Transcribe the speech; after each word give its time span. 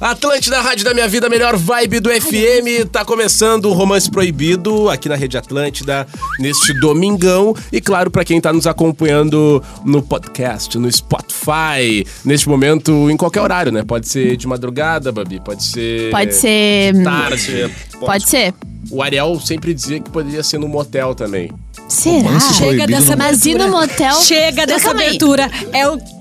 Atlântida, 0.00 0.60
Rádio 0.60 0.84
da 0.84 0.94
Minha 0.94 1.08
Vida, 1.08 1.28
melhor 1.28 1.56
vibe 1.56 1.98
do 1.98 2.08
FM. 2.08 2.88
Tá 2.90 3.04
começando 3.04 3.64
o 3.64 3.72
Romance 3.72 4.08
Proibido 4.08 4.88
aqui 4.88 5.08
na 5.08 5.16
Rede 5.16 5.36
Atlântida, 5.36 6.06
neste 6.38 6.72
domingão. 6.72 7.52
E 7.72 7.80
claro, 7.80 8.08
pra 8.08 8.24
quem 8.24 8.40
tá 8.40 8.52
nos 8.52 8.68
acompanhando 8.68 9.60
no 9.84 10.00
podcast, 10.00 10.78
no 10.78 10.90
Spotify, 10.90 12.06
neste 12.24 12.48
momento, 12.48 13.10
em 13.10 13.16
qualquer 13.16 13.40
horário, 13.40 13.72
né? 13.72 13.82
Pode 13.82 14.08
ser 14.08 14.36
de 14.36 14.46
madrugada, 14.46 15.10
Babi, 15.10 15.40
pode 15.40 15.64
ser. 15.64 16.12
Pode 16.12 16.32
ser. 16.32 16.92
de 16.92 17.02
Tarde. 17.02 17.74
Pode 17.98 18.28
ser. 18.28 18.54
O 18.92 19.02
Ariel 19.02 19.40
sempre 19.40 19.74
dizia 19.74 19.98
que 19.98 20.10
poderia 20.10 20.44
ser 20.44 20.58
no 20.58 20.68
motel 20.68 21.12
também. 21.12 21.50
Será? 21.88 22.38
Chega 22.38 22.86
dessa 22.86 23.16
Mas 23.16 23.44
no 23.44 23.68
motel. 23.68 24.14
Chega 24.22 24.64
Não, 24.64 24.66
dessa 24.66 24.90
abertura. 24.92 25.50
É 25.72 25.88
o. 25.88 26.17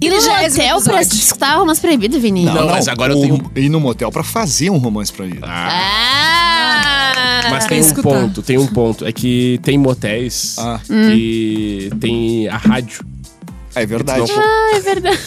Ir 0.00 0.10
no 0.10 0.16
motel 0.16 0.80
pra 0.82 1.00
escutar 1.02 1.56
romance 1.56 1.80
proibido, 1.80 2.20
Vini. 2.20 2.44
Não, 2.44 2.66
mas 2.68 2.88
agora 2.88 3.12
eu 3.12 3.20
tenho- 3.20 3.50
Ir 3.56 3.68
no 3.68 3.80
motel 3.80 4.10
pra 4.10 4.22
fazer 4.24 4.68
um 4.70 4.76
romance 4.78 5.12
proibido. 5.12 5.44
Ah! 5.46 7.42
Mas 7.50 7.66
tem 7.66 7.78
um 7.78 7.80
escutar. 7.80 8.02
ponto, 8.10 8.42
tem 8.42 8.58
um 8.58 8.66
ponto. 8.66 9.06
É 9.06 9.12
que 9.12 9.60
tem 9.62 9.78
motéis 9.78 10.56
Ah. 10.58 10.80
que 10.88 11.90
tem 12.00 12.48
a 12.48 12.56
rádio. 12.56 13.04
É 13.74 13.86
verdade. 13.86 14.30
Não, 14.32 14.40
Ah, 14.40 14.72
é 14.76 14.80
verdade. 14.80 15.18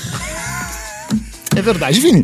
É 1.55 1.61
verdade, 1.61 1.99
Vini. 1.99 2.21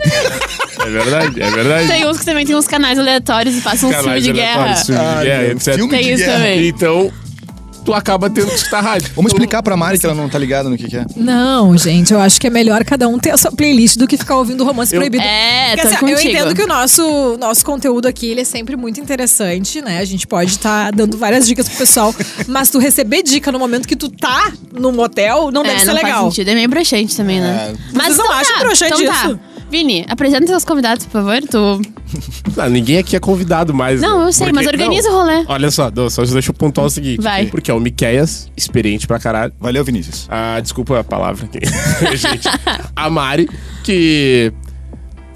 É 0.79 0.89
verdade, 0.89 1.41
é 1.41 1.49
verdade. 1.49 1.87
Tem 1.87 2.05
uns 2.07 2.19
que 2.19 2.25
também 2.25 2.45
tem 2.45 2.55
uns 2.55 2.67
canais 2.67 2.99
aleatórios 2.99 3.55
e 3.57 3.61
passam 3.61 3.89
filmes 3.89 4.05
Canais 4.05 4.23
de 4.23 4.31
guerra. 4.33 4.75
filme 4.75 4.99
de 4.99 5.05
Ah, 5.05 5.23
guerra, 5.23 5.41
meu, 5.41 5.51
etc. 5.53 5.75
filme 5.75 5.89
Tem 5.91 6.03
de 6.03 6.11
isso 6.11 6.23
guerra. 6.25 6.37
também. 6.37 6.67
Então, 6.67 7.11
tu 7.83 7.93
acaba 7.93 8.29
tendo 8.29 8.47
que 8.47 8.55
escutar 8.55 8.81
rádio. 8.81 9.09
Vamos 9.15 9.31
explicar 9.31 9.61
pra 9.61 9.75
Mari 9.75 9.99
que 9.99 10.05
ela 10.05 10.15
não 10.15 10.29
tá 10.29 10.37
ligada 10.37 10.69
no 10.69 10.77
que, 10.77 10.87
que 10.87 10.97
é. 10.97 11.05
Não, 11.15 11.77
gente, 11.77 12.13
eu 12.13 12.19
acho 12.19 12.39
que 12.39 12.47
é 12.47 12.49
melhor 12.49 12.83
cada 12.83 13.07
um 13.07 13.19
ter 13.19 13.31
a 13.31 13.37
sua 13.37 13.51
playlist 13.51 13.97
do 13.97 14.07
que 14.07 14.17
ficar 14.17 14.37
ouvindo 14.37 14.63
romance 14.63 14.93
Eu- 14.93 14.99
proibido. 15.01 15.23
É, 15.23 15.69
Porque, 15.75 15.81
tô 15.81 15.87
assim, 15.87 15.97
contigo. 15.97 16.19
eu 16.19 16.29
entendo 16.29 16.55
que 16.55 16.61
o 16.63 16.67
nosso, 16.67 17.37
nosso 17.39 17.65
conteúdo 17.65 18.07
aqui 18.07 18.27
ele 18.27 18.41
é 18.41 18.45
sempre 18.45 18.75
muito 18.75 18.99
interessante, 18.99 19.81
né? 19.81 19.99
A 19.99 20.05
gente 20.05 20.25
pode 20.27 20.51
estar 20.51 20.91
dando 20.91 21.17
várias 21.17 21.45
dicas 21.47 21.67
pro 21.67 21.77
pessoal, 21.77 22.15
mas 22.47 22.69
tu 22.69 22.79
receber 22.79 23.23
dica 23.23 23.51
no 23.51 23.59
momento 23.59 23.87
que 23.87 23.95
tu 23.95 24.09
tá 24.09 24.51
no 24.71 24.91
motel 24.91 25.51
não 25.51 25.63
deve 25.63 25.75
é, 25.75 25.79
ser 25.79 25.85
não 25.85 25.93
legal. 25.95 26.21
faz 26.23 26.33
sentido. 26.35 26.49
É 26.49 26.55
meio 26.55 26.69
broxante 26.69 27.15
também, 27.15 27.39
né? 27.39 27.73
É. 27.73 27.77
Mas 27.93 28.07
Vocês 28.07 28.17
não 28.17 28.25
então 28.25 28.37
acham 28.37 28.53
tá, 28.55 28.59
broxante 28.63 29.03
então 29.03 29.13
tá. 29.13 29.25
isso? 29.27 29.39
Vini, 29.73 30.05
apresenta 30.07 30.45
seus 30.45 30.63
convidados, 30.63 31.03
por 31.07 31.23
favor. 31.23 31.41
Tu... 31.41 31.81
Ah, 32.55 32.69
ninguém 32.69 32.99
aqui 32.99 33.15
é 33.15 33.19
convidado 33.19 33.73
mais. 33.73 33.99
Não, 33.99 34.19
né? 34.19 34.27
eu 34.27 34.33
sei, 34.33 34.51
mas 34.51 34.67
organiza 34.67 35.09
não, 35.09 35.15
o 35.15 35.19
rolê. 35.21 35.43
Olha 35.47 35.71
só, 35.71 35.89
não, 35.89 36.07
só 36.07 36.23
deixa 36.23 36.51
eu 36.51 36.53
pontuar 36.53 36.85
o 36.85 36.89
seguinte. 36.89 37.19
Vai. 37.19 37.47
Porque 37.47 37.71
é 37.71 37.73
o 37.73 37.79
Miqueias, 37.79 38.51
experiente 38.55 39.07
pra 39.07 39.17
caralho. 39.17 39.51
Valeu, 39.59 39.83
Vinícius. 39.83 40.27
Ah, 40.29 40.59
desculpa 40.59 40.99
a 40.99 41.03
palavra 41.03 41.47
aqui. 41.47 41.59
Gente, 42.15 42.47
a 42.95 43.09
Mari, 43.09 43.49
que... 43.83 44.53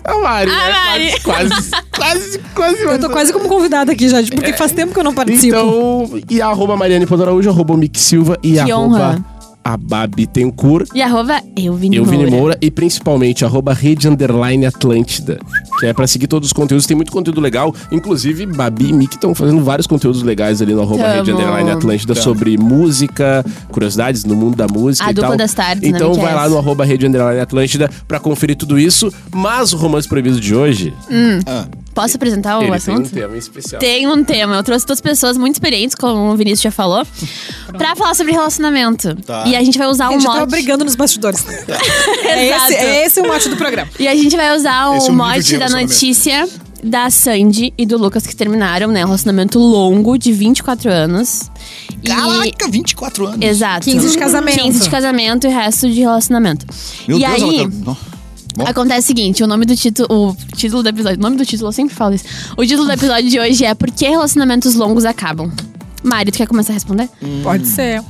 A 0.04 0.20
Mari, 0.20 0.52
A 0.52 0.54
né? 0.54 0.72
Mari. 0.72 1.22
Quase, 1.22 1.72
quase, 1.96 2.40
quase... 2.54 2.84
Eu 2.84 3.00
tô 3.00 3.10
quase 3.10 3.34
como 3.34 3.50
convidada 3.50 3.92
aqui 3.92 4.08
já, 4.08 4.22
porque 4.22 4.54
faz 4.54 4.72
tempo 4.72 4.94
que 4.94 5.00
eu 5.00 5.04
não 5.04 5.16
participo. 5.16 5.58
Então, 5.58 6.22
e 6.30 6.40
a 6.40 6.50
arroba 6.50 6.78
Mariane 6.78 7.08
Ponto 7.08 7.24
Araújo, 7.24 7.50
arroba 7.50 7.74
o 7.74 7.78
Mick 7.78 8.00
Silva 8.00 8.38
e 8.44 8.54
Que 8.54 8.60
arroba 8.60 8.86
honra. 8.86 9.37
A 9.68 9.76
Babi 9.76 10.26
Tencourt. 10.26 10.90
E 10.94 11.02
arroba 11.02 11.42
eu, 11.58 11.73
Vini 11.73 11.98
Eu, 11.98 12.06
Vini 12.06 12.23
Moura. 12.23 12.38
Moura, 12.38 12.58
e 12.62 12.72
principalmente 12.72 13.44
arroba 13.44 13.74
Rede 13.74 14.08
Underline 14.08 14.66
Atlântida. 14.66 15.40
Que 15.80 15.86
é 15.88 15.94
pra 15.94 16.08
seguir 16.08 16.28
todos 16.28 16.47
os 16.50 16.53
conteúdos, 16.53 16.86
tem 16.88 16.95
muito 16.95 17.11
conteúdo 17.11 17.39
legal. 17.39 17.73
Inclusive, 17.92 18.45
Babi 18.45 18.89
e 18.89 18.94
Mick 18.94 19.16
estão 19.16 19.36
fazendo 19.36 19.64
vários 19.64 19.86
conteúdos 19.86 20.23
legais 20.23 20.61
ali 20.61 20.73
no 20.73 20.81
arroba. 20.81 21.08
Rede 21.08 21.31
Underline 21.31 21.69
Atlântida 21.69 22.14
Tamo. 22.14 22.23
sobre 22.23 22.58
música, 22.58 23.45
curiosidades 23.69 24.23
no 24.25 24.36
mundo 24.36 24.56
da 24.56 24.67
música 24.67 25.06
A 25.06 25.11
e 25.11 25.14
dupla 25.14 25.30
tal. 25.30 25.38
das 25.38 25.53
tardes, 25.53 25.88
Então 25.88 26.13
vai 26.16 26.34
lá 26.34 26.50
no 26.50 26.57
arroba 26.57 26.84
Rede 26.84 27.06
Underline 27.06 27.40
Atlântida 27.40 27.90
pra 28.07 28.19
conferir 28.19 28.56
tudo 28.56 28.79
isso. 28.79 29.12
Mas 29.34 29.72
o 29.74 29.78
Romance 29.78 30.07
Proibido 30.07 30.40
de 30.40 30.56
hoje, 30.56 30.94
Ah, 31.46 31.68
Posso 31.94 32.16
apresentar 32.16 32.59
o 32.59 32.62
ele 32.62 32.79
tem 32.79 32.94
um 32.94 32.97
assunto? 33.00 33.09
tema 33.09 33.35
especial. 33.38 33.79
Tem 33.79 34.06
um 34.07 34.23
tema. 34.23 34.56
Eu 34.56 34.62
trouxe 34.62 34.85
duas 34.85 35.02
pessoas 35.02 35.35
muito 35.35 35.56
experientes, 35.56 35.96
como 35.96 36.31
o 36.31 36.38
Vinícius 36.38 36.62
já 36.62 36.69
falou, 36.69 37.03
pra 37.75 37.96
falar 37.96 38.13
sobre 38.13 38.34
relacionamento. 38.34 39.16
Tá. 39.16 39.46
E 39.47 39.56
a 39.56 39.63
gente 39.63 39.79
vai 39.79 39.88
usar 39.88 40.06
a 40.06 40.09
um 40.09 40.12
gente 40.13 40.25
mote. 40.25 40.35
tava 40.35 40.46
brigando 40.46 40.85
nos 40.85 40.94
bastidores. 40.94 41.44
é, 42.23 42.50
esse, 42.50 42.73
é 42.75 43.06
esse 43.07 43.19
o 43.19 43.25
mote 43.28 43.50
do 43.50 43.57
programa. 43.57 43.90
E 44.00 44.07
a 44.07 44.13
gente 44.13 44.38
vai 44.38 44.56
usar 44.56 44.96
Esse 44.96 45.09
é 45.09 45.12
o 45.12 45.16
mote 45.16 45.41
de 45.41 45.57
da 45.69 45.81
notícia 45.81 46.47
da 46.83 47.09
Sandy 47.09 47.73
e 47.78 47.85
do 47.85 47.97
Lucas 47.97 48.25
que 48.25 48.35
terminaram, 48.35 48.88
né? 48.89 49.03
Um 49.03 49.07
relacionamento 49.07 49.59
longo 49.59 50.17
de 50.17 50.31
24 50.31 50.91
anos. 50.91 51.50
E- 52.03 52.07
Caraca, 52.07 52.69
24 52.69 53.28
anos. 53.28 53.41
Exato. 53.41 53.85
15 53.85 54.11
de 54.11 54.17
casamento. 54.17 54.59
15 54.59 54.79
de 54.83 54.89
casamento 54.89 55.47
e 55.47 55.50
resto 55.50 55.89
de 55.89 56.00
relacionamento. 56.00 56.66
Meu 57.07 57.17
e 57.17 57.22
Deus, 57.25 57.44
aí, 57.44 57.59
ela. 57.59 57.69
Bom, 58.55 58.66
Acontece 58.66 59.00
o 59.01 59.07
seguinte, 59.07 59.44
o 59.44 59.47
nome 59.47 59.66
do 59.66 59.75
título, 59.75 60.07
o 60.31 60.35
título 60.55 60.81
do 60.81 60.89
episódio, 60.89 61.19
o 61.19 61.22
nome 61.22 61.38
do 61.38 61.45
título, 61.45 61.67
eu 61.69 61.73
sempre 61.73 61.94
falo 61.94 62.16
isso. 62.16 62.25
O 62.57 62.66
título 62.66 62.85
do 62.88 62.91
episódio 62.91 63.29
de 63.29 63.39
hoje 63.39 63.63
é 63.63 63.75
Por 63.75 63.91
que 63.91 64.07
relacionamentos 64.09 64.73
longos 64.73 65.05
acabam? 65.05 65.51
Mari, 66.03 66.31
tu 66.31 66.38
quer 66.38 66.47
começar 66.47 66.73
a 66.73 66.75
responder? 66.75 67.07
Pode 67.44 67.67
ser. 67.67 68.01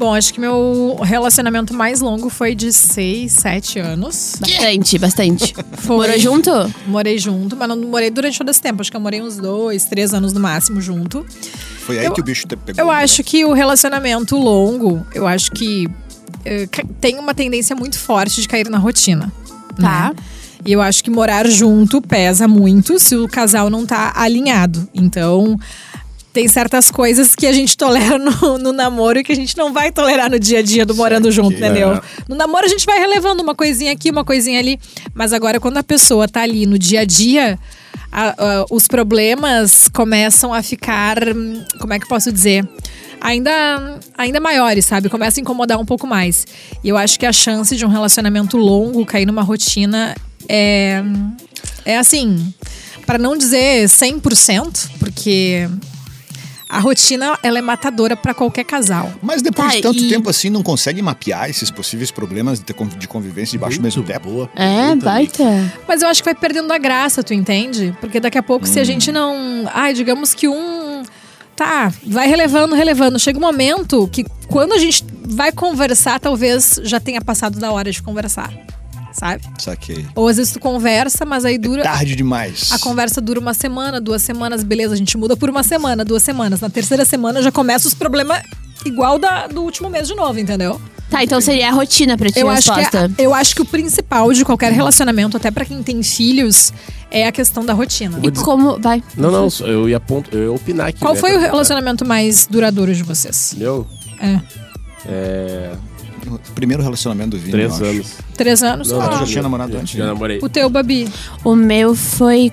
Bom, 0.00 0.14
acho 0.14 0.32
que 0.32 0.40
meu 0.40 0.98
relacionamento 1.02 1.74
mais 1.74 2.00
longo 2.00 2.30
foi 2.30 2.54
de 2.54 2.72
6, 2.72 3.30
7 3.32 3.78
anos. 3.80 4.36
Bastante, 4.40 4.98
bastante. 4.98 5.54
Foi. 5.76 5.96
Morou 6.06 6.18
junto? 6.18 6.50
Morei 6.86 7.18
junto, 7.18 7.54
mas 7.54 7.68
não 7.68 7.76
morei 7.76 8.08
durante 8.10 8.38
todo 8.38 8.48
esse 8.48 8.62
tempo. 8.62 8.80
Acho 8.80 8.90
que 8.90 8.96
eu 8.96 9.00
morei 9.00 9.20
uns 9.20 9.36
dois, 9.36 9.84
três 9.84 10.14
anos 10.14 10.32
no 10.32 10.40
máximo 10.40 10.80
junto. 10.80 11.22
foi 11.84 11.98
aí 11.98 12.06
eu- 12.06 12.12
que 12.12 12.20
o 12.22 12.24
bicho 12.24 12.46
te 12.48 12.56
pegou. 12.56 12.82
Eu 12.82 12.88
né? 12.90 12.94
acho 13.04 13.22
que 13.22 13.44
o 13.44 13.52
relacionamento 13.52 14.38
longo, 14.38 15.06
eu 15.14 15.26
acho 15.26 15.50
que 15.52 15.86
ca- 16.70 16.82
tem 16.98 17.18
uma 17.18 17.34
tendência 17.34 17.76
muito 17.76 17.98
forte 17.98 18.40
de 18.40 18.48
cair 18.48 18.70
na 18.70 18.78
rotina. 18.78 19.30
Tá. 19.78 20.14
né? 20.14 20.22
E 20.64 20.72
eu 20.72 20.80
acho 20.80 21.04
que 21.04 21.10
morar 21.10 21.46
junto 21.46 22.00
pesa 22.02 22.48
muito 22.48 22.98
se 22.98 23.16
o 23.16 23.28
casal 23.28 23.68
não 23.68 23.84
tá 23.84 24.12
alinhado. 24.16 24.88
Então, 24.94 25.58
tem 26.32 26.46
certas 26.48 26.90
coisas 26.90 27.34
que 27.34 27.46
a 27.46 27.52
gente 27.52 27.76
tolera 27.76 28.16
no, 28.18 28.56
no 28.58 28.72
namoro 28.72 29.18
e 29.18 29.24
que 29.24 29.32
a 29.32 29.36
gente 29.36 29.56
não 29.56 29.72
vai 29.72 29.90
tolerar 29.90 30.30
no 30.30 30.38
dia 30.38 30.60
a 30.60 30.62
dia 30.62 30.86
do 30.86 30.94
morando 30.94 31.30
junto, 31.32 31.54
entendeu? 31.56 31.94
É. 31.94 32.00
No 32.28 32.36
namoro 32.36 32.64
a 32.64 32.68
gente 32.68 32.86
vai 32.86 32.98
relevando 32.98 33.42
uma 33.42 33.54
coisinha 33.54 33.92
aqui, 33.92 34.10
uma 34.10 34.24
coisinha 34.24 34.58
ali. 34.58 34.78
Mas 35.12 35.32
agora, 35.32 35.58
quando 35.58 35.78
a 35.78 35.82
pessoa 35.82 36.28
tá 36.28 36.42
ali 36.42 36.66
no 36.66 36.78
dia 36.78 37.00
a 37.00 37.04
dia, 37.04 37.58
a- 38.12 38.34
a- 38.38 38.66
os 38.70 38.86
problemas 38.86 39.88
começam 39.92 40.54
a 40.54 40.62
ficar. 40.62 41.16
Como 41.80 41.92
é 41.92 41.98
que 41.98 42.04
eu 42.04 42.08
posso 42.08 42.30
dizer? 42.32 42.66
Ainda, 43.20 43.98
ainda 44.16 44.40
maiores, 44.40 44.86
sabe? 44.86 45.08
Começa 45.10 45.40
a 45.40 45.42
incomodar 45.42 45.78
um 45.78 45.84
pouco 45.84 46.06
mais. 46.06 46.46
E 46.82 46.88
eu 46.88 46.96
acho 46.96 47.18
que 47.18 47.26
a 47.26 47.32
chance 47.32 47.76
de 47.76 47.84
um 47.84 47.88
relacionamento 47.88 48.56
longo 48.56 49.04
cair 49.04 49.26
numa 49.26 49.42
rotina 49.42 50.14
é. 50.48 51.02
É 51.84 51.98
assim. 51.98 52.54
Pra 53.04 53.18
não 53.18 53.36
dizer 53.36 53.88
100%, 53.88 54.88
porque 55.00 55.68
a 56.70 56.78
rotina 56.78 57.36
ela 57.42 57.58
é 57.58 57.62
matadora 57.62 58.16
pra 58.16 58.32
qualquer 58.32 58.64
casal. 58.64 59.10
Mas 59.20 59.42
depois 59.42 59.68
Tá, 59.68 59.74
de 59.76 59.82
tanto 59.82 59.98
e- 59.98 60.08
tempo 60.08 60.30
assim, 60.30 60.48
não 60.50 60.62
consegue 60.62 61.02
mapear 61.02 61.50
esses 61.50 61.70
possíveis 61.70 62.10
problemas 62.10 62.60
de 62.60 62.72
conv- 62.72 62.96
de 62.96 63.08
convivência 63.08 63.52
debaixo 63.52 63.78
do 63.78 63.82
mesmo 63.82 64.02
teto? 64.02 64.20
boa. 64.28 64.48
É, 64.54 64.94
baita. 64.94 65.44
Mas 65.88 66.02
eu 66.02 66.08
acho 66.08 66.22
que 66.22 66.26
vai 66.26 66.34
perdendo 66.34 66.72
a 66.72 66.78
graça, 66.78 67.22
tu 67.22 67.34
entende? 67.34 67.94
Porque 68.00 68.20
daqui 68.20 68.38
a 68.38 68.42
pouco, 68.42 68.66
se 68.66 68.78
a 68.78 68.84
gente 68.84 69.10
não. 69.10 69.68
Ai, 69.74 69.92
digamos 69.94 70.32
que 70.34 70.46
um. 70.48 71.02
Tá, 71.56 71.92
vai 72.06 72.26
relevando, 72.28 72.74
relevando. 72.74 73.18
Chega 73.18 73.36
um 73.38 73.42
momento 73.42 74.08
que 74.10 74.24
quando 74.48 74.72
a 74.72 74.78
gente 74.78 75.04
vai 75.22 75.52
conversar, 75.52 76.18
talvez 76.18 76.80
já 76.84 76.98
tenha 76.98 77.20
passado 77.20 77.58
da 77.58 77.70
hora 77.70 77.90
de 77.92 78.02
conversar. 78.02 78.50
Sabe? 79.12 79.42
Saquei. 79.58 80.06
Ou 80.14 80.28
às 80.28 80.36
vezes 80.36 80.52
tu 80.52 80.60
conversa, 80.60 81.24
mas 81.24 81.44
aí 81.44 81.58
dura. 81.58 81.82
Tarde 81.82 82.14
demais. 82.14 82.70
A 82.72 82.78
conversa 82.78 83.20
dura 83.20 83.40
uma 83.40 83.52
semana, 83.54 84.00
duas 84.00 84.22
semanas, 84.22 84.62
beleza, 84.62 84.94
a 84.94 84.96
gente 84.96 85.16
muda 85.18 85.36
por 85.36 85.50
uma 85.50 85.62
semana, 85.62 86.04
duas 86.04 86.22
semanas. 86.22 86.60
Na 86.60 86.70
terceira 86.70 87.04
semana 87.04 87.42
já 87.42 87.50
começa 87.50 87.88
os 87.88 87.94
problemas 87.94 88.40
igual 88.84 89.18
da, 89.18 89.46
do 89.46 89.62
último 89.62 89.90
mês 89.90 90.06
de 90.08 90.14
novo, 90.14 90.38
entendeu? 90.38 90.80
Tá, 91.10 91.24
então 91.24 91.40
seria 91.40 91.68
a 91.68 91.72
rotina 91.72 92.16
pra 92.16 92.30
ti 92.30 92.38
Eu 92.38 92.48
a 92.48 92.52
acho, 92.52 92.72
que 92.72 92.78
resposta. 92.80 93.10
é- 93.18 93.24
eu 93.26 93.34
acho 93.34 93.54
que 93.56 93.62
o 93.62 93.64
principal 93.64 94.32
de 94.32 94.44
qualquer 94.44 94.72
relacionamento, 94.72 95.36
até 95.36 95.50
pra 95.50 95.64
quem 95.64 95.82
tem 95.82 96.00
filhos, 96.04 96.72
é 97.10 97.26
a 97.26 97.32
questão 97.32 97.66
da 97.66 97.72
rotina. 97.72 98.20
E 98.22 98.30
como. 98.30 98.78
Vai. 98.80 99.02
Não, 99.16 99.30
não, 99.30 99.48
eu 99.66 99.88
ia, 99.88 99.98
ponto, 99.98 100.30
eu 100.34 100.44
ia 100.44 100.52
opinar 100.52 100.86
aqui. 100.86 101.00
Qual 101.00 101.14
né, 101.14 101.20
foi 101.20 101.36
o 101.36 101.40
relacionamento 101.40 102.06
mais 102.06 102.46
duradouro 102.46 102.94
de 102.94 103.02
vocês? 103.02 103.56
Meu? 103.58 103.86
É. 104.20 104.40
É. 105.06 105.72
O 106.26 106.38
Primeiro 106.54 106.82
relacionamento 106.82 107.30
do 107.30 107.38
Vini, 107.38 107.50
Três 107.52 107.70
eu 107.70 107.76
acho. 107.76 107.84
anos. 107.96 108.12
Três 108.36 108.62
anos? 108.62 108.90
Não, 108.90 109.00
Ah. 109.00 109.08
tu 109.08 109.18
já 109.20 109.26
tinha 109.26 109.42
namorado 109.42 109.72
eu 109.74 109.80
antes, 109.80 109.94
Já 109.96 110.04
né? 110.04 110.12
namorei. 110.12 110.38
O 110.42 110.48
teu, 110.48 110.68
Babi? 110.68 111.08
O 111.44 111.54
meu 111.54 111.94
foi 111.94 112.52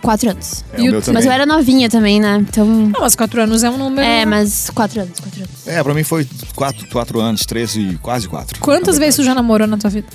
quatro 0.00 0.30
anos. 0.30 0.64
É, 0.72 0.80
E 0.80 0.88
também. 0.90 1.14
Mas 1.14 1.24
eu 1.26 1.32
era 1.32 1.46
novinha 1.46 1.88
também, 1.88 2.20
né? 2.20 2.44
Então. 2.48 2.66
Não, 2.66 3.00
mas 3.00 3.14
quatro 3.14 3.40
anos 3.40 3.62
é 3.62 3.70
um 3.70 3.78
número. 3.78 4.06
É, 4.06 4.24
mas 4.26 4.70
quatro 4.70 5.00
anos, 5.00 5.18
quatro 5.20 5.40
anos. 5.40 5.66
É, 5.66 5.82
pra 5.82 5.94
mim 5.94 6.02
foi 6.02 6.26
quatro, 6.56 6.86
quatro 6.88 7.20
anos, 7.20 7.44
três 7.46 7.76
e 7.76 7.98
quase 8.02 8.28
quatro. 8.28 8.58
Quantas 8.60 8.98
vezes 8.98 9.16
tu 9.16 9.24
já 9.24 9.34
namorou 9.34 9.66
na 9.66 9.76
tua 9.76 9.90
vida? 9.90 10.08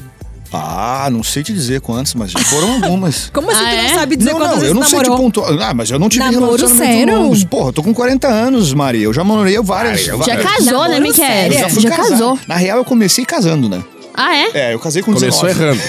Ah, 0.51 1.09
não 1.11 1.23
sei 1.23 1.44
te 1.44 1.51
dizer 1.53 1.81
quantas, 1.81 2.13
mas 2.13 2.31
já 2.31 2.39
foram 2.39 2.73
algumas. 2.75 3.29
Como 3.33 3.51
assim 3.51 3.63
Ah, 3.63 3.69
tu 3.69 3.75
é? 3.75 3.81
não 3.83 3.99
sabe 3.99 4.15
dizer 4.15 4.31
não, 4.31 4.38
quantas 4.39 4.53
não, 4.53 4.59
vezes 4.61 4.75
eu 4.75 4.79
não 4.81 4.88
sei 4.88 4.99
te 5.01 5.05
pontuar. 5.07 5.61
Ah, 5.61 5.73
mas 5.73 5.91
eu 5.91 5.99
não 5.99 6.09
tive 6.09 6.23
Namoro 6.25 6.45
relacionamento 6.55 6.85
sério? 6.97 7.15
longos. 7.21 7.44
Porra, 7.44 7.69
eu 7.69 7.73
tô 7.73 7.83
com 7.83 7.94
40 7.94 8.27
anos, 8.27 8.73
Maria. 8.73 9.03
Eu 9.05 9.13
já 9.13 9.23
namorei 9.23 9.59
várias. 9.61 10.07
Ah, 10.07 10.11
eu 10.13 10.17
Já 10.23 10.35
várias- 10.35 10.45
casou, 10.65 10.88
né, 10.88 10.99
Miquel? 10.99 11.51
Já 11.51 11.67
Já, 11.67 11.89
casou. 11.91 12.39
Na 12.47 12.55
real, 12.55 12.77
eu 12.77 12.85
comecei 12.85 13.25
casando, 13.25 13.67
né? 13.67 13.83
Ah, 14.19 14.36
é? 14.36 14.50
É, 14.56 14.74
eu 14.74 14.80
casei 14.80 15.04
com 15.04 15.14
Começou 15.14 15.48
19. 15.48 15.64
errando. 15.64 15.81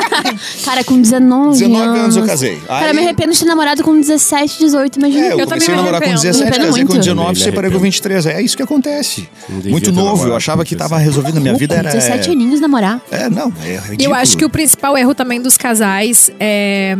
Cara, 0.64 0.82
com 0.82 0.98
19, 1.00 1.58
19 1.58 1.98
anos 1.98 2.16
eu 2.16 2.24
casei. 2.26 2.56
Cara, 2.66 2.86
Aí- 2.86 2.92
me 2.96 3.02
arrependo 3.02 3.32
de 3.32 3.38
ter 3.38 3.44
namorado 3.44 3.84
com 3.84 3.94
17, 4.00 4.58
18, 4.58 4.96
imagina. 4.98 5.26
É, 5.26 5.32
eu, 5.32 5.38
Eu 5.40 5.46
comecei 5.46 5.66
também 5.66 5.68
a 5.68 5.70
me 5.70 5.76
namorar 5.76 6.00
com 6.00 6.06
arrependo. 6.08 6.22
17, 6.22 6.38
Me 6.38 6.42
arrependo 6.48 6.66
casei 6.66 6.84
com 6.84 6.88
muito. 6.92 6.98
19, 7.04 7.26
Também 7.26 7.34
me 7.38 7.44
separei 7.44 7.70
com 7.70 7.76
arrependo. 7.76 7.82
23. 7.82 8.26
É 8.26 8.40
isso 8.42 8.56
que 8.56 8.62
acontece. 8.62 9.28
Não 9.48 9.56
devia 9.56 9.70
Muito 9.72 9.84
ter 9.84 9.92
novo, 9.92 10.06
namorado 10.06 10.30
eu 10.30 10.36
achava 10.36 10.62
com 10.62 10.68
que 10.68 10.74
17. 10.74 10.90
tava 10.90 11.00
resolvido. 11.02 11.40
Minha 11.40 11.54
vida 11.54 11.74
era. 11.74 11.90
17 11.90 12.30
aninhos 12.30 12.60
namorar. 12.60 12.98
É, 13.10 13.28
não, 13.28 13.52
é 13.62 13.76
ridículo. 13.76 14.02
Eu 14.02 14.14
acho 14.14 14.38
que 14.38 14.44
o 14.44 14.48
principal 14.50 14.96
erro 14.96 15.14
também 15.14 15.40
dos 15.40 15.56
casais 15.58 16.30
é. 16.40 16.96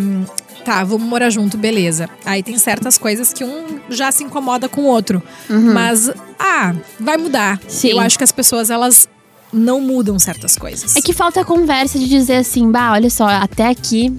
Tá, 0.64 0.82
vamos 0.82 1.08
morar 1.08 1.30
junto, 1.30 1.56
beleza. 1.56 2.08
Aí 2.24 2.42
tem 2.42 2.58
certas 2.58 2.98
coisas 2.98 3.32
que 3.32 3.44
um 3.44 3.78
já 3.88 4.10
se 4.10 4.24
incomoda 4.24 4.68
com 4.68 4.80
o 4.80 4.84
outro. 4.84 5.22
Mas, 5.48 6.10
ah, 6.38 6.74
vai 6.98 7.16
mudar. 7.16 7.60
Sim. 7.68 7.90
Eu 7.92 8.00
acho 8.00 8.18
que 8.18 8.24
as 8.24 8.32
pessoas, 8.32 8.68
elas 8.68 9.08
não 9.52 9.80
mudam 9.80 10.18
certas 10.18 10.56
coisas. 10.56 10.96
É 10.96 11.00
que 11.00 11.12
falta 11.12 11.40
a 11.40 11.44
conversa 11.44 11.98
de 11.98 12.08
dizer 12.08 12.36
assim, 12.36 12.70
bah, 12.70 12.92
olha 12.92 13.10
só, 13.10 13.26
até 13.28 13.68
aqui 13.68 14.12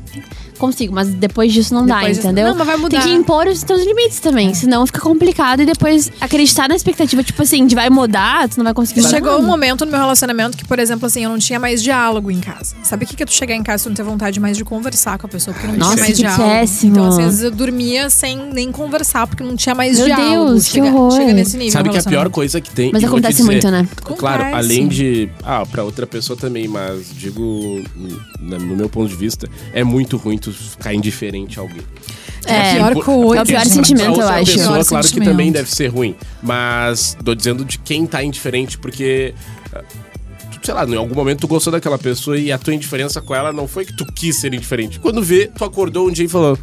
consigo, 0.58 0.94
mas 0.94 1.08
depois 1.10 1.52
disso 1.54 1.74
não 1.74 1.86
dá, 1.86 1.96
Depois 1.96 2.18
disso- 2.18 2.28
entendeu? 2.28 2.48
Não, 2.50 2.56
mas 2.56 2.68
vai 2.68 2.78
mudar. 2.78 3.02
Tem 3.02 3.10
que 3.12 3.14
impor 3.16 3.48
os 3.48 3.64
teus 3.64 3.84
limites 3.86 4.20
também, 4.20 4.54
senão 4.54 4.86
fica 4.86 5.00
complicado 5.00 5.62
e 5.62 5.66
depois 5.66 6.12
acreditar 6.20 6.68
na 6.70 6.76
expectativa, 6.76 7.24
tipo 7.24 7.42
assim, 7.42 7.66
de 7.68 7.76
vai 7.76 7.90
mudar, 7.90 8.48
tu 8.50 8.58
não 8.58 8.64
vai 8.64 8.74
conseguir 8.74 9.02
mudar. 9.02 9.14
Chegou 9.16 9.38
um 9.40 9.44
momento 9.46 9.86
no 9.86 9.92
meu 9.92 10.00
relacionamento 10.00 10.58
que, 10.58 10.66
por 10.66 10.80
exemplo, 10.80 11.06
assim, 11.06 11.24
eu 11.24 11.30
não 11.30 11.38
tinha 11.40 11.60
mais 11.60 11.82
diálogo 11.82 12.30
em 12.32 12.40
casa. 12.40 12.76
Sabe 12.84 13.06
o 13.06 13.08
que 13.08 13.16
que 13.16 13.24
é 13.24 13.26
tu 13.26 13.34
chegar 13.34 13.56
em 13.56 13.64
casa 13.64 13.82
e 13.82 13.86
tu 13.86 13.90
não 13.90 13.96
ter 13.96 14.04
vontade 14.04 14.40
mais 14.40 14.58
de 14.58 14.64
conversar 14.66 15.18
com 15.18 15.28
a 15.28 15.30
pessoa, 15.30 15.54
porque 15.54 15.68
não 15.68 15.78
Nossa, 15.78 15.94
tinha 15.96 16.04
mais 16.04 16.16
que 16.16 16.22
diálogo. 16.22 16.50
péssimo. 16.50 16.92
Então, 16.92 17.08
às 17.08 17.18
vezes 17.18 17.42
eu 17.44 17.52
dormia 17.52 18.10
sem 18.10 18.38
nem 18.52 18.72
conversar, 18.72 19.28
porque 19.28 19.44
não 19.44 19.56
tinha 19.56 19.76
mais 19.76 19.98
Meu 19.98 20.06
diálogo. 20.08 20.52
Deus, 20.52 20.66
que 20.66 20.72
chega, 20.72 20.88
horror. 20.88 21.12
chega 21.12 21.34
nesse 21.34 21.58
nível. 21.58 21.72
Sabe 21.74 21.90
que 21.90 21.98
é 21.98 22.00
a 22.00 22.04
pior 22.04 22.30
coisa 22.30 22.60
que 22.62 22.70
tem. 22.72 22.92
Mas 22.92 23.04
acontece 23.04 23.38
dizer, 23.38 23.44
muito, 23.52 23.70
né? 23.72 23.88
Claro, 24.18 24.44
Acontece. 24.44 24.56
além 24.66 24.88
de. 24.88 25.30
Ah, 25.44 25.66
pra 25.66 25.84
outra 25.84 26.06
pessoa 26.08 26.38
também, 26.38 26.68
mas 26.68 27.06
digo, 27.16 27.84
no 27.96 28.58
no 28.58 28.76
meu 28.76 28.90
ponto 28.90 29.10
de 29.10 29.16
vista, 29.16 29.50
é 29.74 29.84
muito 29.84 30.18
ruim 30.18 30.38
tu 30.38 30.47
ficar 30.52 30.94
indiferente 30.94 31.60
a 31.60 31.62
alguém. 31.62 31.82
É, 32.46 32.76
pior 32.76 32.94
por- 32.94 33.06
coisa. 33.06 33.42
É 33.42 33.44
o 33.44 33.46
pior 33.46 33.66
sentimento, 33.66 34.06
eu 34.06 34.12
outra 34.12 34.36
acho. 34.42 34.54
pessoa, 34.54 34.74
Pior 34.76 34.86
claro 34.86 35.04
que 35.04 35.10
sentimento. 35.10 35.30
também 35.32 35.52
deve 35.52 35.70
ser 35.70 35.88
ruim. 35.88 36.16
Mas 36.42 37.18
tô 37.24 37.36
dizendo 37.36 37.66
de 37.66 37.78
quem 37.80 38.06
tá 38.06 38.24
indiferente, 38.24 38.78
porque. 38.78 39.34
ah, 39.74 39.82
tu, 39.90 40.08
Sei 40.64 40.74
lá, 40.74 40.86
em 40.86 40.96
algum 40.96 41.16
momento 41.16 41.42
tu 41.42 41.48
gostou 41.48 41.72
daquela 41.72 41.98
pessoa 41.98 42.38
e 42.38 42.52
a 42.52 42.58
tua 42.58 42.74
indiferença 42.74 43.22
com 43.22 43.34
ela 43.34 43.54
não 43.54 43.68
foi 43.68 43.86
que 43.86 43.96
tu 43.96 44.06
quis 44.14 44.36
ser 44.38 44.54
indiferente. 44.54 45.00
Quando 45.00 45.22
vê, 45.24 45.48
tu 45.48 45.64
acordou 45.64 46.08
um 46.08 46.12
dia 46.12 46.26
e 46.26 46.28
falou. 46.28 46.58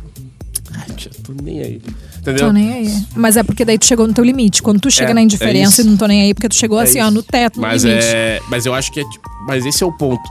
Ai, 0.75 0.87
tia, 0.97 1.11
tô 1.23 1.33
nem 1.43 1.61
aí. 1.61 1.81
Entendeu? 2.19 2.47
Tô 2.47 2.53
nem 2.53 2.73
aí. 2.73 3.05
Mas 3.15 3.37
é 3.37 3.43
porque 3.43 3.65
daí 3.65 3.79
tu 3.79 3.87
chegou 3.87 4.07
no 4.07 4.13
teu 4.15 4.25
limite. 4.25 4.63
Quando 4.63 4.81
tu 4.81 4.91
chega 4.91 5.11
É, 5.13 5.15
na 5.15 5.21
é 5.21 5.25
indiferença 5.25 5.81
isso. 5.81 5.83
e 5.83 5.85
não 5.91 5.97
tô 5.97 6.07
nem 6.07 6.23
aí, 6.23 6.35
porque 6.35 6.49
tu 6.49 6.55
chegou 6.57 6.81
É 6.81 6.85
assim, 6.85 6.99
isso. 6.99 7.07
ó, 7.09 7.11
no 7.11 7.23
teto, 7.23 7.57
no 7.57 7.63
Mas 7.63 7.85
limite. 7.85 8.05
é. 8.07 8.41
Mas 8.51 8.67
eu 8.67 8.75
acho 8.75 8.91
que 8.93 9.01
é. 9.01 9.05
tipo- 9.09 9.29
Mas 9.47 9.65
esse 9.65 9.83
é 9.83 9.87
o 9.87 9.93
ponto. 9.93 10.23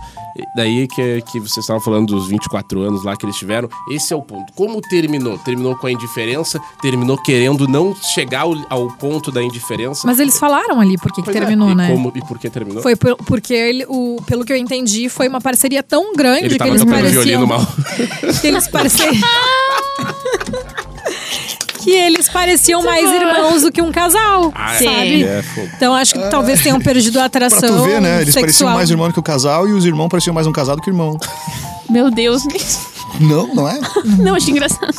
Daí 0.56 0.88
que, 0.88 1.22
que 1.32 1.40
vocês 1.40 1.58
estavam 1.60 1.82
falando 1.82 2.08
dos 2.08 2.28
24 2.28 2.82
anos 2.82 3.04
lá 3.04 3.16
que 3.16 3.26
eles 3.26 3.36
tiveram. 3.36 3.70
Esse 3.92 4.14
é 4.14 4.16
o 4.16 4.22
ponto. 4.22 4.52
Como 4.54 4.82
terminou? 4.82 5.38
Terminou 5.38 5.76
com 5.76 5.88
a 5.88 5.92
indiferença, 5.92 6.60
terminou 6.82 7.18
querendo 7.18 7.68
não 7.68 7.96
chegar 7.96 8.42
ao, 8.42 8.56
ao 8.70 8.88
ponto 8.98 9.32
da 9.32 9.42
indiferença. 9.44 10.02
Mas 10.06 10.20
eles 10.20 10.38
falaram 10.40 10.80
ali 10.80 10.98
por 10.98 11.12
que 11.12 11.22
é, 11.22 11.34
terminou, 11.34 11.70
e 11.72 11.76
né? 11.76 11.90
Como, 11.92 12.12
e 12.16 12.22
por 12.26 12.40
que 12.40 12.50
terminou? 12.50 12.82
Foi 12.82 12.96
por- 12.96 13.16
porque 13.18 13.54
ele, 13.54 13.86
o, 13.88 14.18
pelo 14.26 14.44
que 14.44 14.52
eu 14.52 14.58
entendi, 14.58 15.08
foi 15.10 15.28
uma 15.28 15.40
parceria 15.42 15.84
tão 15.84 16.14
grande 16.16 16.46
Ele 16.46 16.50
que 16.54 16.58
tava 16.58 16.72
eles 16.72 16.84
pareciam. 16.84 17.12
violino 17.24 17.48
mal. 17.48 17.62
Que 18.42 18.48
eles 18.48 18.68
pareciam. 18.68 19.14
que 21.84 21.92
eles 21.92 22.30
pareciam 22.30 22.82
mais 22.84 23.10
irmãos 23.12 23.62
do 23.64 23.72
que 23.72 23.82
um 23.82 23.92
casal, 23.92 24.52
Ah, 24.56 24.74
Sim. 24.76 24.86
sabe? 24.86 25.24
É. 25.24 25.44
Então 25.76 25.94
acho 25.94 26.14
que 26.14 26.30
talvez 26.30 26.62
tenham 26.62 26.80
perdido 26.80 27.20
a 27.20 27.26
atração. 27.26 27.60
Pra 27.60 27.70
tu 27.70 27.84
ver, 27.84 28.00
né? 28.02 28.22
Eles 28.22 28.34
pareciam 28.34 28.52
sexual. 28.52 28.74
mais 28.74 28.90
irmão 28.90 29.12
que 29.12 29.20
o 29.20 29.24
casal 29.24 29.68
e 29.68 29.74
os 29.74 29.86
irmãos 29.86 30.08
pareciam 30.10 30.34
mais 30.34 30.48
um 30.48 30.52
casado 30.52 30.82
que 30.82 30.90
irmão. 30.90 31.18
Meu 31.90 32.10
Deus. 32.10 32.44
Não, 33.20 33.54
não 33.54 33.68
é? 33.68 33.80
Não, 34.20 34.36
achei 34.36 34.52
engraçado. 34.52 34.94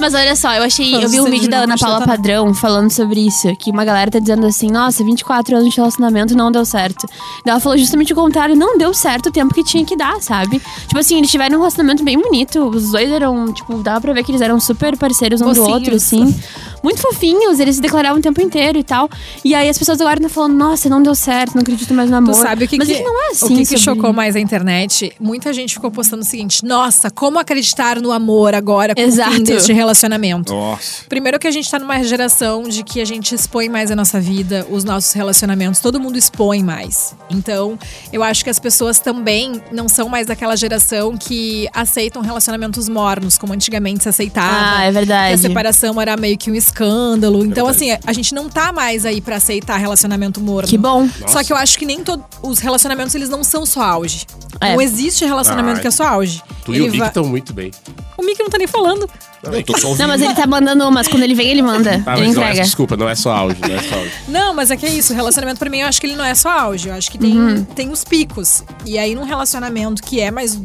Mas 0.00 0.14
olha 0.14 0.34
só, 0.34 0.52
eu 0.54 0.62
achei. 0.62 0.94
Eu 0.94 1.08
vi 1.08 1.20
um 1.20 1.30
vídeo 1.30 1.48
da 1.48 1.58
Ana 1.58 1.76
Paula. 1.78 2.04
Padrão 2.06 2.52
falando 2.54 2.90
sobre 2.90 3.26
isso. 3.26 3.54
Que 3.56 3.70
uma 3.70 3.84
galera 3.84 4.10
tá 4.10 4.18
dizendo 4.18 4.46
assim: 4.46 4.70
nossa, 4.70 5.04
24 5.04 5.56
anos 5.56 5.70
de 5.70 5.76
relacionamento 5.76 6.36
não 6.36 6.50
deu 6.50 6.64
certo. 6.64 7.06
Daí 7.44 7.52
ela 7.52 7.60
falou 7.60 7.78
justamente 7.78 8.12
o 8.12 8.16
contrário: 8.16 8.56
não 8.56 8.76
deu 8.78 8.92
certo 8.92 9.26
o 9.28 9.32
tempo 9.32 9.54
que 9.54 9.62
tinha 9.62 9.84
que 9.84 9.96
dar, 9.96 10.20
sabe? 10.20 10.60
Tipo 10.86 10.98
assim, 10.98 11.18
eles 11.18 11.30
tiveram 11.30 11.56
um 11.56 11.60
relacionamento 11.60 12.02
bem 12.04 12.20
bonito. 12.20 12.64
Os 12.68 12.90
dois 12.90 13.10
eram, 13.10 13.52
tipo, 13.52 13.76
dava 13.82 14.00
pra 14.00 14.12
ver 14.12 14.24
que 14.24 14.30
eles 14.30 14.40
eram 14.40 14.58
super 14.58 14.96
parceiros 14.96 15.40
um 15.40 15.44
do 15.44 15.48
Mocinhos. 15.48 15.72
outro, 15.72 15.94
assim. 15.94 16.34
Muito 16.82 17.00
fofinhos, 17.00 17.58
eles 17.60 17.76
se 17.76 17.82
declaravam 17.82 18.18
o 18.18 18.22
tempo 18.22 18.40
inteiro 18.40 18.78
e 18.78 18.84
tal. 18.84 19.08
E 19.44 19.54
aí 19.54 19.68
as 19.68 19.78
pessoas 19.78 20.00
agora 20.00 20.16
estão 20.16 20.30
falando: 20.30 20.54
nossa, 20.56 20.88
não 20.88 21.02
deu 21.02 21.14
certo, 21.14 21.54
não 21.54 21.62
acredito 21.62 21.92
mais 21.94 22.10
no 22.10 22.16
amor. 22.16 22.34
Tu 22.34 22.42
sabe 22.42 22.64
o 22.64 22.68
que, 22.68 22.76
Mas 22.78 22.86
que, 22.88 22.94
é 22.94 22.98
que 22.98 23.02
não 23.04 23.22
é 23.24 23.28
assim. 23.28 23.44
o 23.44 23.48
que, 23.48 23.56
que 23.58 23.64
sobre- 23.66 23.80
chocou 23.80 24.12
mais 24.12 24.36
a 24.36 24.40
internet? 24.40 25.12
Muita 25.20 25.52
gente 25.52 25.74
ficou 25.74 25.90
postando 25.90 26.22
o 26.22 26.24
seguinte: 26.26 26.64
Nossa, 26.64 27.10
como 27.10 27.38
acreditar 27.38 28.00
no 28.00 28.12
amor 28.12 28.54
agora 28.54 28.94
com 28.94 29.00
o 29.00 29.04
Exato. 29.04 29.32
fim 29.32 29.42
deste 29.42 29.72
relacionamento? 29.72 30.52
Nossa. 30.54 31.04
Primeiro 31.08 31.38
que 31.38 31.46
a 31.46 31.50
gente 31.50 31.70
tá 31.70 31.78
numa 31.78 32.02
geração 32.04 32.62
de 32.64 32.82
que 32.84 33.00
a 33.00 33.04
gente 33.04 33.34
expõe 33.34 33.68
mais 33.68 33.90
a 33.90 33.96
nossa 33.96 34.20
vida, 34.20 34.66
os 34.70 34.84
nossos 34.84 35.12
relacionamentos, 35.12 35.80
todo 35.80 35.98
mundo 36.00 36.16
expõe 36.16 36.62
mais. 36.62 37.14
Então, 37.30 37.78
eu 38.12 38.22
acho 38.22 38.44
que 38.44 38.50
as 38.50 38.58
pessoas 38.58 38.98
também 38.98 39.60
não 39.72 39.88
são 39.88 40.08
mais 40.08 40.26
daquela 40.26 40.56
geração 40.56 41.16
que 41.16 41.68
aceitam 41.72 42.22
relacionamentos 42.22 42.88
mornos, 42.88 43.36
como 43.38 43.52
antigamente 43.52 44.02
se 44.02 44.08
aceitava. 44.08 44.76
Ah, 44.78 44.84
é 44.84 44.92
verdade. 44.92 45.28
Que 45.28 45.34
a 45.34 45.48
separação 45.48 46.00
era 46.00 46.16
meio 46.16 46.36
que 46.38 46.50
um 46.50 46.54
escândalo. 46.54 46.75
Então, 46.84 47.66
assim, 47.66 47.88
a 48.06 48.12
gente 48.12 48.34
não 48.34 48.48
tá 48.48 48.72
mais 48.72 49.04
aí 49.06 49.20
pra 49.20 49.36
aceitar 49.36 49.76
relacionamento 49.76 50.40
morno. 50.40 50.68
Que 50.68 50.76
bom. 50.78 51.08
Só 51.26 51.42
que 51.42 51.52
eu 51.52 51.56
acho 51.56 51.78
que 51.78 51.86
nem 51.86 52.02
todos 52.04 52.24
os 52.42 52.58
relacionamentos 52.58 53.14
eles 53.14 53.28
não 53.28 53.42
são 53.42 53.64
só 53.64 53.82
auge. 53.82 54.26
É. 54.60 54.74
Não 54.74 54.80
existe 54.80 55.24
relacionamento 55.24 55.78
Ah, 55.78 55.80
que 55.82 55.88
é 55.88 55.90
só 55.90 56.04
auge. 56.06 56.42
Tu 56.64 56.72
e 56.72 56.76
Ele 56.76 56.82
o 56.82 56.86
Rick 56.86 56.98
vai- 56.98 57.08
estão 57.08 57.24
muito 57.24 57.52
bem. 57.52 57.70
O 58.16 58.22
Mickey 58.22 58.42
não 58.42 58.48
tá 58.50 58.56
nem 58.58 58.66
falando. 58.66 59.08
Eu 59.42 59.62
tô 59.62 59.78
só 59.78 59.88
ouvindo. 59.88 60.02
Não, 60.02 60.08
mas 60.08 60.22
ele 60.22 60.34
tá 60.34 60.46
mandando 60.46 60.88
umas. 60.88 61.06
Quando 61.06 61.22
ele 61.22 61.34
vem, 61.34 61.48
ele 61.48 61.60
manda. 61.62 62.00
Tá, 62.02 62.16
ele 62.16 62.32
não 62.32 62.42
é, 62.42 62.46
entrega. 62.48 62.62
desculpa, 62.62 62.96
não 62.96 63.08
é 63.08 63.14
só 63.14 63.30
áudio, 63.32 63.58
não 63.68 63.76
é 63.76 63.82
só 63.82 63.94
áudio. 63.94 64.12
Não, 64.28 64.54
mas 64.54 64.70
é 64.70 64.76
que 64.76 64.86
é 64.86 64.88
isso. 64.90 65.12
Relacionamento 65.14 65.58
pra 65.58 65.68
mim, 65.68 65.80
eu 65.80 65.86
acho 65.88 66.00
que 66.00 66.06
ele 66.06 66.16
não 66.16 66.24
é 66.24 66.34
só 66.34 66.48
auge. 66.48 66.88
Eu 66.88 66.94
acho 66.94 67.10
que 67.10 67.18
tem, 67.18 67.38
Uhum. 67.38 67.64
tem 67.64 67.90
os 67.90 68.02
picos. 68.04 68.64
E 68.86 68.98
aí, 68.98 69.14
num 69.14 69.24
relacionamento 69.24 70.02
que 70.02 70.18
é 70.20 70.30
mais 70.30 70.58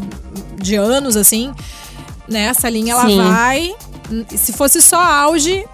de 0.61 0.75
anos, 0.75 1.17
assim, 1.17 1.51
né? 2.27 2.43
Essa 2.45 2.69
linha, 2.69 2.93
ela 2.93 3.05
Sim. 3.05 3.17
vai... 3.21 3.75
Se 4.35 4.51
fosse 4.53 4.81
só 4.81 4.99
auge... 5.01 5.65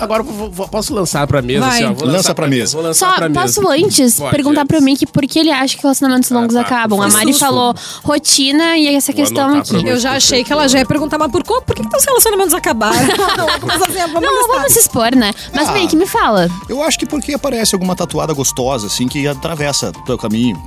Agora 0.00 0.22
vou- 0.22 0.50
vou- 0.50 0.68
posso 0.68 0.94
lançar 0.94 1.26
pra 1.26 1.40
mesa, 1.42 1.60
Vai. 1.60 1.70
assim, 1.70 1.84
ó. 1.84 1.92
Vou 1.94 2.04
Lança 2.06 2.16
lançar 2.18 2.34
pra 2.34 2.46
mesa. 2.46 2.72
Vou 2.76 2.82
lançar 2.86 3.08
Só 3.10 3.16
pra 3.16 3.30
posso 3.30 3.62
mesa. 3.62 3.86
antes 3.86 4.14
Pode, 4.18 4.30
perguntar 4.30 4.64
pro 4.66 4.76
antes. 4.76 4.84
Mickey 4.84 5.06
por 5.06 5.26
que 5.26 5.38
ele 5.38 5.50
acha 5.50 5.76
que 5.76 5.82
relacionamentos 5.82 6.30
longos 6.30 6.54
tá. 6.54 6.60
acabam. 6.60 7.00
A 7.00 7.08
Mari 7.08 7.32
susto. 7.32 7.44
falou 7.44 7.74
rotina 8.04 8.76
e 8.76 8.94
essa 8.94 9.12
Vou 9.12 9.22
questão 9.24 9.58
aqui. 9.58 9.72
Não. 9.74 9.86
Eu 9.86 9.98
já 9.98 10.12
achei 10.12 10.44
que 10.44 10.52
ela 10.52 10.68
já 10.68 10.78
ia 10.78 10.86
perguntar, 10.86 11.18
mas 11.18 11.30
por, 11.30 11.42
por 11.44 11.74
que, 11.74 11.82
que 11.82 11.96
os 11.96 12.04
relacionamentos 12.04 12.54
acabaram? 12.54 12.98
Assim, 13.70 14.12
vamos 14.12 14.22
não 14.22 14.48
vamos 14.48 14.72
se 14.72 14.78
expor, 14.80 15.14
né? 15.16 15.32
Mas 15.54 15.68
Ah. 15.68 15.72
Mickey, 15.72 15.96
me 15.96 16.06
fala. 16.06 16.48
Eu 16.68 16.82
acho 16.82 16.98
que 16.98 17.06
porque 17.06 17.32
aparece 17.34 17.74
alguma 17.74 17.94
tatuada 17.96 18.32
gostosa, 18.32 18.86
assim, 18.86 19.08
que 19.08 19.26
atravessa 19.26 19.90
o 19.90 20.04
teu 20.04 20.18
caminho. 20.18 20.60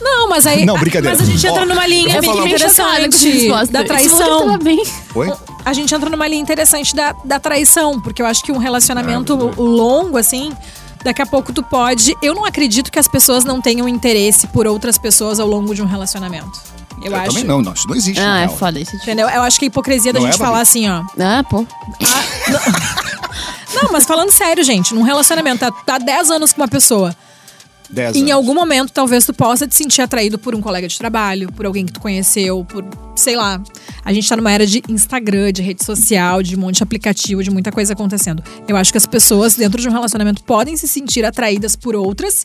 Não, 0.00 0.28
mas 0.28 0.46
aí. 0.46 0.64
Não, 0.64 0.78
brincadeira. 0.78 1.16
Mas 1.16 1.26
a 1.28 1.30
gente 1.30 1.46
entra 1.46 1.62
Ó, 1.62 1.66
numa 1.66 1.86
linha 1.86 2.20
bem 2.20 2.30
um- 2.30 2.46
interessante 2.46 3.28
resposta. 3.28 3.72
da 3.72 3.84
traição. 3.84 4.58
Oi? 5.14 5.32
A 5.66 5.72
gente 5.72 5.92
entra 5.92 6.08
numa 6.08 6.28
linha 6.28 6.40
interessante 6.40 6.94
da, 6.94 7.12
da 7.24 7.40
traição, 7.40 8.00
porque 8.00 8.22
eu 8.22 8.26
acho 8.26 8.40
que 8.44 8.52
um 8.52 8.56
relacionamento 8.56 9.34
longo, 9.60 10.16
assim. 10.16 10.52
Daqui 11.02 11.20
a 11.20 11.26
pouco 11.26 11.52
tu 11.52 11.60
pode. 11.60 12.16
Eu 12.22 12.36
não 12.36 12.44
acredito 12.44 12.90
que 12.90 13.00
as 13.00 13.08
pessoas 13.08 13.44
não 13.44 13.60
tenham 13.60 13.88
interesse 13.88 14.46
por 14.46 14.64
outras 14.64 14.96
pessoas 14.96 15.40
ao 15.40 15.48
longo 15.48 15.74
de 15.74 15.82
um 15.82 15.86
relacionamento. 15.86 16.52
Eu, 17.02 17.10
Eu 17.10 17.16
acho. 17.16 17.26
também 17.30 17.42
não, 17.44 17.60
não, 17.60 17.72
isso 17.72 17.88
não 17.88 17.96
existe. 17.96 18.20
na 18.20 18.34
Ah, 18.36 18.40
é 18.42 18.48
foda 18.48 18.78
isso. 18.78 18.94
Entendeu? 18.94 19.28
Eu 19.28 19.42
acho 19.42 19.58
que 19.58 19.64
a 19.64 19.68
hipocrisia 19.68 20.12
da 20.12 20.20
Não 20.20 20.28
é, 20.28 20.30
gente 20.30 20.38
Babi? 20.38 20.50
falar 20.50 20.62
assim, 20.62 20.88
ó. 20.88 21.02
Ah, 21.18 21.42
pô. 21.42 21.66
Não, 23.74 23.90
mas 23.92 24.06
falando 24.06 24.30
sério, 24.30 24.64
gente, 24.64 24.94
num 24.94 25.02
relacionamento, 25.02 25.58
tá, 25.58 25.70
tá 25.70 25.98
10 25.98 26.30
anos 26.30 26.52
com 26.52 26.62
uma 26.62 26.68
pessoa. 26.68 27.14
Dez 27.88 28.16
Em 28.16 28.20
anos. 28.20 28.32
algum 28.32 28.54
momento, 28.54 28.90
talvez 28.92 29.24
tu 29.24 29.32
possa 29.32 29.66
te 29.66 29.74
sentir 29.76 30.02
atraído 30.02 30.38
por 30.38 30.54
um 30.54 30.60
colega 30.60 30.88
de 30.88 30.98
trabalho, 30.98 31.50
por 31.52 31.66
alguém 31.66 31.86
que 31.86 31.92
tu 31.92 32.00
conheceu, 32.00 32.64
por, 32.64 32.84
sei 33.14 33.36
lá. 33.36 33.60
A 34.04 34.12
gente 34.12 34.28
tá 34.28 34.36
numa 34.36 34.50
era 34.52 34.66
de 34.66 34.82
Instagram, 34.88 35.52
de 35.52 35.62
rede 35.62 35.84
social, 35.84 36.42
de 36.42 36.56
um 36.56 36.60
monte 36.60 36.76
de 36.76 36.82
aplicativo, 36.82 37.42
de 37.42 37.50
muita 37.50 37.70
coisa 37.70 37.92
acontecendo. 37.92 38.42
Eu 38.66 38.76
acho 38.76 38.90
que 38.92 38.98
as 38.98 39.06
pessoas, 39.06 39.54
dentro 39.56 39.80
de 39.80 39.88
um 39.88 39.92
relacionamento, 39.92 40.42
podem 40.44 40.76
se 40.76 40.86
sentir 40.88 41.24
atraídas 41.24 41.76
por 41.76 41.94
outras. 41.94 42.44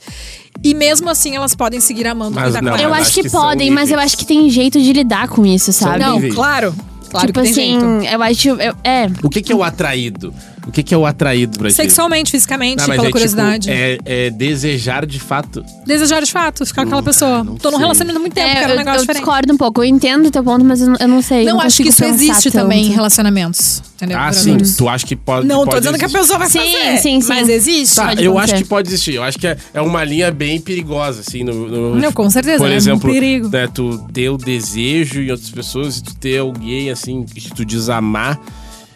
E 0.64 0.74
mesmo 0.74 1.10
assim, 1.10 1.36
elas 1.36 1.56
podem 1.56 1.80
seguir 1.80 2.08
amando 2.08 2.36
Mas 2.36 2.54
não, 2.62 2.76
Eu 2.78 2.94
acho 2.94 3.14
que, 3.14 3.24
que 3.24 3.30
podem, 3.30 3.72
mas 3.72 3.90
eu 3.92 4.00
acho 4.00 4.18
que 4.18 4.26
tem 4.26 4.50
jeito 4.50 4.80
de 4.80 4.94
lidar 4.94 5.28
com 5.28 5.46
isso, 5.46 5.72
sabe? 5.74 6.00
Não, 6.00 6.16
níveis. 6.16 6.34
claro. 6.36 6.76
Claro 7.10 7.28
tipo 7.28 7.42
que 7.42 7.52
tem 7.52 7.74
assim, 7.76 8.00
jeito. 8.00 8.14
eu 8.14 8.24
acho. 8.24 8.50
eu- 8.50 8.76
é. 8.86 9.08
O 9.22 9.30
que, 9.30 9.42
que 9.42 9.52
é 9.52 9.56
o 9.56 9.62
atraído? 9.64 10.34
O 10.68 10.72
que, 10.72 10.84
que 10.84 10.94
é 10.94 10.98
o 10.98 11.06
atraído 11.08 11.58
pra 11.58 11.70
ti? 11.70 11.76
Sexualmente, 11.76 12.30
fisicamente, 12.32 12.82
Ah, 12.84 12.88
mas 12.88 12.96
pela 12.98 13.08
é, 13.08 13.12
curiosidade. 13.12 13.68
Tipo, 13.68 13.74
é, 13.74 13.98
é 14.06 14.30
desejar 14.30 15.06
de 15.08 15.20
fato. 15.20 15.66
Desejar 15.88 16.22
de 16.22 16.32
fato, 16.32 16.64
ficar 16.66 16.84
com 16.84 16.88
aquela 16.90 17.02
pessoa. 17.04 17.44
não 17.44 17.56
Tô 17.56 17.72
num 17.72 17.78
relacionamento 17.78 18.18
há 18.18 18.22
muito 18.22 18.34
tempo, 18.34 18.48
É, 18.48 18.54
quero 18.54 18.68
um 18.68 18.72
eu, 18.74 18.78
negócio 18.78 18.98
eu 18.98 19.02
diferente. 19.02 19.22
discordo 19.24 19.54
um 19.54 19.58
pouco. 19.58 19.82
Eu 19.82 19.86
entendo 19.86 20.28
o 20.28 20.32
teu 20.32 20.44
ponto, 20.44 20.64
mas 20.64 20.80
eu 20.82 20.90
não, 20.90 20.96
eu 21.00 21.08
não 21.08 21.22
sei. 21.22 21.46
Não, 21.46 21.56
eu 21.56 21.62
acho 21.62 21.82
que 21.82 21.90
isso 21.90 22.06
existe 22.06 22.52
também 22.52 22.82
em 22.82 22.86
tanto. 22.86 22.96
relacionamentos. 22.96 23.82
Entendeu? 23.96 24.18
Ah, 24.20 24.32
sim. 24.32 24.58
Tu 24.78 24.88
acha 24.90 25.06
que 25.06 25.16
pode. 25.16 25.48
Não, 25.48 25.58
pode 25.60 25.72
tô 25.72 25.80
dizendo 25.80 25.98
que 25.98 26.06
a 26.06 26.08
existir. 26.08 26.20
pessoa 26.22 26.40
vai 26.40 26.50
Sim, 26.50 26.60
fazer. 26.60 26.98
sim, 27.00 27.22
sim. 27.22 27.28
Mas 27.28 27.50
existe. 27.50 27.96
Tá, 27.96 28.14
eu 28.16 28.32
acontecer. 28.32 28.54
acho 28.56 28.64
que 28.64 28.70
pode 28.70 28.88
existir. 28.90 29.16
Eu 29.16 29.24
acho 29.24 29.38
que 29.40 29.48
é, 29.48 29.58
é 29.74 29.82
uma 29.82 30.04
linha 30.04 30.32
bem 30.32 30.60
perigosa, 30.62 31.22
assim, 31.22 31.44
no. 31.44 31.68
no- 31.68 31.96
Não, 31.96 32.12
com 32.12 32.30
certeza, 32.30 32.58
Por 32.60 32.70
é 32.70 32.74
um 32.74 32.78
exemplo, 32.78 33.12
perigo. 33.12 33.50
né, 33.50 33.68
tu 33.72 33.98
ter 34.14 34.30
o 34.30 34.38
desejo 34.38 35.22
em 35.22 35.32
outras 35.32 35.50
pessoas 35.50 35.98
e 35.98 36.04
tu 36.04 36.16
ter 36.16 36.38
alguém, 36.40 36.90
assim, 36.92 37.24
que 37.24 37.52
tu 37.54 37.66
diz 37.66 37.90
amar. 37.90 38.40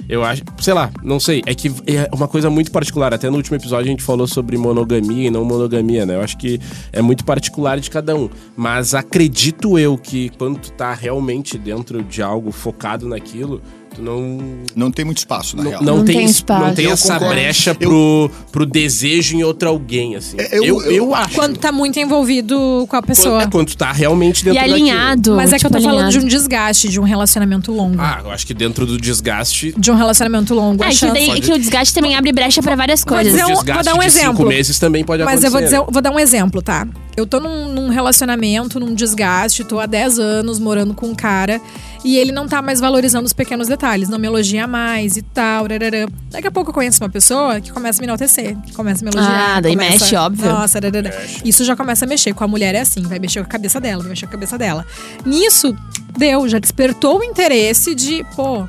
Eu 0.08 0.24
acho, 0.24 0.44
sei 0.60 0.74
lá, 0.74 0.92
não 1.04 1.20
sei. 1.20 1.42
É 1.46 1.56
que 1.56 1.70
é 1.88 2.10
uma 2.14 2.28
coisa 2.28 2.50
muito 2.50 2.72
particular. 2.72 3.14
Até 3.14 3.30
no 3.30 3.38
último 3.38 3.56
episódio 3.56 3.86
a 3.86 3.90
gente 3.90 4.04
falou 4.04 4.28
sobre 4.28 4.58
monogamia 4.58 5.28
e 5.28 5.32
não 5.32 5.44
monogamia, 5.44 6.06
né? 6.06 6.16
Eu 6.16 6.22
acho 6.22 6.38
que 6.38 6.60
é 6.92 7.02
muito 7.02 7.26
particular 7.26 7.80
de 7.80 7.90
cada 7.90 8.16
um. 8.16 8.30
Mas 8.56 8.94
acredito 8.94 9.78
eu 9.80 9.98
que 9.98 10.30
quando 10.38 10.60
tu 10.60 10.72
tá 10.72 10.94
realmente 10.94 11.58
dentro 11.58 12.04
de 12.04 12.22
algo 12.22 12.52
focado 12.52 13.08
naquilo, 13.08 13.62
tu 13.96 14.02
não 14.02 14.40
Não 14.76 14.92
tem 14.92 15.06
muito 15.06 15.18
espaço, 15.20 15.56
na 15.58 15.64
não, 15.64 15.70
real. 15.72 15.84
não 15.84 15.98
Não 15.98 16.06
tem, 16.06 16.16
tem 16.18 16.26
es- 16.26 16.32
espaço. 16.32 16.66
não 16.66 16.74
tem 16.74 16.86
Eu 16.86 16.92
essa 16.92 17.14
concordo. 17.14 17.34
brecha 17.34 17.70
Eu- 17.72 17.76
pro, 17.76 18.32
pro 18.52 18.66
desejo 18.66 19.36
em 19.36 19.44
outro 19.44 19.70
alguém, 19.70 20.16
assim. 20.16 20.36
É, 20.40 20.58
eu- 20.58 20.64
eu, 20.64 20.82
eu, 20.84 20.92
eu- 20.92 21.16
acho. 21.16 21.36
Quando 21.36 21.58
tá 21.58 21.72
muito 21.72 22.00
envolvido 22.00 22.86
com 22.90 22.96
a 22.96 23.02
pessoa. 23.02 23.36
Quando, 23.40 23.48
é 23.48 23.52
quando 23.52 23.68
tu 23.70 23.78
tá 23.78 23.92
realmente 23.92 24.42
E 24.42 24.46
dentro 24.46 24.60
daquilo. 24.60 24.76
alinhado. 24.76 25.36
Mas 25.36 25.52
é 25.54 25.60
que 25.60 25.66
eu 25.66 25.70
tipo, 25.70 25.82
tô 25.82 25.84
falando 25.90 26.10
de 26.10 26.18
alinhado. 26.18 26.26
um 26.26 26.30
desgaste, 26.30 26.90
de 26.90 27.00
um 27.00 27.04
relacionamento 27.04 27.72
longo. 27.72 28.00
Ah, 28.00 28.22
eu 28.24 28.32
acho 28.32 28.46
que 28.46 28.54
dentro 28.54 28.86
do 28.86 28.98
desgaste. 29.00 29.74
De 29.78 29.92
um 29.92 29.96
relacionamento 29.96 30.54
longo. 30.54 30.84
a 30.84 30.88
É, 30.88 30.92
que, 30.92 31.06
daí, 31.12 31.42
que 31.42 31.52
o 31.54 31.58
desgaste 31.58 31.94
também 31.94 32.16
abre 32.16 32.32
brecha 32.32 32.62
pra 32.62 32.76
várias 32.76 33.04
coisas. 33.04 33.34
um- 33.34 33.38
desgaste 33.48 33.74
vou 33.74 33.84
dar 33.84 33.94
um 33.96 34.00
de 34.00 34.06
exemplo. 34.06 34.38
cinco 34.38 34.46
meses 34.50 34.80
também 34.80 35.04
pode 35.04 35.24
Mas 35.24 35.44
acontecer. 35.44 35.48
eu 35.48 35.52
vou, 35.52 35.62
dizer, 35.62 35.80
né? 35.80 35.86
vou 35.92 36.02
dar 36.02 36.12
um 36.12 36.20
exemplo, 36.20 36.62
tá? 36.62 36.88
Eu 37.16 37.26
tô 37.26 37.40
num, 37.40 37.72
num 37.72 37.90
relacionamento, 37.90 38.80
num 38.80 38.94
desgaste, 38.94 39.64
tô 39.64 39.80
há 39.80 39.86
10 39.86 40.20
anos 40.20 40.60
morando 40.60 40.94
com 40.94 41.08
um 41.08 41.16
cara 41.16 41.62
e 42.06 42.18
ele 42.18 42.32
não 42.32 42.48
tá 42.48 42.62
mais 42.62 42.80
valorizando 42.80 43.26
os 43.26 43.34
pequenos 43.34 43.68
detalhes, 43.68 44.08
não 44.08 44.20
me 44.20 44.28
elogia 44.28 44.68
mais 44.68 45.18
e 45.18 45.22
tal. 45.22 45.64
rarará. 45.64 46.08
Daqui 46.30 46.48
a 46.48 46.52
pouco 46.52 46.70
eu 46.70 46.74
conheço 46.74 47.04
uma 47.04 47.10
pessoa 47.10 47.60
que 47.60 47.72
começa 47.72 48.00
a 48.00 48.02
me 48.02 48.06
enaltecer, 48.06 48.56
que 48.62 48.72
começa 48.74 49.04
a 49.04 49.10
me 49.10 49.16
elogiar. 49.16 49.56
Ah, 49.58 49.60
daí 49.62 49.74
começa- 49.74 50.00
mexe, 50.06 50.16
óbvio. 50.16 50.46
Nossa, 50.46 50.80
rarará. 50.80 51.12
isso 51.44 51.66
já 51.66 51.76
começa 51.76 52.06
a 52.06 52.08
mexer. 52.08 52.34
Com 52.34 52.44
a 52.44 52.48
mulher 52.48 52.76
é 52.76 52.82
assim, 52.82 53.02
vai 53.02 53.18
mexer 53.20 53.40
com 53.40 53.46
a 53.46 53.50
cabeça 53.50 53.82
dela, 53.82 54.02
vai 54.04 54.10
mexer 54.12 54.26
com 54.28 54.30
a 54.30 54.34
cabeça 54.34 54.58
dela. 54.58 54.86
Nisso, 55.26 55.76
deu, 56.18 56.48
já 56.48 56.60
despertou 56.60 57.20
o 57.20 57.24
interesse 57.24 57.96
de, 57.96 58.24
pô, 58.36 58.68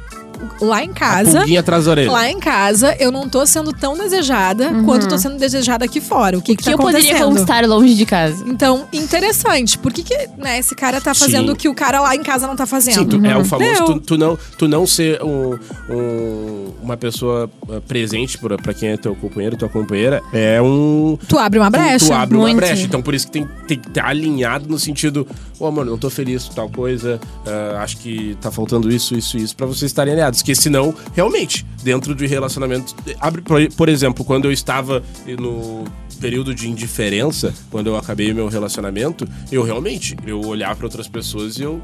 lá 0.60 0.82
em 0.82 0.92
casa. 0.92 1.38
Pulguinha 1.40 1.60
atrás 1.60 1.84
da 1.84 1.90
orelha. 1.92 2.10
Lá 2.10 2.30
em 2.30 2.38
casa, 2.40 2.94
eu 2.98 3.10
não 3.12 3.28
tô 3.28 3.44
sendo 3.46 3.72
tão 3.72 3.96
desejada 3.96 4.70
quanto 4.84 5.08
tô 5.08 5.18
sendo 5.18 5.38
desejada 5.38 5.84
aqui 5.84 6.00
fora. 6.00 6.38
O 6.38 6.42
que, 6.42 6.52
O 6.52 6.56
que, 6.56 6.62
que 6.62 6.64
tá 6.64 6.72
eu 6.72 6.78
poderia 6.78 7.16
conquistar 7.18 7.66
longe 7.66 7.94
de 7.94 8.06
casa? 8.06 8.44
Então, 8.46 8.86
interessante. 8.92 9.78
Por 9.78 9.92
que, 9.92 10.02
que 10.02 10.28
né, 10.38 10.58
esse 10.58 10.74
cara 10.74 11.00
tá 11.00 11.14
fazendo 11.14 11.46
Sim. 11.46 11.52
o 11.52 11.56
que 11.56 11.68
o 11.68 11.74
cara 11.74 12.00
lá 12.00 12.14
em 12.14 12.22
casa 12.22 12.46
não 12.46 12.56
tá 12.56 12.66
fazendo? 12.66 12.94
Sim, 12.98 13.06
tu- 13.20 13.26
é 13.26 13.36
o 13.36 13.44
famoso 13.44 13.74
Deu. 13.74 13.84
tu, 13.86 14.00
tu 14.00 14.18
não, 14.18 14.38
tu 14.58 14.68
não 14.68 14.86
ser 14.86 15.22
um, 15.22 15.58
um- 15.88 16.72
uma 16.82 16.96
pessoa 16.96 17.50
uh, 17.68 17.80
presente 17.82 18.38
pra, 18.38 18.56
pra 18.56 18.72
quem 18.74 18.90
é 18.90 18.96
teu 18.96 19.14
companheiro, 19.14 19.56
tua 19.56 19.68
companheira, 19.68 20.22
é 20.32 20.60
um. 20.62 21.18
Tu 21.28 21.38
abre 21.38 21.58
uma 21.58 21.70
tu- 21.70 21.72
brecha. 21.78 22.06
Tu, 22.06 22.12
abre 22.12 22.36
uma 22.36 22.44
muito. 22.46 22.56
brecha. 22.56 22.82
Então 22.82 23.02
por 23.02 23.14
isso 23.14 23.26
que 23.26 23.32
tem, 23.32 23.48
tem 23.66 23.78
que 23.78 23.88
estar 23.88 24.06
alinhado 24.06 24.68
no 24.68 24.78
sentido, 24.78 25.26
ô 25.58 25.66
amor, 25.66 25.84
não 25.84 25.98
tô 25.98 26.10
feliz 26.10 26.44
com 26.44 26.54
tal 26.54 26.68
coisa, 26.68 27.20
ah, 27.46 27.82
acho 27.82 27.98
que 27.98 28.36
tá 28.40 28.50
faltando 28.50 28.90
isso, 28.90 29.16
isso, 29.16 29.36
isso, 29.36 29.56
pra 29.56 29.66
vocês 29.66 29.90
estarem 29.90 30.12
alinhados. 30.12 30.40
Porque 30.40 30.54
senão, 30.54 30.94
realmente, 31.14 31.66
dentro 31.82 32.14
de 32.14 32.26
relacionamento. 32.26 32.94
Abre, 33.20 33.42
por, 33.70 33.88
exemplo, 33.88 34.24
quando 34.24 34.46
eu 34.46 34.52
estava 34.52 35.02
no 35.38 35.84
período 36.20 36.54
de 36.54 36.68
indiferença, 36.68 37.54
quando 37.70 37.88
eu 37.88 37.96
acabei 37.96 38.32
meu 38.32 38.48
relacionamento, 38.48 39.28
eu 39.52 39.62
realmente, 39.62 40.16
eu 40.26 40.40
olhar 40.40 40.74
pra 40.74 40.86
outras 40.86 41.08
pessoas 41.08 41.58
e 41.58 41.62
eu 41.62 41.80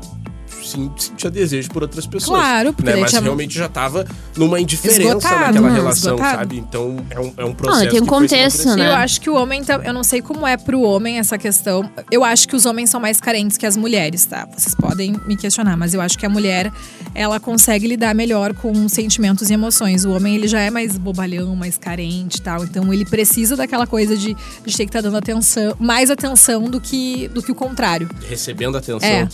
sim, 0.65 0.91
sentia 0.97 1.31
desejo 1.31 1.71
por 1.71 1.83
outras 1.83 2.07
pessoas. 2.07 2.39
Claro, 2.41 2.73
porque 2.73 2.91
né? 2.91 2.97
Mas 2.97 3.11
tinha- 3.11 3.23
realmente 3.23 3.57
já 3.59 3.69
tava 3.69 4.07
numa 4.37 4.61
indiferença 4.61 5.03
Esgotado, 5.03 5.45
naquela 5.47 5.69
né? 5.71 5.75
relação, 5.77 6.15
Esgotado. 6.15 6.39
sabe? 6.39 6.59
Então 6.59 6.97
é 7.11 7.21
um, 7.21 7.33
é 7.37 7.45
um 7.45 7.53
processo. 7.55 7.91
tem 7.91 8.01
um 8.03 8.07
contexto, 8.07 8.77
né? 8.77 8.89
Eu 8.89 8.95
acho 8.95 9.21
que 9.21 9.31
o 9.31 9.35
homem, 9.35 9.63
tá- 9.65 9.81
eu 9.85 9.93
não 9.93 10.05
sei 10.05 10.21
como 10.23 10.47
é 10.47 10.57
pro 10.57 10.81
homem 10.83 11.19
essa 11.19 11.37
questão. 11.39 11.89
Eu 12.11 12.25
acho 12.25 12.47
que 12.49 12.57
os 12.57 12.67
homens 12.67 12.91
são 12.91 13.01
mais 13.01 13.21
carentes 13.21 13.57
que 13.57 13.67
as 13.67 13.77
mulheres, 13.77 14.25
tá? 14.25 14.49
Vocês 14.57 14.75
podem 14.75 15.17
me 15.27 15.37
questionar, 15.37 15.77
mas 15.77 15.95
eu 15.95 16.01
acho 16.01 16.19
que 16.19 16.27
a 16.27 16.29
mulher, 16.29 16.73
ela 17.15 17.39
consegue 17.41 17.87
lidar 17.87 18.15
melhor 18.15 18.55
com 18.55 18.89
sentimentos 18.89 19.51
e 19.51 19.55
emoções. 19.55 20.05
O 20.05 20.11
homem, 20.13 20.35
ele 20.35 20.49
já 20.49 20.61
é 20.61 20.71
mais 20.71 20.97
bobalhão, 20.99 21.55
mais 21.57 21.77
carente 21.79 22.39
e 22.39 22.43
tal. 22.43 22.65
Então, 22.65 22.93
ele 22.93 23.05
precisa 23.05 23.57
daquela 23.57 23.87
coisa 23.87 24.17
de, 24.17 24.35
de 24.65 24.77
ter 24.77 24.85
que 24.85 24.91
estar 24.91 25.01
dando 25.01 25.17
atenção, 25.17 25.75
mais 25.79 26.11
atenção 26.11 26.65
do 26.65 26.81
que, 26.81 27.29
do 27.29 27.43
que 27.43 27.53
o 27.53 27.55
contrário. 27.55 28.09
Recebendo 28.29 28.77
atenção. 28.77 29.09
É. 29.09 29.29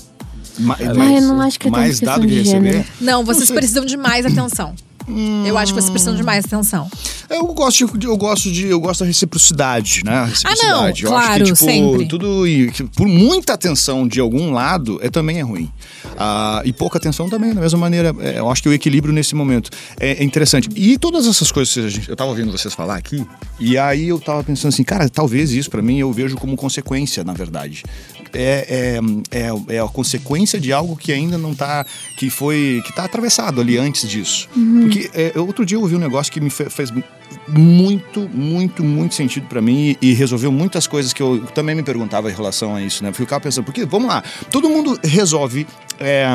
Ma- 0.58 0.76
Ah, 0.78 0.82
eu 1.12 1.22
não 1.22 1.40
acho 1.40 1.58
que 1.58 1.68
é 1.68 1.70
mais 1.70 2.00
dado 2.00 2.26
que 2.26 2.34
receber. 2.34 2.84
Não, 3.00 3.24
vocês 3.24 3.50
precisam 3.50 3.84
de 3.84 3.96
mais 3.96 4.26
atenção. 4.26 4.74
Eu 5.46 5.56
acho 5.56 5.72
que 5.72 5.80
vocês 5.80 5.88
precisam 5.90 6.14
de 6.14 6.22
mais 6.22 6.44
atenção. 6.44 6.86
Eu 7.30 7.46
gosto 7.54 7.86
de, 7.98 8.06
eu 8.06 8.16
gosto 8.16 8.50
de, 8.52 8.66
eu 8.66 8.78
gosto 8.78 9.00
da 9.00 9.06
reciprocidade, 9.06 10.02
né? 10.04 10.12
A 10.12 10.24
reciprocidade. 10.26 11.04
eu 11.04 11.10
claro, 11.10 11.26
acho 11.32 11.38
que, 11.38 11.44
tipo, 11.44 11.56
sempre. 11.56 12.08
tudo 12.08 12.46
e 12.46 12.70
por 12.94 13.06
muita 13.08 13.54
atenção 13.54 14.06
de 14.06 14.20
algum 14.20 14.50
lado 14.50 14.98
é 15.02 15.08
também 15.08 15.38
é 15.38 15.42
ruim. 15.42 15.70
Ah, 16.18 16.60
e 16.64 16.74
pouca 16.74 16.98
atenção 16.98 17.26
também, 17.30 17.54
da 17.54 17.60
mesma 17.62 17.78
maneira. 17.78 18.14
É, 18.20 18.38
eu 18.38 18.50
acho 18.50 18.62
que 18.62 18.68
o 18.68 18.72
equilíbrio 18.72 19.12
nesse 19.14 19.34
momento 19.34 19.70
é, 19.98 20.20
é 20.20 20.24
interessante. 20.24 20.68
E 20.76 20.98
todas 20.98 21.26
essas 21.26 21.50
coisas, 21.50 21.72
que 21.72 21.80
a 21.80 21.88
gente- 21.88 22.08
eu 22.10 22.16
tava 22.16 22.28
ouvindo 22.28 22.52
vocês 22.52 22.74
falar 22.74 22.96
aqui, 22.96 23.26
e 23.58 23.78
aí 23.78 24.08
eu 24.08 24.18
tava 24.20 24.44
pensando 24.44 24.68
assim, 24.74 24.84
cara, 24.84 25.08
talvez 25.08 25.52
isso 25.52 25.70
pra 25.70 25.80
mim 25.80 25.98
eu 25.98 26.12
vejo 26.12 26.36
como 26.36 26.54
consequência, 26.54 27.24
na 27.24 27.32
verdade. 27.32 27.82
É, 28.32 28.98
é, 29.32 29.38
é, 29.70 29.76
é 29.76 29.80
a 29.80 29.88
consequência 29.88 30.60
de 30.60 30.72
algo 30.72 30.96
que 30.96 31.12
ainda 31.12 31.36
não 31.38 31.54
tá. 31.54 31.84
que 32.16 32.30
foi. 32.30 32.82
que 32.86 32.92
tá 32.94 33.04
atravessado 33.04 33.60
ali 33.60 33.78
antes 33.78 34.08
disso. 34.08 34.48
Porque 34.82 35.10
é, 35.14 35.38
outro 35.38 35.64
dia 35.64 35.76
eu 35.76 35.82
ouvi 35.82 35.94
um 35.96 35.98
negócio 36.00 36.32
que 36.32 36.40
me 36.40 36.50
fe- 36.50 36.68
fez 36.70 36.92
muito, 37.46 38.28
muito, 38.32 38.84
muito 38.84 39.14
sentido 39.14 39.46
pra 39.48 39.60
mim 39.62 39.96
e, 40.00 40.10
e 40.10 40.12
resolveu 40.14 40.50
muitas 40.52 40.86
coisas 40.86 41.12
que 41.12 41.22
eu 41.22 41.40
também 41.54 41.74
me 41.74 41.82
perguntava 41.82 42.30
em 42.30 42.34
relação 42.34 42.74
a 42.74 42.82
isso, 42.82 43.02
né? 43.02 43.10
Porque 43.10 43.22
eu 43.22 43.26
ficava 43.26 43.40
pensando, 43.40 43.64
porque, 43.64 43.84
vamos 43.84 44.08
lá, 44.08 44.22
todo 44.50 44.68
mundo 44.68 44.98
resolve. 45.02 45.66
é, 46.00 46.26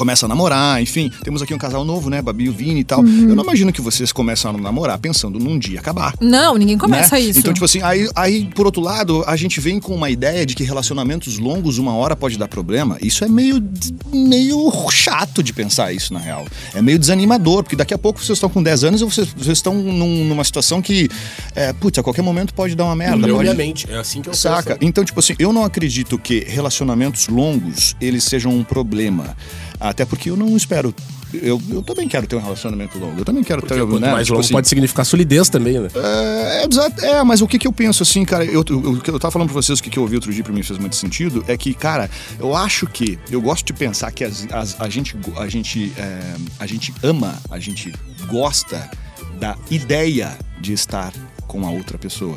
começa 0.00 0.24
a 0.24 0.28
namorar, 0.30 0.80
enfim, 0.80 1.12
temos 1.22 1.42
aqui 1.42 1.52
um 1.52 1.58
casal 1.58 1.84
novo, 1.84 2.08
né, 2.08 2.22
Babi 2.22 2.44
e 2.44 2.48
o 2.48 2.52
Vini 2.52 2.80
e 2.80 2.84
tal. 2.84 3.00
Eu 3.00 3.36
não 3.36 3.44
imagino 3.44 3.70
que 3.70 3.82
vocês 3.82 4.10
começaram 4.12 4.58
a 4.58 4.62
namorar 4.62 4.98
pensando 4.98 5.38
num 5.38 5.58
dia 5.58 5.78
acabar. 5.78 6.14
Não, 6.18 6.56
ninguém 6.56 6.78
começa 6.78 7.16
né? 7.16 7.20
isso. 7.20 7.38
Então, 7.38 7.52
tipo 7.52 7.66
assim, 7.66 7.82
aí, 7.82 8.08
aí, 8.16 8.46
por 8.54 8.64
outro 8.64 8.80
lado, 8.80 9.22
a 9.26 9.36
gente 9.36 9.60
vem 9.60 9.78
com 9.78 9.94
uma 9.94 10.08
ideia 10.08 10.46
de 10.46 10.54
que 10.54 10.64
relacionamentos 10.64 11.38
longos, 11.38 11.76
uma 11.76 11.94
hora 11.94 12.16
pode 12.16 12.38
dar 12.38 12.48
problema. 12.48 12.96
Isso 13.02 13.22
é 13.24 13.28
meio, 13.28 13.62
meio 14.10 14.70
chato 14.90 15.42
de 15.42 15.52
pensar 15.52 15.92
isso, 15.92 16.14
na 16.14 16.18
real. 16.20 16.46
É 16.74 16.80
meio 16.80 16.98
desanimador, 16.98 17.62
porque 17.62 17.76
daqui 17.76 17.92
a 17.92 17.98
pouco 17.98 18.18
vocês 18.24 18.36
estão 18.36 18.48
com 18.48 18.62
10 18.62 18.84
anos 18.84 19.00
e 19.02 19.04
vocês, 19.04 19.28
vocês 19.36 19.58
estão 19.58 19.74
num- 19.74 20.24
numa 20.24 20.44
situação 20.44 20.80
que, 20.80 21.08
é, 21.54 21.72
putz, 21.74 21.98
a 21.98 22.02
qualquer 22.02 22.22
momento 22.22 22.54
pode 22.54 22.74
dar 22.74 22.84
uma 22.84 22.96
merda. 22.96 23.18
pode- 23.20 23.32
Obviamente, 23.32 23.86
é 23.90 23.98
assim 23.98 24.22
que 24.22 24.30
eu 24.30 24.34
Saca? 24.34 24.76
penso. 24.76 24.78
Então, 24.88 25.04
tipo 25.04 25.20
assim, 25.20 25.34
eu 25.38 25.52
não 25.52 25.62
acredito 25.64 26.18
que 26.18 26.40
relacionamentos 26.48 27.28
longos 27.28 27.94
eles 28.00 28.24
sejam 28.24 28.52
um 28.52 28.64
problema. 28.64 29.36
Até 29.80 30.04
porque 30.04 30.28
eu 30.30 30.36
não 30.36 30.56
espero. 30.56 30.94
Eu, 31.32 31.62
eu 31.70 31.80
também 31.82 32.08
quero 32.08 32.26
ter 32.26 32.34
um 32.36 32.40
relacionamento 32.40 32.98
longo. 32.98 33.20
Eu 33.20 33.24
também 33.24 33.42
quero 33.44 33.60
Porque 33.62 33.72
ter. 33.74 33.80
quanto 33.86 34.00
né, 34.00 34.10
mais 34.10 34.26
tipo 34.26 34.34
longo 34.34 34.44
assim, 34.44 34.52
pode 34.52 34.68
significar 34.68 35.06
solidez 35.06 35.48
também, 35.48 35.78
né? 35.78 35.88
é, 35.94 36.66
exato. 36.70 37.04
É, 37.04 37.22
mas 37.22 37.40
o 37.40 37.46
que, 37.46 37.56
que 37.58 37.66
eu 37.68 37.72
penso 37.72 38.02
assim, 38.02 38.24
cara, 38.24 38.44
eu, 38.44 38.64
eu, 38.68 38.78
o 38.78 39.00
que 39.00 39.08
eu 39.10 39.18
tava 39.18 39.30
falando 39.30 39.46
pra 39.48 39.54
vocês, 39.54 39.78
o 39.78 39.82
que, 39.82 39.88
que 39.88 39.96
eu 39.98 40.02
ouvi 40.02 40.16
outro 40.16 40.32
dia 40.32 40.42
pra 40.42 40.52
mim 40.52 40.62
fez 40.64 40.76
muito 40.78 40.96
sentido, 40.96 41.44
é 41.46 41.56
que, 41.56 41.72
cara, 41.72 42.10
eu 42.38 42.54
acho 42.56 42.84
que, 42.88 43.16
eu 43.30 43.40
gosto 43.40 43.64
de 43.64 43.72
pensar 43.72 44.10
que 44.10 44.24
as- 44.24 44.46
as- 44.52 44.80
a 44.80 44.88
gente, 44.88 45.16
a, 45.36 45.48
gente, 45.48 45.92
é, 45.96 46.34
a 46.58 46.66
gente 46.66 46.92
ama, 47.02 47.38
a 47.48 47.60
gente 47.60 47.94
gosta 48.26 48.90
da 49.38 49.56
ideia 49.70 50.36
de 50.60 50.72
estar 50.72 51.12
com 51.46 51.64
a 51.64 51.70
outra 51.70 51.96
pessoa. 51.96 52.36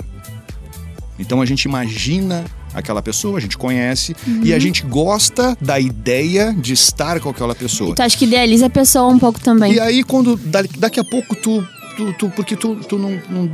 Então 1.18 1.42
a 1.42 1.46
gente 1.46 1.64
imagina 1.66 2.44
aquela 2.74 3.02
pessoa, 3.02 3.38
a 3.38 3.42
gente 3.42 3.58
conhece, 3.58 4.16
e 4.44 4.54
a 4.54 4.60
gente 4.60 4.84
gosta 4.84 5.58
da 5.62 5.80
ideia 5.80 6.54
de 6.54 6.74
estar 6.74 7.20
com 7.20 7.30
aquela 7.30 7.54
pessoa. 7.56 7.96
Tu 7.96 8.02
acha 8.02 8.18
que 8.18 8.26
idealiza 8.26 8.66
a 8.66 8.70
pessoa 8.70 9.08
um 9.08 9.20
pouco 9.20 9.40
também. 9.40 9.74
E 9.74 9.80
aí, 9.80 10.04
quando 10.04 10.36
da- 10.38 10.64
daqui 10.78 11.00
a 11.00 11.04
pouco 11.04 11.36
tu. 11.36 11.66
tu, 11.96 12.12
tu- 12.14 12.30
porque 12.30 12.56
tu, 12.56 12.76
tu 12.76 12.98
não, 12.98 13.20
não- 13.30 13.52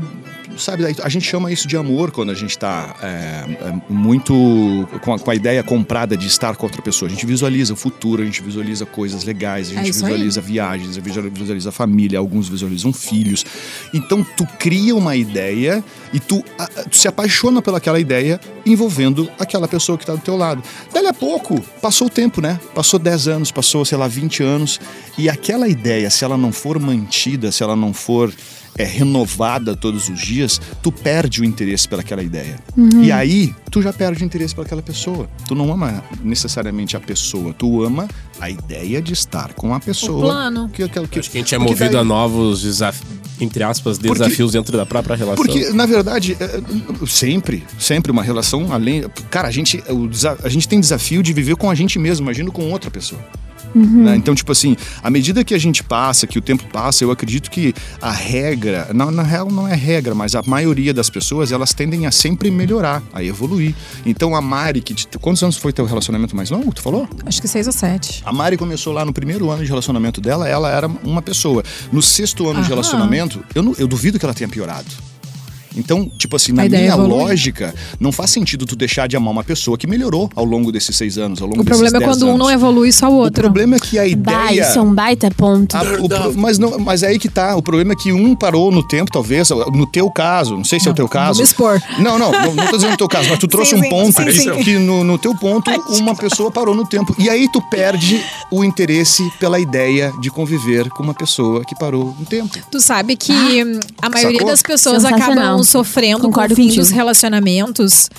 sabe, 0.60 0.86
a 0.86 1.10
gente 1.10 1.25
chama 1.25 1.51
isso 1.51 1.68
de 1.68 1.78
amor 1.78 2.12
quando 2.12 2.30
a 2.30 2.34
gente 2.34 2.51
está 2.51 2.96
é, 3.01 3.08
é, 3.08 3.82
muito 3.89 4.88
com 5.01 5.13
a, 5.13 5.20
com 5.20 5.32
a, 5.32 5.36
ideia 5.36 5.63
comprada 5.63 6.16
de 6.16 6.28
estar 6.28 6.56
com 6.56 6.66
outra 6.66 6.82
pessoa. 6.82 7.10
A 7.10 7.12
gente 7.12 7.25
visualiza 7.25 7.74
o 7.74 7.75
futuro, 7.75 8.22
a 8.22 8.25
gente 8.25 8.42
visualiza 8.42 8.86
coisas 8.86 9.24
legais, 9.24 9.68
a 9.70 9.75
gente 9.75 9.89
é 9.89 9.92
visualiza 9.92 10.39
aí. 10.39 10.46
viagens, 10.46 10.98
a 10.98 11.01
gente 11.01 11.30
visualiza 11.30 11.72
família, 11.72 12.20
alguns 12.20 12.50
visualizam 12.50 12.92
filhos. 12.94 13.46
Então 13.94 14.24
tu 14.24 14.46
cria 14.58 14.96
uma 14.96 15.16
ideia 15.16 15.84
e 16.13 16.20
tu, 16.20 16.44
a, 16.58 16.68
tu 16.68 16.98
se 16.98 17.08
apaixona 17.08 17.62
pelaquela 17.62 18.00
ideia 18.00 18.39
envolvendo 18.66 19.30
aquela 19.39 19.68
pessoa 19.68 19.98
que 19.98 20.04
está 20.04 20.13
do 20.13 20.22
teu 20.22 20.36
lado. 20.36 20.63
Dali 20.94 21.08
a 21.08 21.13
pouco, 21.13 21.60
passou 21.82 22.08
o 22.08 22.10
tempo, 22.10 22.42
né? 22.42 22.60
Passou 22.74 23.00
10 23.00 23.28
anos, 23.28 23.51
passou, 23.51 23.84
sei 23.86 23.98
lá, 23.98 24.08
20 24.08 24.44
anos, 24.44 24.80
e 25.18 25.30
aquela 25.30 25.68
ideia, 25.68 26.10
se 26.10 26.24
ela 26.24 26.38
não 26.38 26.51
for 26.51 26.80
mantida, 26.80 27.51
se 27.51 27.63
ela 27.63 27.75
não 27.75 27.94
for 27.94 28.32
é 28.78 28.84
renovada 28.84 29.76
todos 29.76 30.10
os 30.10 30.20
dias, 30.20 30.60
tu 30.82 30.92
perde 30.92 31.42
o 31.42 31.46
interesse 31.46 31.88
pelaquela 31.88 32.24
ideia. 32.24 32.58
Uhum. 32.78 33.04
E 33.04 33.12
aí, 33.12 33.54
tu 33.70 33.82
já 33.82 33.92
perde 33.92 34.24
o 34.24 34.26
interesse 34.26 34.56
pelaquela 34.56 34.82
pessoa. 34.82 35.30
Tu 35.48 35.56
não 35.56 35.72
ama 35.72 36.04
necessariamente 36.24 36.96
a 36.96 37.00
pessoa, 37.00 37.54
tu 37.54 37.84
ama 37.84 38.08
a 38.40 38.50
ideia 38.50 39.02
de 39.02 39.14
estar 39.14 39.54
com 39.54 39.74
a 39.74 39.80
pessoa. 39.80 40.18
O 40.18 40.22
plano. 40.22 40.70
Que, 40.70 40.88
que, 40.88 41.08
que, 41.08 41.20
Acho 41.20 41.32
que 41.32 41.38
a 41.38 41.42
gente 41.42 41.56
é 41.56 41.58
movido 41.58 41.92
daí... 41.92 42.02
a 42.02 42.04
novos 42.04 42.62
desafios, 42.62 43.20
entre 43.40 43.64
aspas, 43.64 43.98
desafios 43.98 44.52
porque, 44.52 44.58
dentro 44.58 44.78
da 44.78 44.86
própria 44.86 45.16
relação. 45.16 45.44
Porque, 45.44 45.70
na 45.72 45.86
verdade, 45.86 46.38
é, 46.40 47.06
sempre, 47.08 47.64
sempre 47.78 48.12
uma 48.12 48.24
relação 48.24 48.72
além. 48.72 49.06
Cara, 49.30 49.48
a 49.48 49.52
gente, 49.52 49.84
o, 49.90 50.10
a 50.44 50.50
gente 50.50 50.68
tem 50.68 50.80
desafio 50.80 51.24
de 51.24 51.34
viver 51.34 51.56
com 51.56 51.70
a 51.70 51.76
gente 51.76 51.98
mesmo, 52.00 52.26
imagino 52.26 52.52
com 52.52 52.72
outra 52.72 52.90
pessoa. 52.92 53.22
Uhum. 53.76 54.04
Né? 54.04 54.16
Então, 54.16 54.34
tipo 54.34 54.52
assim, 54.52 54.76
à 55.02 55.10
medida 55.10 55.44
que 55.44 55.54
a 55.54 55.58
gente 55.58 55.84
passa, 55.84 56.28
que 56.28 56.38
o 56.38 56.42
tempo 56.42 56.66
passa, 56.72 57.04
eu 57.04 57.12
acredito 57.12 57.50
que 57.50 57.74
a 58.02 58.12
regra, 58.12 58.90
na, 58.94 59.10
na 59.12 59.24
real 59.24 59.50
não 59.52 59.68
é 59.68 59.76
regra, 59.76 60.16
mas 60.16 60.36
a 60.36 60.42
maioria 60.46 60.94
das 60.94 61.10
pessoas, 61.10 61.52
elas 61.52 61.74
tendem 61.74 62.06
a 62.06 62.12
sempre 62.12 62.52
melhorar, 62.52 63.02
a 63.14 63.24
evoluir. 63.24 63.76
Então, 64.06 64.36
a 64.36 64.42
Mari, 64.42 64.82
que 64.82 64.96
quantos 65.20 65.44
anos 65.44 65.58
foi 65.58 65.74
teu 65.74 65.86
relacionamento 65.86 66.36
mais 66.36 66.50
longo, 66.50 66.74
tu 66.74 66.82
falou? 66.82 67.08
Acho 67.26 67.42
que 67.42 67.48
seis 67.48 67.68
ou 67.68 67.74
sete. 67.74 68.22
A 68.26 68.34
Mari 68.34 68.58
começou 68.58 68.94
lá 68.94 69.06
no 69.06 69.14
primeiro 69.14 69.50
ano 69.50 69.64
de 69.64 69.70
relacionamento 69.70 70.22
dela, 70.22 70.48
ela 70.48 70.70
era 70.70 70.88
uma 71.04 71.22
pessoa. 71.22 71.64
No 71.92 72.02
sexto 72.02 72.46
ano 72.46 72.56
Aham. 72.56 72.64
de 72.64 72.70
relacionamento, 72.70 73.44
eu, 73.54 73.76
eu 73.78 73.88
duvido 73.88 74.20
que 74.20 74.26
ela 74.26 74.34
tenha 74.34 74.50
piorado. 74.50 75.09
Então, 75.80 76.10
tipo 76.18 76.36
assim, 76.36 76.52
na 76.52 76.68
minha 76.68 76.96
lógica, 76.96 77.74
não 78.00 78.12
faz 78.12 78.32
sentido 78.32 78.66
tu 78.66 78.76
deixar 78.76 79.08
de 79.08 79.16
amar 79.16 79.32
uma 79.32 79.44
pessoa 79.44 79.78
que 79.78 79.88
melhorou 79.88 80.30
ao 80.36 80.46
longo 80.46 80.72
desses 80.72 80.96
seis 80.96 81.18
anos, 81.18 81.42
ao 81.42 81.48
longo 81.48 81.62
O 81.62 81.66
problema 81.66 81.98
é 81.98 82.02
quando 82.02 82.24
anos. 82.24 82.36
um 82.36 82.38
não 82.38 82.52
evolui 82.52 82.92
só 82.92 83.10
o 83.10 83.16
outro. 83.16 83.42
O 83.42 83.46
problema 83.46 83.76
é 83.76 83.80
que 83.80 83.98
a 83.98 84.06
ideia. 84.06 84.40
Bah, 84.40 84.54
isso 84.54 84.80
é 84.80 84.82
um 84.82 84.94
baita 84.94 85.32
ponto. 85.32 85.76
A, 85.76 85.82
o, 85.82 86.38
mas, 86.38 86.60
não, 86.60 86.80
mas 86.80 87.04
é 87.04 87.08
aí 87.08 87.20
que 87.20 87.30
tá. 87.30 87.56
O 87.56 87.62
problema 87.62 87.94
é 87.94 87.96
que 87.96 88.12
um 88.12 88.36
parou 88.36 88.72
no 88.72 88.84
tempo, 88.84 89.12
talvez, 89.12 89.50
no 89.50 89.86
teu 89.86 90.10
caso, 90.10 90.56
não 90.56 90.64
sei 90.64 90.80
se 90.80 90.86
não, 90.86 90.92
é 90.92 90.94
o 90.94 90.96
teu 90.96 91.08
caso. 91.08 91.34
Vou 91.34 91.38
me 91.38 91.44
expor. 91.44 91.82
Não, 92.00 92.20
não, 92.20 92.32
não, 92.32 92.54
não 92.54 92.66
tô 92.68 92.78
dizendo 92.78 92.92
no 92.92 92.98
teu 92.98 93.08
caso, 93.08 93.30
mas 93.30 93.40
tu 93.40 93.48
trouxe 93.48 93.76
sim, 93.76 93.86
um 93.86 93.90
ponto 93.90 94.22
sim, 94.32 94.32
sim, 94.32 94.64
que 94.64 94.78
no, 94.78 95.04
no 95.04 95.18
teu 95.18 95.36
ponto 95.36 95.70
uma 95.90 96.16
pessoa 96.16 96.52
parou 96.52 96.76
no 96.76 96.86
tempo. 96.86 97.16
E 97.18 97.30
aí 97.30 97.50
tu 97.52 97.62
perde 97.62 98.24
o 98.52 98.64
interesse 98.64 99.30
pela 99.40 99.60
ideia 99.60 100.14
de 100.22 100.30
conviver 100.30 100.90
com 100.90 101.04
uma 101.04 101.14
pessoa 101.14 101.64
que 101.64 101.76
parou 101.76 102.16
no 102.18 102.26
tempo. 102.26 102.58
Tu 102.72 102.80
sabe 102.80 103.16
que 103.16 103.32
ah, 103.32 104.08
a 104.08 104.10
maioria 104.10 104.40
Sacou? 104.40 104.52
das 104.52 104.62
pessoas 104.62 105.06
acabam 105.06 105.64
sofrendo 105.70 106.22
Concordo 106.22 106.50
com 106.50 106.54
o 106.54 106.56
fim 106.56 106.64
contigo. 106.64 106.82
dos 106.82 106.92
relacionamentos 106.92 108.10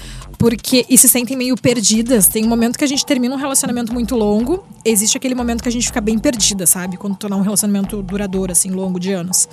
porque 0.40 0.86
e 0.88 0.96
se 0.96 1.06
sentem 1.06 1.36
meio 1.36 1.54
perdidas. 1.54 2.26
Tem 2.26 2.46
um 2.46 2.48
momento 2.48 2.78
que 2.78 2.84
a 2.84 2.86
gente 2.86 3.04
termina 3.04 3.34
um 3.34 3.38
relacionamento 3.38 3.92
muito 3.92 4.16
longo, 4.16 4.64
existe 4.82 5.18
aquele 5.18 5.34
momento 5.34 5.62
que 5.62 5.68
a 5.68 5.72
gente 5.72 5.86
fica 5.86 6.00
bem 6.00 6.18
perdida, 6.18 6.66
sabe? 6.66 6.96
Quando 6.96 7.14
tornar 7.16 7.36
um 7.36 7.42
relacionamento 7.42 8.02
duradouro, 8.02 8.50
assim, 8.50 8.70
longo 8.70 8.98
de 8.98 9.12
anos. 9.12 9.46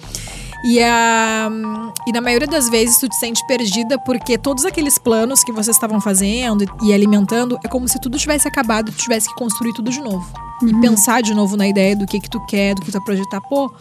E, 0.63 0.81
a, 0.81 1.49
e 2.07 2.11
na 2.13 2.21
maioria 2.21 2.47
das 2.47 2.69
vezes 2.69 2.97
tu 2.99 3.07
te 3.07 3.15
sente 3.17 3.45
perdida 3.47 3.99
porque 3.99 4.37
todos 4.37 4.65
aqueles 4.65 4.97
planos 4.97 5.43
que 5.43 5.51
vocês 5.51 5.75
estavam 5.75 5.99
fazendo 5.99 6.65
e 6.81 6.93
alimentando 6.93 7.59
é 7.63 7.67
como 7.67 7.87
se 7.87 7.99
tudo 7.99 8.17
tivesse 8.17 8.47
acabado 8.47 8.89
e 8.89 8.91
tu 8.93 8.97
tivesse 8.97 9.27
que 9.27 9.35
construir 9.35 9.73
tudo 9.73 9.91
de 9.91 9.99
novo. 9.99 10.25
Uhum. 10.61 10.69
E 10.69 10.81
pensar 10.81 11.21
de 11.21 11.33
novo 11.33 11.57
na 11.57 11.67
ideia 11.67 11.97
do 11.97 12.07
que 12.07 12.19
que 12.19 12.29
tu 12.29 12.39
quer, 12.45 12.73
do 12.73 12.81
que 12.81 12.87
tu 12.87 12.93
vai 12.93 13.03
projetar. 13.03 13.41
Pô, 13.41 13.71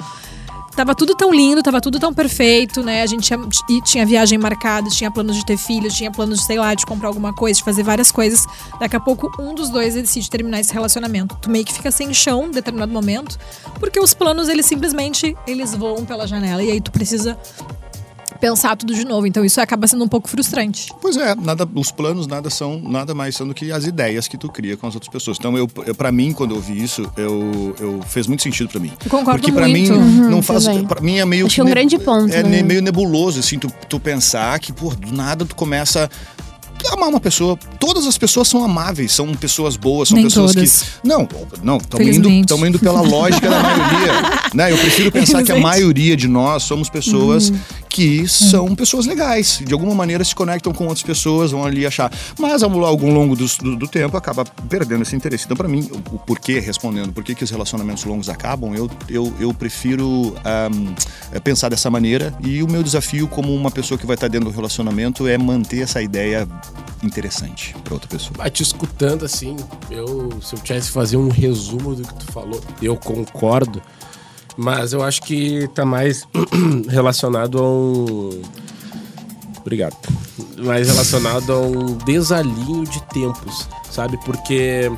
Tava 0.76 0.94
tudo 0.94 1.14
tão 1.14 1.32
lindo, 1.32 1.62
tava 1.62 1.80
tudo 1.80 1.98
tão 1.98 2.12
perfeito, 2.12 2.82
né? 2.82 3.00
A 3.02 3.06
gente 3.06 3.24
tinha, 3.24 3.80
tinha 3.82 4.04
viagem 4.04 4.38
marcada, 4.38 4.90
tinha 4.90 5.10
planos 5.10 5.34
de 5.34 5.44
ter 5.46 5.56
filhos, 5.56 5.94
tinha 5.94 6.10
planos 6.10 6.40
de, 6.40 6.44
sei 6.44 6.58
lá, 6.58 6.74
de 6.74 6.84
comprar 6.84 7.08
alguma 7.08 7.32
coisa, 7.32 7.56
de 7.56 7.64
fazer 7.64 7.82
várias 7.82 8.12
coisas. 8.12 8.46
Daqui 8.78 8.94
a 8.94 9.00
pouco, 9.00 9.30
um 9.40 9.54
dos 9.54 9.70
dois 9.70 9.94
decide 9.94 10.28
terminar 10.28 10.60
esse 10.60 10.74
relacionamento. 10.74 11.34
Tu 11.40 11.48
meio 11.48 11.64
que 11.64 11.72
fica 11.72 11.90
sem 11.90 12.12
chão 12.12 12.48
em 12.48 12.50
determinado 12.50 12.92
momento, 12.92 13.38
porque 13.80 13.98
os 13.98 14.12
planos, 14.12 14.50
eles 14.50 14.66
simplesmente, 14.66 15.34
eles 15.46 15.74
voam 15.74 16.04
pela 16.04 16.26
janela. 16.26 16.62
E 16.62 16.70
aí 16.70 16.80
tu 16.80 16.92
precisa 16.92 17.38
pensar 18.36 18.76
tudo 18.76 18.94
de 18.94 19.04
novo. 19.04 19.26
Então 19.26 19.44
isso 19.44 19.60
acaba 19.60 19.86
sendo 19.86 20.04
um 20.04 20.08
pouco 20.08 20.28
frustrante. 20.28 20.92
Pois 21.00 21.16
é, 21.16 21.34
nada, 21.34 21.68
os 21.74 21.90
planos 21.90 22.26
nada 22.26 22.50
são 22.50 22.78
nada 22.78 23.14
mais 23.14 23.36
são 23.36 23.46
do 23.46 23.54
que 23.54 23.72
as 23.72 23.84
ideias 23.84 24.28
que 24.28 24.36
tu 24.36 24.48
cria 24.48 24.76
com 24.76 24.86
as 24.86 24.94
outras 24.94 25.12
pessoas. 25.12 25.36
Então 25.38 25.56
eu, 25.56 25.68
eu 25.86 25.94
para 25.94 26.12
mim 26.12 26.32
quando 26.32 26.54
eu 26.54 26.60
vi 26.60 26.82
isso, 26.82 27.10
eu, 27.16 27.74
eu 27.80 28.00
fez 28.02 28.26
muito 28.26 28.42
sentido 28.42 28.68
para 28.68 28.80
mim. 28.80 28.92
Eu 29.04 29.10
concordo 29.10 29.40
Porque 29.40 29.52
para 29.52 29.68
mim 29.68 29.90
uhum, 29.90 30.30
não 30.30 30.42
faz, 30.42 30.66
para 30.88 31.00
mim 31.00 31.18
é 31.18 31.24
meio 31.24 31.46
Acho 31.46 31.54
que 31.54 31.60
é 31.60 31.64
um 31.64 31.68
grande 31.68 31.98
ponto. 31.98 32.32
É 32.32 32.42
né? 32.42 32.62
meio 32.62 32.82
nebuloso 32.82 33.40
assim, 33.40 33.58
tu, 33.58 33.72
tu 33.88 33.98
pensar 33.98 34.58
que 34.58 34.72
por 34.72 34.94
do 34.96 35.12
nada 35.12 35.44
tu 35.44 35.54
começa 35.54 36.10
amar 36.92 37.08
uma 37.08 37.20
pessoa. 37.20 37.58
Todas 37.78 38.06
as 38.06 38.18
pessoas 38.18 38.48
são 38.48 38.64
amáveis, 38.64 39.12
são 39.12 39.32
pessoas 39.34 39.76
boas, 39.76 40.08
são 40.08 40.16
Nem 40.16 40.24
pessoas 40.24 40.54
todas. 40.54 40.82
que. 40.82 41.08
Não, 41.08 41.28
não, 41.62 41.78
estamos 41.78 42.16
indo, 42.16 42.66
indo 42.66 42.78
pela 42.78 43.00
lógica 43.00 43.48
da 43.48 43.62
maioria. 43.62 44.12
Né? 44.54 44.72
Eu 44.72 44.78
prefiro 44.78 45.10
pensar 45.12 45.42
que 45.42 45.52
a 45.52 45.58
maioria 45.58 46.16
de 46.16 46.28
nós 46.28 46.62
somos 46.62 46.88
pessoas 46.88 47.50
uhum. 47.50 47.58
Que 47.96 48.28
são 48.28 48.76
pessoas 48.76 49.06
legais. 49.06 49.62
De 49.64 49.72
alguma 49.72 49.94
maneira 49.94 50.22
se 50.22 50.34
conectam 50.34 50.70
com 50.70 50.84
outras 50.84 51.02
pessoas, 51.02 51.50
vão 51.50 51.64
ali 51.64 51.86
achar. 51.86 52.12
Mas 52.38 52.62
ao 52.62 52.68
longo 52.68 53.34
do, 53.34 53.46
do, 53.46 53.74
do 53.74 53.88
tempo 53.88 54.18
acaba 54.18 54.44
perdendo 54.44 55.00
esse 55.00 55.16
interesse. 55.16 55.46
Então, 55.46 55.56
para 55.56 55.66
mim, 55.66 55.88
o, 55.90 56.16
o, 56.16 56.18
porquê, 56.18 56.60
respondendo, 56.60 57.10
por 57.10 57.24
que, 57.24 57.34
que 57.34 57.42
os 57.42 57.50
relacionamentos 57.50 58.04
longos 58.04 58.28
acabam, 58.28 58.74
eu, 58.74 58.90
eu, 59.08 59.32
eu 59.40 59.54
prefiro 59.54 60.34
um, 60.36 61.40
pensar 61.40 61.70
dessa 61.70 61.88
maneira. 61.88 62.36
E 62.44 62.62
o 62.62 62.68
meu 62.68 62.82
desafio, 62.82 63.26
como 63.28 63.54
uma 63.54 63.70
pessoa 63.70 63.96
que 63.96 64.04
vai 64.04 64.12
estar 64.12 64.28
dentro 64.28 64.50
do 64.50 64.54
relacionamento, 64.54 65.26
é 65.26 65.38
manter 65.38 65.80
essa 65.80 66.02
ideia 66.02 66.46
interessante 67.02 67.74
para 67.82 67.94
outra 67.94 68.10
pessoa. 68.10 68.34
Mas 68.36 68.50
te 68.52 68.62
escutando 68.62 69.24
assim, 69.24 69.56
eu 69.90 70.38
se 70.42 70.54
eu 70.54 70.58
tivesse 70.58 70.88
que 70.88 70.92
fazer 70.92 71.16
um 71.16 71.30
resumo 71.30 71.94
do 71.94 72.02
que 72.02 72.14
tu 72.14 72.30
falou, 72.30 72.60
eu 72.82 72.94
concordo, 72.94 73.80
mas 74.56 74.92
eu 74.92 75.02
acho 75.02 75.22
que 75.22 75.68
tá 75.74 75.84
mais 75.84 76.26
relacionado 76.88 77.58
a 77.58 77.62
um 77.62 78.42
Obrigado. 79.66 79.96
Mais 80.58 80.86
relacionado 80.86 81.52
a 81.52 81.60
um 81.60 81.98
desalinho 82.04 82.84
de 82.84 83.02
tempos, 83.08 83.68
sabe? 83.90 84.16
Porque 84.24 84.88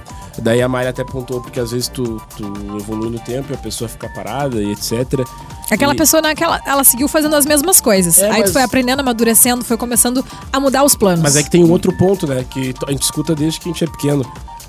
daí 0.42 0.60
a 0.60 0.68
Mayra 0.68 0.90
até 0.90 1.00
apontou 1.00 1.40
porque 1.40 1.58
às 1.58 1.70
vezes 1.70 1.88
tu, 1.88 2.20
tu 2.36 2.44
evolui 2.76 3.08
no 3.08 3.18
tempo 3.18 3.50
e 3.50 3.54
a 3.54 3.56
pessoa 3.58 3.88
fica 3.88 4.10
parada 4.10 4.62
e 4.62 4.70
etc. 4.72 5.26
Aquela 5.70 5.94
e... 5.94 5.96
pessoa, 5.96 6.20
naquela, 6.20 6.60
ela 6.66 6.84
seguiu 6.84 7.08
fazendo 7.08 7.34
as 7.34 7.46
mesmas 7.46 7.80
coisas. 7.80 8.18
É, 8.18 8.30
Aí 8.30 8.40
mas... 8.40 8.50
tu 8.50 8.52
foi 8.52 8.62
aprendendo, 8.62 9.00
amadurecendo, 9.00 9.64
foi 9.64 9.78
começando 9.78 10.22
a 10.52 10.60
mudar 10.60 10.84
os 10.84 10.94
planos. 10.94 11.22
Mas 11.22 11.36
é 11.36 11.42
que 11.42 11.50
tem 11.50 11.64
um 11.64 11.70
outro 11.70 11.96
ponto, 11.96 12.26
né? 12.26 12.44
Que 12.50 12.74
a 12.86 12.90
gente 12.90 13.02
escuta 13.02 13.34
desde 13.34 13.60
que 13.60 13.70
a 13.70 13.72
gente 13.72 13.84
é 13.84 13.86
pequeno. 13.86 14.20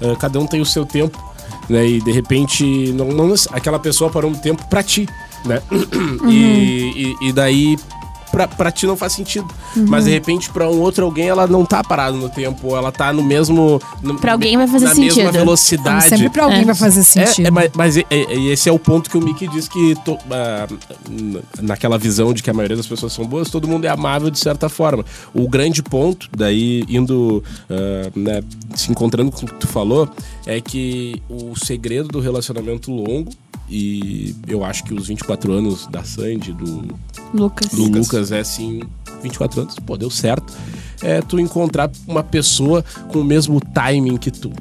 Uh, 0.02 0.16
cada 0.16 0.40
um 0.40 0.48
tem 0.48 0.62
o 0.62 0.66
seu 0.66 0.86
tempo, 0.86 1.22
né? 1.70 1.88
E 1.88 2.02
de 2.02 2.12
repente, 2.12 2.92
não, 2.94 3.08
não 3.08 3.34
aquela 3.52 3.80
pessoa 3.80 4.10
parou 4.10 4.32
um 4.32 4.36
tempo 4.36 4.66
pra 4.68 4.84
ti, 4.84 5.08
né? 5.46 5.62
Uhum. 5.72 6.30
E, 6.30 7.16
e, 7.22 7.30
e 7.30 7.34
daí 7.34 7.78
pra, 8.32 8.48
pra 8.48 8.72
ti 8.72 8.86
não 8.86 8.98
faz 8.98 9.14
sentido. 9.14 9.48
Uhum. 9.76 9.86
Mas 9.88 10.06
de 10.06 10.12
repente, 10.12 10.50
pra 10.50 10.70
um 10.70 10.80
outro 10.80 11.06
alguém, 11.06 11.28
ela 11.28 11.48
não 11.48 11.66
tá 11.66 11.84
parada 11.84 12.16
no 12.16 12.30
tempo, 12.30 12.76
ela 12.76 12.92
tá 12.92 13.12
no 13.14 13.24
mesmo. 13.24 13.82
No, 14.02 14.20
pra 14.20 14.34
alguém 14.34 14.58
vai 14.58 14.68
fazer 14.68 14.86
na 14.86 14.96
sentido. 14.96 15.16
mesma 15.16 15.32
velocidade. 15.32 16.10
Não, 16.12 16.18
sempre 16.18 16.30
pra 16.30 16.44
alguém 16.44 16.62
é. 16.62 16.66
vai 16.66 16.76
fazer 16.76 17.04
sentido. 17.04 17.46
É, 17.46 17.48
é 17.48 17.52
mas, 17.52 17.72
mas 17.76 17.96
esse 17.98 18.70
é 18.70 18.72
o 18.72 18.80
ponto 18.80 19.10
que 19.10 19.18
o 19.18 19.22
Mickey 19.22 19.48
diz 19.48 19.68
que 19.68 19.96
to, 20.04 20.14
uh, 20.14 21.42
naquela 21.62 21.98
visão 21.98 22.34
de 22.34 22.42
que 22.44 22.50
a 22.50 22.54
maioria 22.54 22.78
das 22.78 22.88
pessoas 22.88 23.14
são 23.14 23.26
boas, 23.26 23.50
todo 23.50 23.68
mundo 23.68 23.86
é 23.86 23.90
amável 23.90 24.30
de 24.30 24.40
certa 24.40 24.70
forma. 24.70 25.06
O 25.34 25.48
grande 25.48 25.82
ponto, 25.82 26.30
daí 26.36 26.84
indo, 26.88 27.44
uh, 27.70 28.20
né, 28.20 28.42
se 28.76 28.92
encontrando 28.92 29.32
com 29.32 29.46
o 29.46 29.50
que 29.50 29.56
tu 29.56 29.68
falou, 29.68 30.10
é 30.46 30.62
que 30.62 31.22
o 31.30 31.56
segredo 31.56 32.08
do 32.10 32.20
relacionamento 32.20 32.92
longo 32.92 33.32
e 33.70 34.36
eu 34.48 34.64
acho 34.64 34.84
que 34.84 34.94
os 34.94 35.08
24 35.08 35.52
anos 35.52 35.86
da 35.88 36.04
Sandy, 36.04 36.54
do 36.54 36.88
Lucas, 37.34 37.70
do 37.70 37.84
Lucas 37.84 38.32
é 38.32 38.40
assim, 38.40 38.82
24 39.22 39.62
anos, 39.62 39.76
pô, 39.76 39.98
deu 39.98 40.10
certo. 40.10 40.54
É 41.02 41.22
tu 41.22 41.40
encontrar 41.40 41.90
uma 42.08 42.24
pessoa 42.24 42.84
com 43.12 43.20
o 43.20 43.24
mesmo 43.24 43.62
timing 43.62 44.18
que 44.18 44.32
tu. 44.32 44.52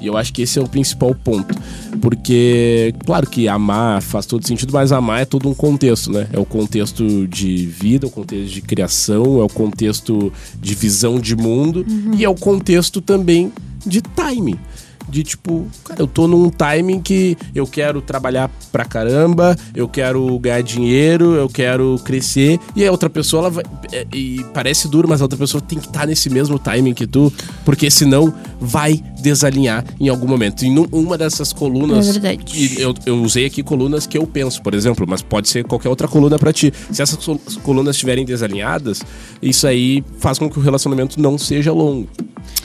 E 0.00 0.06
eu 0.06 0.16
acho 0.16 0.32
que 0.32 0.42
esse 0.42 0.58
é 0.58 0.62
o 0.62 0.68
principal 0.68 1.14
ponto. 1.14 1.54
Porque, 2.00 2.94
claro 3.04 3.28
que 3.28 3.48
amar 3.48 4.00
faz 4.00 4.26
todo 4.26 4.46
sentido, 4.46 4.72
mas 4.72 4.92
amar 4.92 5.22
é 5.22 5.24
todo 5.24 5.48
um 5.48 5.54
contexto, 5.54 6.12
né? 6.12 6.28
É 6.32 6.38
o 6.38 6.44
contexto 6.44 7.26
de 7.26 7.66
vida, 7.66 8.06
o 8.06 8.10
contexto 8.10 8.52
de 8.52 8.60
criação, 8.62 9.40
é 9.40 9.44
o 9.44 9.48
contexto 9.48 10.32
de 10.60 10.74
visão 10.74 11.18
de 11.18 11.34
mundo 11.34 11.84
uhum. 11.88 12.14
e 12.14 12.24
é 12.24 12.28
o 12.28 12.34
contexto 12.34 13.00
também 13.00 13.52
de 13.84 14.00
timing. 14.00 14.58
De 15.08 15.22
tipo, 15.22 15.66
cara, 15.84 16.00
eu 16.00 16.06
tô 16.06 16.26
num 16.26 16.50
timing 16.50 17.00
que 17.00 17.36
eu 17.54 17.66
quero 17.66 18.00
trabalhar 18.00 18.50
pra 18.70 18.84
caramba, 18.84 19.56
eu 19.74 19.88
quero 19.88 20.38
ganhar 20.38 20.62
dinheiro, 20.62 21.34
eu 21.34 21.48
quero 21.48 21.98
crescer, 22.04 22.60
e 22.76 22.86
a 22.86 22.90
outra 22.90 23.08
pessoa, 23.08 23.42
ela 23.42 23.50
vai. 23.50 23.64
é, 23.92 24.06
e 24.12 24.44
parece 24.52 24.88
duro, 24.88 25.08
mas 25.08 25.20
a 25.20 25.24
outra 25.24 25.38
pessoa 25.38 25.60
tem 25.60 25.78
que 25.78 25.86
estar 25.86 26.06
nesse 26.06 26.28
mesmo 26.30 26.58
timing 26.58 26.94
que 26.94 27.06
tu, 27.06 27.32
porque 27.64 27.90
senão 27.90 28.32
vai 28.60 29.02
desalinhar 29.20 29.84
em 30.00 30.08
algum 30.08 30.26
momento. 30.26 30.64
E 30.64 30.70
num- 30.70 30.86
uma 30.92 31.16
dessas 31.18 31.52
colunas. 31.52 32.08
É 32.08 32.12
verdade. 32.12 32.80
eu, 32.80 32.94
eu 33.06 33.22
usei 33.22 33.46
aqui 33.46 33.62
colunas 33.62 34.06
que 34.06 34.16
eu 34.18 34.26
penso, 34.26 34.62
por 34.62 34.74
exemplo, 34.74 35.06
mas 35.08 35.22
pode 35.22 35.48
ser 35.48 35.64
qualquer 35.64 35.88
outra 35.88 36.08
coluna 36.08 36.38
pra 36.38 36.52
ti. 36.52 36.72
Se 36.90 37.02
essas 37.02 37.24
col- 37.24 37.40
colunas 37.62 37.96
estiverem 37.96 38.24
desalinhadas, 38.24 39.02
isso 39.42 39.66
aí 39.66 40.02
faz 40.18 40.38
com 40.38 40.48
que 40.48 40.58
o 40.58 40.62
relacionamento 40.62 41.20
não 41.20 41.36
seja 41.38 41.72
longo. 41.72 42.08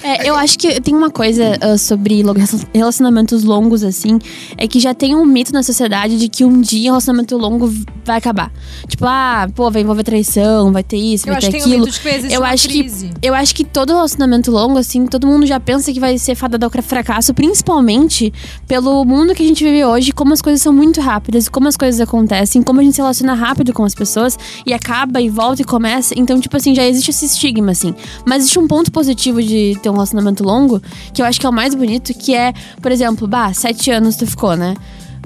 É, 0.02 0.30
eu 0.30 0.36
acho 0.36 0.58
que 0.60 0.80
tem 0.82 0.94
uma 0.94 1.10
coisa 1.10 1.58
ah, 1.62 1.78
sobre 1.78 2.22
relacionamentos 2.74 3.44
longos, 3.44 3.84
assim, 3.84 4.20
é 4.58 4.68
que 4.68 4.80
já 4.80 4.94
tem 4.94 5.16
um 5.16 5.26
mito 5.26 5.54
na 5.54 5.64
sociedade 5.64 6.18
de 6.18 6.28
que 6.28 6.44
um 6.44 6.60
dia 6.62 6.90
um 6.92 6.94
relacionamento 6.96 7.38
longo 7.38 7.74
vai 8.06 8.18
acabar. 8.18 8.52
Tipo, 8.88 9.06
ah, 9.06 9.48
pô, 9.56 9.70
vai 9.72 9.82
envolver 9.82 10.04
traição, 10.04 10.72
vai 10.72 10.84
ter 10.84 10.98
isso, 10.98 11.26
Eu 11.28 11.34
vai 11.34 11.38
acho 11.38 11.52
ter 11.52 11.58
que 11.58 11.64
tem 11.64 11.80
um 11.82 11.84
aquilo. 11.86 12.32
eu 12.32 12.44
acho 12.44 12.68
crise. 12.68 13.10
que 13.20 13.28
eu 13.28 13.34
acho 13.34 13.56
que 13.56 13.64
todo 13.64 13.90
relacionamento 13.94 14.52
longo, 14.52 14.78
assim, 14.78 15.06
todo 15.06 15.26
mundo 15.28 15.46
já 15.46 15.60
pensa 15.60 15.92
que 15.94 16.00
vai 16.00 16.18
ser 16.18 16.36
fadado 16.44 16.66
ao 16.66 16.72
fracasso, 16.82 17.34
principalmente 17.34 18.34
pelo 18.68 19.06
mundo 19.06 19.34
que 19.34 19.42
a 19.42 19.46
gente 19.46 19.64
vive 19.64 19.86
hoje, 19.86 20.12
como 20.12 20.34
as 20.34 20.42
coisas 20.42 20.62
são 20.62 20.74
muito 20.74 21.00
rápidas, 21.00 21.48
como 21.48 21.70
as 21.70 21.78
coisas 21.78 22.02
acontecem, 22.02 22.62
como 22.62 22.82
a 22.82 22.84
gente 22.84 22.96
se 22.96 23.02
relaciona 23.02 23.34
rápido 23.34 23.72
com 23.72 23.86
as 23.86 23.96
pessoas 23.96 24.38
e 24.66 24.74
acaba 24.74 25.22
e 25.22 25.30
volta 25.30 25.62
e 25.62 25.66
começa. 25.66 26.14
Então, 26.18 26.38
tipo 26.42 26.58
assim, 26.58 26.76
já 26.76 26.86
existe 26.86 27.12
esse 27.12 27.26
estigma, 27.26 27.72
assim. 27.72 27.96
Mas 28.26 28.40
existe 28.40 28.60
um 28.60 28.68
ponto 28.68 28.92
positivo 28.92 29.42
de 29.42 29.78
ter 29.82 29.90
um 29.90 29.94
relacionamento 29.94 30.44
longo, 30.44 30.82
que 31.14 31.22
eu 31.22 31.26
acho 31.26 31.40
que 31.40 31.46
é 31.46 31.50
o 31.50 31.54
mais 31.54 31.74
bonito, 31.74 32.14
que 32.14 32.36
é, 32.36 32.54
por 32.82 32.92
exemplo, 32.92 33.26
bah, 33.26 33.54
sete 33.54 33.90
anos 33.90 34.18
tu 34.18 34.28
ficou, 34.28 34.58
né? 34.58 34.74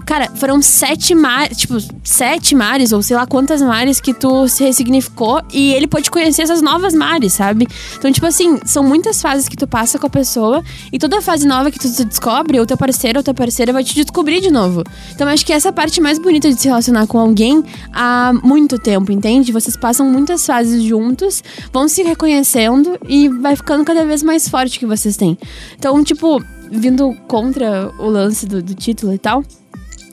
Cara, 0.08 0.32
foram 0.36 0.62
sete 0.62 1.14
mares, 1.14 1.58
tipo, 1.58 1.76
sete 2.02 2.56
mares, 2.56 2.94
ou 2.94 3.04
sei 3.04 3.18
lá 3.18 3.28
quantas 3.28 3.62
mares 3.62 4.00
que 4.00 4.14
tu 4.14 4.48
se 4.48 4.64
ressignificou 4.64 5.42
e 5.52 5.74
ele 5.74 5.86
pode 5.86 6.10
conhecer 6.10 6.44
essas 6.44 6.62
novas 6.62 6.94
mares, 6.94 7.34
sabe? 7.34 7.68
Então, 7.98 8.10
tipo 8.10 8.26
assim, 8.26 8.58
são 8.64 8.82
muitas 8.82 9.22
fases 9.22 9.50
que 9.50 9.58
tu 9.58 9.68
passa 9.68 10.00
com 10.00 10.08
a 10.08 10.10
pessoa 10.10 10.64
e 10.94 10.98
toda 10.98 11.22
fase 11.22 11.46
nova 11.46 11.70
que 11.70 11.78
tu 11.78 11.90
descobre, 12.06 12.58
o 12.58 12.66
teu 12.66 12.78
parceiro 12.78 13.20
ou 13.20 13.24
tua 13.24 13.34
parceira 13.34 13.74
vai 13.74 13.84
te 13.84 13.94
descobrir 13.96 14.40
de 14.40 14.50
novo. 14.50 14.82
Então, 15.14 15.28
acho 15.28 15.46
que 15.46 15.52
essa 15.52 15.74
parte 15.74 16.00
mais 16.00 16.18
bonita 16.18 16.48
de 16.50 16.58
se 16.58 16.70
relacionar 16.70 17.06
com 17.06 17.20
alguém 17.20 17.62
há 17.92 18.32
muito 18.42 18.80
tempo, 18.80 19.12
entende? 19.12 19.52
Vocês 19.52 19.76
passam 19.76 20.10
muitas 20.10 20.46
fases 20.46 20.84
juntos, 20.84 21.44
vão 21.74 21.90
se 21.90 22.02
reconhecendo 22.02 22.98
e 23.10 23.28
vai 23.28 23.58
ficando 23.58 23.84
cada 23.84 24.06
vez 24.06 24.24
mais 24.24 24.48
forte 24.48 24.80
que 24.80 24.86
vocês 24.86 25.18
têm. 25.18 25.38
Então, 25.78 26.02
tipo, 26.02 26.42
vindo 26.72 27.14
contra 27.28 27.92
o 28.00 28.08
lance 28.08 28.46
do, 28.46 28.64
do 28.64 28.74
título 28.74 29.14
e 29.14 29.18
tal. 29.18 29.44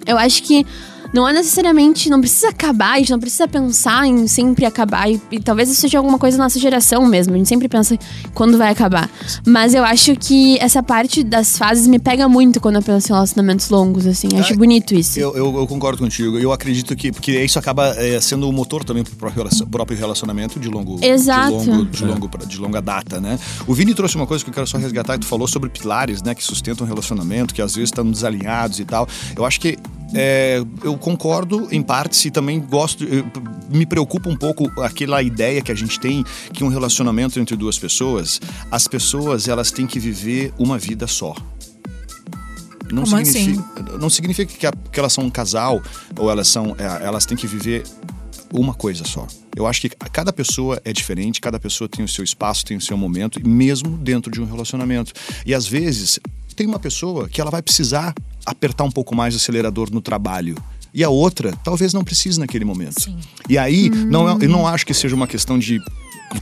Eu 0.06 0.18
acho 0.18 0.42
que 0.42 0.66
não 1.12 1.28
é 1.28 1.32
necessariamente. 1.32 2.10
Não 2.10 2.20
precisa 2.20 2.48
acabar, 2.48 2.94
a 2.94 2.98
gente 2.98 3.10
não 3.12 3.20
precisa 3.20 3.46
pensar 3.46 4.04
em 4.04 4.26
sempre 4.26 4.64
acabar. 4.64 5.08
E, 5.08 5.20
e 5.30 5.38
talvez 5.38 5.68
isso 5.70 5.80
seja 5.80 5.98
alguma 5.98 6.18
coisa 6.18 6.36
da 6.36 6.42
nossa 6.42 6.58
geração 6.58 7.06
mesmo. 7.06 7.34
A 7.34 7.36
gente 7.36 7.48
sempre 7.48 7.68
pensa 7.68 7.96
quando 8.34 8.58
vai 8.58 8.70
acabar. 8.72 9.08
Mas 9.46 9.74
eu 9.74 9.84
acho 9.84 10.16
que 10.16 10.58
essa 10.58 10.82
parte 10.82 11.22
das 11.22 11.56
fases 11.56 11.86
me 11.86 12.00
pega 12.00 12.28
muito 12.28 12.60
quando 12.60 12.76
eu 12.76 12.82
penso 12.82 13.08
em 13.08 13.14
relacionamentos 13.14 13.68
longos, 13.70 14.06
assim. 14.08 14.28
Eu 14.32 14.40
acho 14.40 14.56
bonito 14.56 14.92
isso. 14.92 15.20
Eu, 15.20 15.36
eu, 15.36 15.56
eu 15.56 15.66
concordo 15.68 15.98
contigo. 16.02 16.36
Eu 16.36 16.50
acredito 16.52 16.96
que. 16.96 17.12
Porque 17.12 17.44
isso 17.44 17.60
acaba 17.60 17.94
é, 17.96 18.20
sendo 18.20 18.48
o 18.48 18.52
motor 18.52 18.82
também 18.82 19.04
pro 19.04 19.14
próprio 19.14 19.44
relacion- 19.44 19.66
próprio 19.68 19.96
relacionamento 19.96 20.58
de 20.58 20.68
longo. 20.68 20.98
Exato. 21.00 21.58
De, 21.60 21.70
longo, 21.70 21.84
de, 21.84 22.04
longo 22.04 22.28
pra- 22.28 22.44
de 22.44 22.58
longa 22.58 22.82
data, 22.82 23.20
né? 23.20 23.38
O 23.68 23.74
Vini 23.74 23.94
trouxe 23.94 24.16
uma 24.16 24.26
coisa 24.26 24.42
que 24.42 24.50
eu 24.50 24.54
quero 24.54 24.66
só 24.66 24.78
resgatar, 24.78 25.12
que 25.14 25.20
tu 25.20 25.26
falou 25.28 25.46
sobre 25.46 25.70
pilares, 25.70 26.22
né? 26.24 26.34
Que 26.34 26.42
sustentam 26.42 26.84
o 26.84 26.88
relacionamento, 26.88 27.54
que 27.54 27.62
às 27.62 27.72
vezes 27.76 27.90
estão 27.90 28.10
desalinhados 28.10 28.80
e 28.80 28.84
tal. 28.84 29.06
Eu 29.36 29.44
acho 29.44 29.60
que. 29.60 29.78
É, 30.14 30.62
eu 30.82 30.96
concordo 30.96 31.68
em 31.72 31.82
partes 31.82 32.24
e 32.24 32.30
também 32.30 32.60
gosto. 32.60 33.04
me 33.70 33.84
preocupa 33.86 34.28
um 34.28 34.36
pouco 34.36 34.70
aquela 34.80 35.22
ideia 35.22 35.60
que 35.60 35.72
a 35.72 35.74
gente 35.74 35.98
tem 35.98 36.24
que 36.52 36.62
um 36.64 36.68
relacionamento 36.68 37.38
entre 37.40 37.56
duas 37.56 37.78
pessoas, 37.78 38.40
as 38.70 38.86
pessoas 38.86 39.48
elas 39.48 39.70
têm 39.70 39.86
que 39.86 39.98
viver 39.98 40.52
uma 40.58 40.78
vida 40.78 41.06
só. 41.06 41.34
Não 42.92 43.02
Como 43.04 43.16
assim? 43.16 43.32
significa, 43.32 43.82
não 43.98 44.10
significa 44.10 44.54
que, 44.54 44.66
a- 44.66 44.72
que 44.92 45.00
elas 45.00 45.12
são 45.12 45.24
um 45.24 45.30
casal 45.30 45.82
ou 46.16 46.30
elas 46.30 46.48
são, 46.48 46.76
é, 46.78 47.04
elas 47.04 47.24
têm 47.26 47.36
que 47.36 47.46
viver 47.46 47.82
uma 48.52 48.74
coisa 48.74 49.04
só. 49.04 49.26
Eu 49.56 49.66
acho 49.66 49.80
que 49.80 49.88
cada 49.88 50.32
pessoa 50.32 50.80
é 50.84 50.92
diferente, 50.92 51.40
cada 51.40 51.58
pessoa 51.58 51.88
tem 51.88 52.04
o 52.04 52.08
seu 52.08 52.22
espaço, 52.22 52.64
tem 52.64 52.76
o 52.76 52.80
seu 52.80 52.96
momento, 52.96 53.40
e 53.40 53.48
mesmo 53.48 53.96
dentro 53.96 54.30
de 54.30 54.40
um 54.40 54.44
relacionamento. 54.44 55.12
E 55.46 55.54
às 55.54 55.66
vezes 55.66 56.20
tem 56.54 56.66
uma 56.66 56.78
pessoa 56.78 57.28
que 57.28 57.40
ela 57.40 57.50
vai 57.50 57.62
precisar 57.62 58.14
apertar 58.46 58.84
um 58.84 58.90
pouco 58.90 59.14
mais 59.14 59.34
o 59.34 59.36
acelerador 59.36 59.90
no 59.92 60.00
trabalho. 60.00 60.56
E 60.92 61.02
a 61.02 61.08
outra 61.08 61.52
talvez 61.64 61.92
não 61.92 62.04
precise 62.04 62.38
naquele 62.38 62.64
momento. 62.64 63.00
Sim. 63.02 63.18
E 63.48 63.58
aí, 63.58 63.90
não 63.90 64.28
é- 64.28 64.44
eu 64.44 64.48
não 64.48 64.66
acho 64.66 64.86
que 64.86 64.94
seja 64.94 65.14
uma 65.16 65.26
questão 65.26 65.58
de 65.58 65.80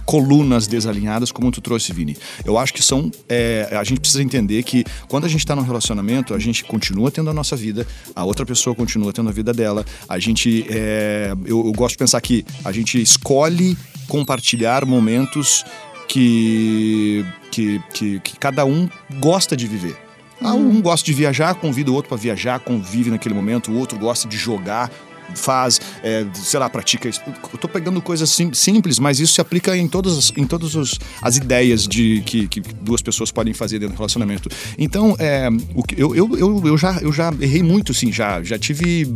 colunas 0.04 0.66
desalinhadas 0.66 1.30
como 1.32 1.50
tu 1.50 1.60
trouxe, 1.60 1.92
Vini. 1.92 2.16
Eu 2.44 2.58
acho 2.58 2.72
que 2.72 2.82
são. 2.82 3.10
é, 3.28 3.68
a 3.72 3.84
gente 3.84 4.00
precisa 4.00 4.22
entender 4.22 4.62
que 4.62 4.84
quando 5.08 5.24
a 5.24 5.28
gente 5.28 5.40
está 5.40 5.54
num 5.56 5.62
relacionamento, 5.62 6.34
a 6.34 6.38
gente 6.38 6.64
continua 6.64 7.10
tendo 7.10 7.30
a 7.30 7.34
nossa 7.34 7.56
vida, 7.56 7.86
a 8.14 8.24
outra 8.24 8.44
pessoa 8.46 8.74
continua 8.74 9.12
tendo 9.12 9.28
a 9.28 9.32
vida 9.32 9.52
dela. 9.52 9.84
A 10.08 10.18
gente. 10.18 10.66
é, 10.70 11.32
eu, 11.44 11.66
eu 11.66 11.72
gosto 11.72 11.92
de 11.92 11.98
pensar 11.98 12.20
que 12.20 12.44
a 12.64 12.72
gente 12.72 13.00
escolhe 13.00 13.76
compartilhar 14.08 14.84
momentos 14.84 15.64
que, 16.08 17.24
que, 17.50 17.80
que, 17.92 18.20
que 18.20 18.38
cada 18.38 18.64
um 18.64 18.88
gosta 19.20 19.56
de 19.56 19.66
viver. 19.66 19.96
Ah, 20.44 20.54
Um 20.54 20.80
gosta 20.80 21.06
de 21.06 21.12
viajar, 21.12 21.54
convida 21.54 21.90
o 21.90 21.94
outro 21.94 22.08
para 22.08 22.18
viajar, 22.18 22.58
convive 22.60 23.10
naquele 23.10 23.34
momento, 23.34 23.70
o 23.70 23.78
outro 23.78 23.98
gosta 23.98 24.28
de 24.28 24.36
jogar, 24.36 24.90
faz, 25.34 25.80
é, 26.02 26.24
sei 26.34 26.58
lá, 26.60 26.68
pratica. 26.68 27.08
Eu 27.08 27.58
tô 27.58 27.68
pegando 27.68 28.00
coisas 28.00 28.28
sim- 28.30 28.52
simples, 28.52 28.98
mas 28.98 29.20
isso 29.20 29.34
se 29.34 29.40
aplica 29.40 29.76
em 29.76 29.88
todas 29.88 30.16
as, 30.18 30.32
em 30.36 30.46
todas 30.46 30.74
os- 30.74 30.98
as 31.20 31.36
ideias 31.36 31.86
de 31.86 32.22
que, 32.26 32.48
que 32.48 32.60
duas 32.60 33.02
pessoas 33.02 33.30
podem 33.30 33.52
fazer 33.54 33.78
dentro 33.78 33.94
do 33.94 33.98
relacionamento. 33.98 34.48
Então, 34.78 35.14
é, 35.18 35.48
o 35.74 35.82
que- 35.82 36.00
eu, 36.00 36.14
eu, 36.14 36.36
eu, 36.36 36.62
eu 36.66 36.78
já, 36.78 36.98
eu 37.00 37.12
já 37.12 37.32
errei 37.40 37.62
muito, 37.62 37.92
sim, 37.94 38.12
já, 38.12 38.42
já 38.42 38.58
tive 38.58 39.06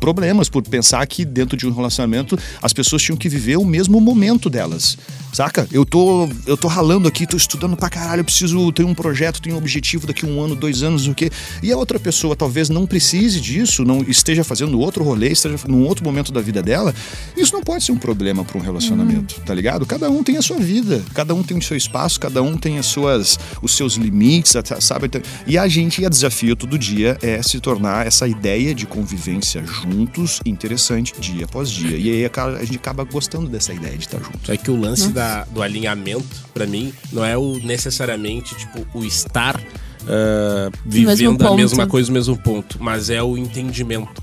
problemas 0.00 0.48
por 0.48 0.62
pensar 0.62 1.06
que 1.06 1.24
dentro 1.24 1.56
de 1.56 1.66
um 1.66 1.72
relacionamento 1.72 2.38
as 2.62 2.72
pessoas 2.72 3.02
tinham 3.02 3.16
que 3.16 3.28
viver 3.28 3.56
o 3.56 3.64
mesmo 3.64 4.00
momento 4.00 4.48
delas. 4.50 4.96
Saca? 5.32 5.68
Eu 5.70 5.84
tô, 5.84 6.26
eu 6.46 6.56
tô 6.56 6.66
ralando 6.66 7.06
aqui, 7.06 7.26
tô 7.26 7.36
estudando 7.36 7.76
pra 7.76 7.90
caralho, 7.90 8.20
eu 8.20 8.24
preciso 8.24 8.72
ter 8.72 8.84
um 8.84 8.94
projeto, 8.94 9.42
tenho 9.42 9.54
um 9.56 9.58
objetivo 9.58 10.06
daqui 10.06 10.24
um 10.24 10.40
ano, 10.42 10.54
dois 10.56 10.82
anos, 10.82 11.06
o 11.06 11.14
quê? 11.14 11.30
E 11.62 11.70
a 11.70 11.76
outra 11.76 12.00
pessoa 12.00 12.34
talvez 12.34 12.70
não 12.70 12.86
precise 12.86 13.38
disso, 13.38 13.84
não 13.84 14.00
esteja 14.02 14.42
fazendo 14.42 14.80
outro 14.80 15.04
rolê, 15.04 15.34
esteja 15.36 15.56
num 15.68 15.84
outro 15.84 16.04
momento 16.04 16.32
da 16.32 16.40
vida 16.40 16.62
dela. 16.62 16.94
Isso 17.36 17.52
não 17.52 17.62
pode 17.62 17.84
ser 17.84 17.92
um 17.92 17.96
problema 17.98 18.44
para 18.44 18.58
um 18.58 18.60
relacionamento, 18.60 19.40
tá 19.40 19.54
ligado? 19.54 19.84
Cada 19.86 20.10
um 20.10 20.22
tem 20.22 20.36
a 20.36 20.42
sua 20.42 20.58
vida, 20.58 21.02
cada 21.14 21.34
um 21.34 21.42
tem 21.42 21.56
o 21.58 21.62
seu 21.62 21.76
espaço, 21.76 22.18
cada 22.20 22.42
um 22.42 22.56
tem 22.56 22.78
as 22.78 22.86
suas, 22.86 23.38
os 23.62 23.76
seus 23.76 23.94
limites, 23.94 24.54
sabe? 24.80 25.10
E 25.46 25.56
a 25.58 25.66
gente, 25.68 26.00
e 26.02 26.06
a 26.06 26.08
desafio 26.08 26.56
todo 26.56 26.78
dia 26.78 27.16
é 27.22 27.42
se 27.42 27.60
tornar 27.60 28.06
essa 28.06 28.26
ideia 28.26 28.74
de 28.74 28.86
convivência 28.86 29.64
juntos 29.64 30.40
interessante 30.44 31.12
dia 31.20 31.44
após 31.44 31.70
dia. 31.70 31.96
E 31.96 32.10
aí 32.10 32.24
a 32.60 32.64
gente 32.64 32.76
acaba 32.76 33.04
gostando 33.04 33.48
dessa 33.48 33.72
ideia 33.72 33.96
de 33.96 34.04
estar 34.06 34.18
junto. 34.18 34.50
É 34.50 34.56
que 34.56 34.70
o 34.70 34.76
lance 34.80 35.08
da- 35.08 35.44
do 35.44 35.62
alinhamento, 35.62 36.26
pra 36.52 36.66
mim, 36.66 36.92
não 37.12 37.24
é 37.24 37.36
o 37.36 37.58
necessariamente, 37.58 38.54
tipo, 38.56 38.86
o 38.94 39.04
estar 39.04 39.60
ah, 40.08 40.70
vivendo 40.84 41.06
a 41.46 41.56
mesma 41.56 41.86
coisa 41.86 42.08
no 42.08 42.14
mesmo 42.14 42.36
ponto, 42.36 42.78
mas 42.80 43.10
é 43.10 43.22
o 43.22 43.36
entendimento. 43.36 44.22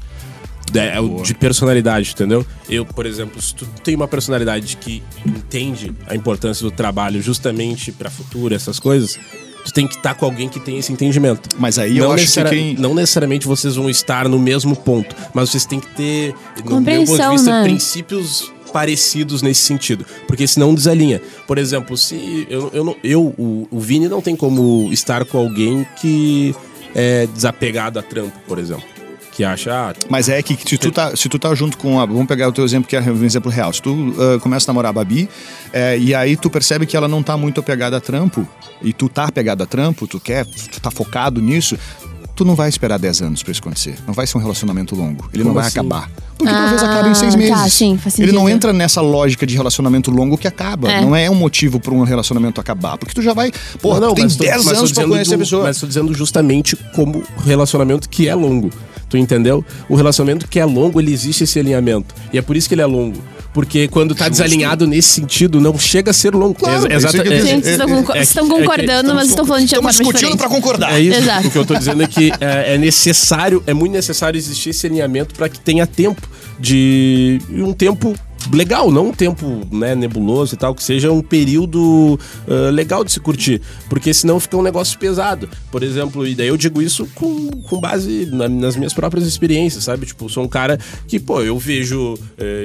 É, 0.76 0.96
é 0.98 1.00
o 1.00 1.22
de 1.22 1.34
personalidade, 1.34 2.12
entendeu? 2.14 2.46
Eu, 2.70 2.86
por 2.86 3.06
exemplo, 3.06 3.42
se 3.42 3.54
tu 3.56 3.66
tem 3.84 3.96
uma 3.96 4.08
personalidade 4.08 4.78
que 4.78 5.02
entende 5.26 5.92
a 6.08 6.16
importância 6.16 6.64
do 6.64 6.72
trabalho 6.72 7.22
justamente 7.22 7.92
pra 7.92 8.10
futuro, 8.10 8.54
essas 8.56 8.80
coisas, 8.80 9.18
tu 9.66 9.72
tem 9.74 9.88
que 9.88 9.96
estar 9.96 10.14
com 10.16 10.26
alguém 10.26 10.50
que 10.50 10.60
tem 10.60 10.78
esse 10.78 10.92
entendimento. 10.92 11.50
Mas 11.58 11.78
aí 11.80 11.98
eu 11.98 12.06
não, 12.06 12.12
acho 12.14 12.26
que 12.26 12.50
quem- 12.50 12.76
não 12.76 12.94
necessariamente 12.96 13.48
vocês 13.48 13.76
vão 13.76 13.90
estar 13.90 14.28
no 14.28 14.40
mesmo 14.40 14.76
ponto, 14.76 15.16
mas 15.34 15.50
vocês 15.50 15.66
têm 15.66 15.80
que 15.80 15.88
ter, 15.96 16.30
no 16.30 16.36
meu 16.36 16.44
ponto 16.56 16.64
de 16.64 16.70
Compreensão, 16.70 17.32
vista, 17.32 17.52
né? 17.52 17.64
princípios 17.64 18.52
parecidos 18.74 19.42
nesse 19.44 19.62
sentido, 19.62 20.04
porque 20.28 20.48
senão 20.48 20.74
desalinha. 20.74 21.22
Por 21.48 21.58
exemplo, 21.60 21.96
se 21.96 22.48
eu, 22.50 22.72
eu, 22.74 22.84
não- 22.84 22.96
eu 23.04 23.22
o, 23.38 23.68
o 23.70 23.80
Vini 23.80 24.08
não 24.10 24.20
tem 24.22 24.36
como 24.36 24.90
estar 24.92 25.24
com 25.26 25.38
alguém 25.38 25.86
que 26.02 26.56
é 26.96 27.28
desapegado 27.28 28.00
a 28.00 28.02
trampo, 28.02 28.34
por 28.48 28.58
exemplo, 28.58 28.84
que 29.36 29.44
acha, 29.44 29.72
ah, 29.74 29.94
Mas 30.10 30.30
é 30.30 30.42
que 30.44 30.58
se 30.68 30.78
tu 30.78 30.92
tá, 30.92 31.16
se 31.16 31.28
tu 31.28 31.40
tá 31.40 31.54
junto 31.56 31.78
com 31.78 32.00
a. 32.00 32.06
Vamos 32.06 32.28
pegar 32.28 32.48
o 32.48 32.52
teu 32.52 32.64
exemplo, 32.64 32.88
que 32.88 32.96
é 32.96 33.02
um 33.02 33.24
exemplo 33.24 33.52
real. 33.52 33.74
Se 33.74 33.82
tu 33.82 34.14
ah, 34.20 34.40
começa 34.40 34.70
a 34.70 34.72
namorar 34.72 34.90
a 34.92 34.94
Babi, 34.94 35.28
eh, 35.72 35.98
e 36.00 36.14
aí 36.16 36.36
tu 36.38 36.50
percebe 36.50 36.86
que 36.86 36.96
ela 36.96 37.08
não 37.08 37.24
tá 37.24 37.36
muito 37.36 37.60
apegada 37.60 37.98
a 37.98 38.02
trampo, 38.02 38.48
e 38.82 38.94
tu 38.94 39.10
tá 39.10 39.26
apegado 39.26 39.62
a 39.64 39.66
trampo, 39.66 40.06
tu 40.08 40.20
quer, 40.20 40.46
tu 40.46 40.80
tá 40.80 40.92
focado 40.92 41.42
nisso, 41.42 41.78
tu 42.36 42.44
não 42.46 42.56
vai 42.56 42.68
esperar 42.70 42.98
10 43.00 43.22
anos 43.22 43.44
pra 43.44 43.52
isso 43.52 43.62
acontecer. 43.62 43.96
Não 44.08 44.14
vai 44.14 44.26
ser 44.28 44.38
um 44.38 44.42
relacionamento 44.42 44.96
longo. 44.96 45.30
Ele 45.34 45.44
não 45.44 45.52
Como 45.52 45.60
vai 45.60 45.68
assim? 45.68 45.80
acabar. 45.80 46.10
porque 46.38 46.52
talvez 46.52 46.84
Ah, 46.84 46.92
acabe 46.92 47.10
em 47.10 47.14
seis 47.16 47.34
tá, 47.34 47.38
meses. 47.40 47.74
sim, 47.74 47.98
faz 47.98 48.20
Ele 48.20 48.32
não 48.32 48.50
entra 48.50 48.74
nessa 48.74 49.02
lógica 49.02 49.46
de 49.46 49.56
relacionamento 49.56 50.10
longo 50.12 50.36
que 50.38 50.48
acaba. 50.48 50.92
É. 50.92 51.00
Não 51.02 51.16
é 51.16 51.30
um 51.30 51.36
motivo 51.36 51.80
para 51.80 51.94
um 51.94 52.04
relacionamento 52.04 52.60
acabar. 52.60 52.98
Porque 52.98 53.14
tu 53.14 53.22
já 53.22 53.34
vai. 53.34 53.52
Pô, 53.82 54.00
tu 54.00 54.14
tem 54.16 54.24
mas 54.26 54.36
tô- 54.36 54.44
10 54.44 54.56
mas 54.66 54.74
tô 54.74 54.80
anos 54.80 54.92
pra 54.92 55.08
conhecer 55.08 55.30
do- 55.32 55.36
a 55.36 55.38
pessoa. 55.40 55.64
Mas 55.64 55.80
tô 55.80 55.86
dizendo 55.88 56.14
justamente 56.14 56.76
como 56.96 57.24
relacionamento 57.46 58.10
que 58.10 58.28
é 58.28 58.34
longo. 58.36 58.72
Tu 59.14 59.18
entendeu? 59.18 59.64
O 59.88 59.94
relacionamento 59.94 60.48
que 60.48 60.60
é 60.60 60.66
longo, 60.66 61.00
ele 61.00 61.14
existe 61.14 61.44
esse 61.44 61.60
alinhamento. 61.60 62.16
E 62.34 62.38
é 62.40 62.42
por 62.42 62.58
isso 62.58 62.68
que 62.68 62.74
ele 62.74 62.82
é 62.82 62.86
longo. 62.88 63.22
Porque 63.54 63.88
quando 63.88 64.16
tá 64.16 64.24
Justo. 64.26 64.42
desalinhado 64.42 64.88
nesse 64.88 65.10
sentido, 65.10 65.62
não 65.62 65.78
chega 65.78 66.10
a 66.10 66.14
ser 66.16 66.34
longo. 66.34 66.56
Claro, 66.56 66.86
é 66.88 66.88
que 66.88 66.96
eu 66.96 67.32
é-. 67.32 67.40
Gente, 67.40 67.64
vocês 67.64 67.68
estão, 67.80 67.88
é- 67.88 67.96
concor- 67.96 68.16
é- 68.18 68.22
estão 68.24 68.44
é 68.44 68.50
que 68.50 68.56
concordando, 68.56 68.90
estamos 69.02 69.14
mas 69.14 69.30
estão 69.30 69.46
falando 69.46 69.60
de 69.60 69.66
Estamos 69.66 69.96
forma 69.96 70.04
discutindo 70.14 70.32
diferente. 70.32 70.38
pra 70.40 70.50
concordar. 70.50 70.94
É 70.94 71.00
isso. 71.00 71.20
Exato. 71.20 71.48
O 71.48 71.52
que 71.52 71.58
eu 71.60 71.66
tô 71.66 71.76
dizendo 71.76 72.02
é 72.02 72.08
que 72.08 72.32
é, 72.42 72.74
é 72.74 72.78
necessário, 72.80 73.62
é 73.68 73.74
muito 73.76 73.92
necessário 73.92 74.36
existir 74.36 74.72
esse 74.72 74.88
alinhamento 74.88 75.36
para 75.36 75.48
que 75.48 75.60
tenha 75.60 75.86
tempo 75.86 76.28
de. 76.68 77.40
um 77.52 77.74
tempo 77.74 78.14
legal, 78.54 78.92
não 78.92 79.08
um 79.08 79.12
tempo 79.14 79.46
né, 79.72 79.96
nebuloso 79.96 80.54
e 80.54 80.58
tal, 80.58 80.76
que 80.76 80.84
seja 80.84 81.10
um 81.12 81.22
período 81.22 82.20
ah, 82.46 82.70
legal 82.72 83.02
de 83.04 83.12
se 83.12 83.20
curtir. 83.20 83.62
Porque 83.88 84.14
senão 84.14 84.38
fica 84.40 84.58
um 84.58 84.62
negócio 84.62 84.98
pesado. 85.00 85.48
Por 85.72 85.82
exemplo, 85.82 86.28
e 86.28 86.36
daí 86.36 86.48
eu 86.50 86.58
digo 86.58 86.82
isso 86.82 87.08
com, 87.16 87.50
com 87.70 87.80
base 87.80 88.26
na- 88.34 88.50
nas 88.50 88.76
minhas 88.76 88.94
próprias 88.94 89.26
experiências, 89.26 89.86
sabe? 89.86 90.06
Tipo, 90.06 90.28
sou 90.30 90.44
um 90.44 90.48
cara 90.48 90.78
que, 91.08 91.20
pô, 91.22 91.42
eu 91.42 91.58
vejo, 91.58 92.16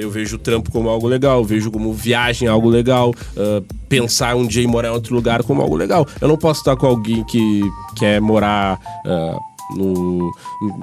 eu 0.01 0.11
vejo 0.11 0.35
o 0.35 0.39
trampo 0.39 0.69
como 0.69 0.89
algo 0.89 1.07
legal, 1.07 1.45
vejo 1.45 1.71
como 1.71 1.93
viagem 1.93 2.47
algo 2.47 2.67
legal, 2.69 3.13
ah, 3.37 3.61
pensar 3.87 4.35
um 4.35 4.45
dia 4.45 4.63
em 4.63 4.67
morar 4.67 4.89
em 4.89 4.93
outro 4.93 5.15
lugar 5.15 5.43
como 5.43 5.61
algo 5.61 5.77
legal. 5.77 6.05
Eu 6.19 6.27
não 6.27 6.37
posso 6.37 6.59
estar 6.59 6.75
com 6.75 6.87
alguém 6.87 7.23
que 7.25 7.61
quer 7.97 8.19
morar. 8.19 8.77
ah, 9.05 9.37
no, 9.75 10.31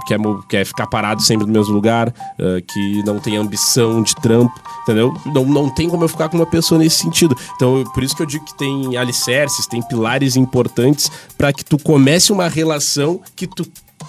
quer, 0.06 0.18
quer 0.48 0.64
ficar 0.64 0.86
parado 0.86 1.22
sempre 1.22 1.46
no 1.46 1.52
mesmo 1.52 1.74
lugar, 1.74 2.12
ah, 2.38 2.60
que 2.66 3.02
não 3.04 3.18
tem 3.18 3.36
ambição 3.36 4.02
de 4.02 4.14
trampo, 4.16 4.54
entendeu? 4.82 5.14
Não, 5.26 5.44
não 5.44 5.68
tem 5.68 5.88
como 5.88 6.04
eu 6.04 6.08
ficar 6.08 6.28
com 6.28 6.36
uma 6.36 6.46
pessoa 6.46 6.78
nesse 6.78 6.98
sentido. 6.98 7.36
Então, 7.56 7.84
por 7.94 8.02
isso 8.02 8.16
que 8.16 8.22
eu 8.22 8.26
digo 8.26 8.44
que 8.44 8.56
tem 8.56 8.96
alicerces, 8.96 9.66
tem 9.66 9.82
pilares 9.82 10.36
importantes 10.36 11.10
para 11.36 11.52
que 11.52 11.64
tu 11.64 11.78
comece 11.78 12.32
uma 12.32 12.48
relação 12.48 13.20
que 13.34 13.46
tu 13.46 13.66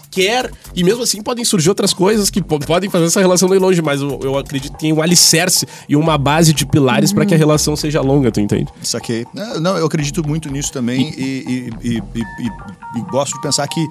quer, 0.10 0.52
e 0.76 0.84
mesmo 0.84 1.04
assim 1.04 1.22
podem 1.22 1.43
surgir 1.46 1.70
outras 1.70 1.93
coisas 1.93 2.30
que 2.30 2.41
po- 2.41 2.60
podem 2.60 2.89
fazer 2.89 3.06
essa 3.06 3.20
relação 3.20 3.54
ir 3.54 3.60
longe, 3.60 3.82
mas 3.82 4.02
eu, 4.02 4.20
eu 4.24 4.38
acredito 4.38 4.74
que 4.74 4.80
tem 4.80 4.93
um 4.93 5.02
alicerce 5.02 5.65
e 5.88 5.96
uma 5.96 6.17
base 6.17 6.54
de 6.54 6.65
pilares 6.65 7.12
para 7.13 7.26
que 7.26 7.34
a 7.34 7.38
relação 7.38 7.76
seja 7.76 8.02
longa, 8.02 8.32
tu 8.32 8.39
entende? 8.39 8.67
Saquei. 8.82 9.26
Não, 9.34 9.60
não, 9.60 9.78
eu 9.78 9.86
acredito 9.86 10.28
muito 10.28 10.50
nisso 10.52 10.72
também 10.72 11.13
e, 11.17 11.22
e- 11.24 11.74
e- 11.89 12.04
e- 12.15 12.20
e- 12.20 13.00
e 13.00 13.02
gosto 13.12 13.34
de 13.34 13.41
pensar 13.41 13.67
que 13.67 13.86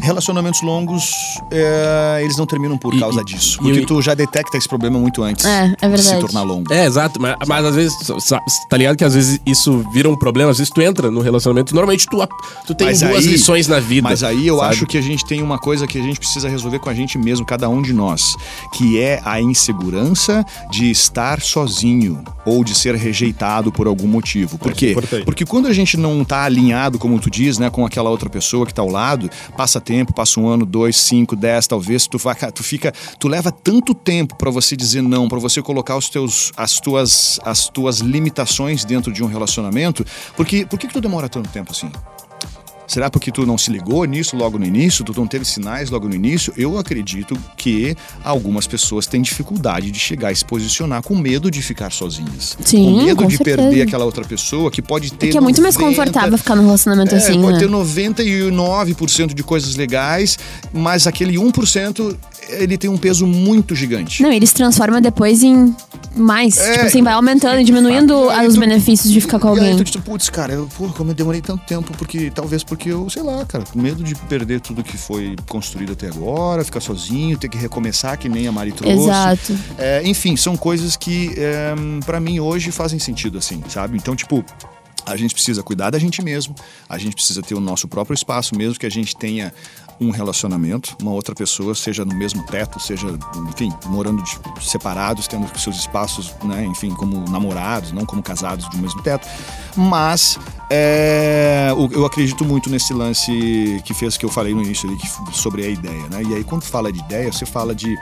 relacionamentos 0.00 0.60
longos, 0.62 1.10
é, 1.52 2.20
eles 2.22 2.36
não 2.36 2.46
terminam 2.46 2.76
por 2.76 2.98
causa 2.98 3.20
e- 3.20 3.24
disso. 3.24 3.58
e 3.60 3.64
Porque 3.64 3.86
tu 3.86 4.02
já 4.02 4.14
detecta 4.14 4.56
esse 4.58 4.68
problema 4.68 4.98
muito 4.98 5.22
antes 5.22 5.44
É, 5.44 5.74
é 5.80 5.88
de 5.88 6.02
se 6.02 6.18
tornar 6.18 6.42
longo. 6.42 6.72
É, 6.72 6.84
exato, 6.86 7.20
mas, 7.20 7.36
mas 7.46 7.64
às 7.64 7.74
vezes, 7.74 7.96
tá 8.68 8.76
ligado 8.76 8.96
que 8.96 9.04
às 9.04 9.14
vezes 9.14 9.40
isso 9.46 9.84
vira 9.92 10.08
um 10.08 10.16
problema, 10.16 10.50
às 10.50 10.58
vezes 10.58 10.72
tu 10.72 10.80
entra 10.82 11.10
no 11.10 11.20
relacionamento, 11.20 11.74
normalmente 11.74 12.06
tu, 12.06 12.18
tu 12.66 12.74
tem 12.74 12.88
Mas 12.88 13.00
duas 13.00 13.24
aí- 13.24 13.32
lições 13.32 13.68
na 13.68 13.78
vida. 13.80 14.08
Mas 14.08 14.22
aí 14.22 14.46
eu 14.46 14.58
sabe? 14.58 14.70
acho 14.70 14.86
que 14.86 14.98
a 14.98 15.02
gente 15.02 15.24
tem 15.24 15.42
uma 15.44 15.58
coisa 15.58 15.86
que 15.86 15.98
a 15.98 16.02
gente 16.02 16.18
precisa 16.18 16.48
resolver 16.48 16.78
com 16.78 16.90
a 16.90 16.94
gente 16.94 17.18
mesmo, 17.18 17.44
cada 17.44 17.68
um 17.68 17.82
de 17.82 17.92
nós, 17.92 18.36
que 18.72 18.98
é 18.98 19.20
a 19.24 19.40
insegurança 19.40 20.44
de 20.70 20.90
estar 20.90 21.40
sozinho 21.40 22.22
ou 22.44 22.64
de 22.64 22.74
ser 22.74 22.94
rejeitado 22.94 23.70
por 23.70 23.86
algum 23.86 24.06
motivo. 24.06 24.58
Por 24.58 24.72
é 24.72 24.74
quê? 24.74 24.96
Porque 25.24 25.44
quando 25.44 25.66
a 25.66 25.72
gente 25.72 25.96
não 25.96 26.24
tá 26.24 26.44
alinhado, 26.44 26.98
como 26.98 27.18
tu 27.18 27.30
diz, 27.30 27.58
né, 27.58 27.70
com 27.70 27.84
aquela 27.84 28.10
outra 28.10 28.28
pessoa 28.28 28.66
que 28.66 28.74
tá 28.74 28.82
ao 28.82 28.88
lado, 28.88 29.30
passa 29.56 29.80
tempo, 29.80 30.12
passa 30.12 30.40
um 30.40 30.48
ano, 30.48 30.66
dois, 30.66 30.96
cinco, 30.96 31.36
dez, 31.36 31.66
talvez, 31.66 32.06
tu, 32.06 32.18
vai, 32.18 32.34
tu 32.52 32.62
fica, 32.62 32.92
tu 33.18 33.28
leva 33.28 33.50
tanto 33.50 33.94
tempo 33.94 34.36
pra 34.36 34.50
você 34.50 34.76
dizer 34.76 35.02
não, 35.02 35.28
pra 35.28 35.38
você 35.38 35.62
colocar 35.62 35.96
os 35.96 36.08
teus, 36.08 36.52
as 36.56 36.80
tuas, 36.80 37.40
as 37.44 37.68
tuas 37.68 37.98
limitações 37.98 38.84
dentro 38.84 39.12
de 39.12 39.22
um 39.22 39.26
relacionamento, 39.26 40.04
porque 40.36 40.66
por 40.66 40.78
que, 40.78 40.86
que 40.86 40.94
tu 40.94 41.00
demora 41.00 41.28
tanto 41.28 41.48
tempo 41.50 41.72
assim? 41.72 41.90
Será 42.86 43.08
porque 43.10 43.32
tu 43.32 43.46
não 43.46 43.56
se 43.56 43.70
ligou 43.70 44.04
nisso 44.04 44.36
logo 44.36 44.58
no 44.58 44.66
início? 44.66 45.04
Tu 45.04 45.12
não 45.16 45.26
teve 45.26 45.44
sinais 45.44 45.88
logo 45.90 46.08
no 46.08 46.14
início? 46.14 46.52
Eu 46.56 46.78
acredito 46.78 47.36
que 47.56 47.96
algumas 48.22 48.66
pessoas 48.66 49.06
têm 49.06 49.22
dificuldade 49.22 49.90
de 49.90 49.98
chegar 49.98 50.30
e 50.32 50.36
se 50.36 50.44
posicionar 50.44 51.02
com 51.02 51.16
medo 51.16 51.50
de 51.50 51.62
ficar 51.62 51.90
sozinhas. 51.90 52.56
Sim, 52.62 52.84
com 52.84 53.02
medo 53.04 53.16
com 53.22 53.28
de 53.28 53.36
certeza. 53.38 53.56
perder 53.56 53.82
aquela 53.82 54.04
outra 54.04 54.24
pessoa 54.24 54.70
que 54.70 54.82
pode 54.82 55.10
ter. 55.12 55.26
Porque 55.26 55.38
é 55.38 55.40
muito 55.40 55.62
mais 55.62 55.74
90 55.76 55.90
confortável 55.96 56.36
ficar 56.38 56.54
num 56.56 56.64
relacionamento 56.64 57.14
é, 57.14 57.18
assim, 57.18 57.40
pode 57.40 57.54
né? 57.54 57.58
ter 57.60 57.68
99% 57.68 59.34
de 59.34 59.42
coisas 59.42 59.76
legais, 59.76 60.38
mas 60.72 61.06
aquele 61.06 61.36
1% 61.36 62.16
ele 62.50 62.76
tem 62.76 62.90
um 62.90 62.98
peso 62.98 63.26
muito 63.26 63.74
gigante. 63.74 64.22
Não, 64.22 64.30
ele 64.30 64.46
se 64.46 64.54
transforma 64.54 65.00
depois 65.00 65.42
em 65.42 65.74
mais. 66.14 66.58
É, 66.58 66.72
tipo 66.74 66.84
assim, 66.86 67.02
vai 67.02 67.14
aumentando 67.14 67.58
e 67.58 67.64
diminuindo 67.64 68.14
os 68.14 68.54
tu- 68.54 68.60
benefícios 68.60 69.10
de 69.10 69.20
ficar 69.20 69.38
com 69.38 69.48
E 69.48 69.60
aí 69.60 69.70
alguém. 69.70 69.76
tu 69.76 69.84
diz, 69.84 69.96
putz, 70.02 70.28
cara, 70.28 70.52
eu, 70.52 70.68
pô, 70.76 70.88
como 70.88 71.10
eu 71.10 71.14
demorei 71.14 71.40
tanto 71.40 71.64
tempo, 71.64 71.92
porque 71.96 72.30
talvez 72.30 72.62
porque 72.74 72.90
eu, 72.90 73.08
sei 73.08 73.22
lá, 73.22 73.46
cara, 73.46 73.64
com 73.64 73.80
medo 73.80 74.02
de 74.02 74.16
perder 74.16 74.60
tudo 74.60 74.82
que 74.82 74.96
foi 74.96 75.36
construído 75.48 75.92
até 75.92 76.08
agora, 76.08 76.64
ficar 76.64 76.80
sozinho, 76.80 77.38
ter 77.38 77.48
que 77.48 77.56
recomeçar, 77.56 78.18
que 78.18 78.28
nem 78.28 78.48
a 78.48 78.52
Mari 78.52 78.72
trouxe. 78.72 78.98
Exato. 78.98 79.58
É, 79.78 80.02
enfim, 80.04 80.36
são 80.36 80.56
coisas 80.56 80.96
que 80.96 81.32
é, 81.36 81.72
para 82.04 82.18
mim 82.18 82.40
hoje 82.40 82.72
fazem 82.72 82.98
sentido, 82.98 83.38
assim, 83.38 83.62
sabe? 83.68 83.96
Então, 83.96 84.14
tipo. 84.16 84.44
A 85.06 85.16
gente 85.16 85.34
precisa 85.34 85.62
cuidar 85.62 85.90
da 85.90 85.98
gente 85.98 86.22
mesmo, 86.22 86.54
a 86.88 86.96
gente 86.96 87.14
precisa 87.14 87.42
ter 87.42 87.54
o 87.54 87.60
nosso 87.60 87.86
próprio 87.86 88.14
espaço, 88.14 88.56
mesmo 88.56 88.78
que 88.78 88.86
a 88.86 88.90
gente 88.90 89.14
tenha 89.14 89.52
um 90.00 90.10
relacionamento, 90.10 90.96
uma 91.00 91.12
outra 91.12 91.34
pessoa, 91.34 91.74
seja 91.74 92.04
no 92.04 92.14
mesmo 92.14 92.44
teto, 92.46 92.80
seja, 92.80 93.06
enfim, 93.48 93.72
morando 93.86 94.22
de- 94.22 94.38
separados, 94.60 95.26
tendo 95.28 95.46
seus 95.58 95.76
espaços, 95.76 96.32
né, 96.42 96.64
enfim, 96.64 96.90
como 96.90 97.28
namorados, 97.30 97.92
não 97.92 98.04
como 98.04 98.22
casados 98.22 98.68
do 98.70 98.78
mesmo 98.78 99.00
teto. 99.02 99.26
Mas 99.76 100.38
é, 100.70 101.68
eu 101.92 102.04
acredito 102.04 102.44
muito 102.44 102.68
nesse 102.70 102.92
lance 102.92 103.82
que 103.84 103.94
fez 103.94 104.16
que 104.16 104.24
eu 104.24 104.30
falei 104.30 104.54
no 104.54 104.62
início 104.62 104.88
ali, 104.88 104.98
sobre 105.32 105.64
a 105.64 105.68
ideia, 105.68 106.08
né? 106.10 106.22
E 106.22 106.34
aí, 106.34 106.44
quando 106.44 106.62
fala 106.64 106.92
de 106.92 106.98
ideia, 107.00 107.32
você 107.32 107.46
fala 107.46 107.74
de 107.74 107.96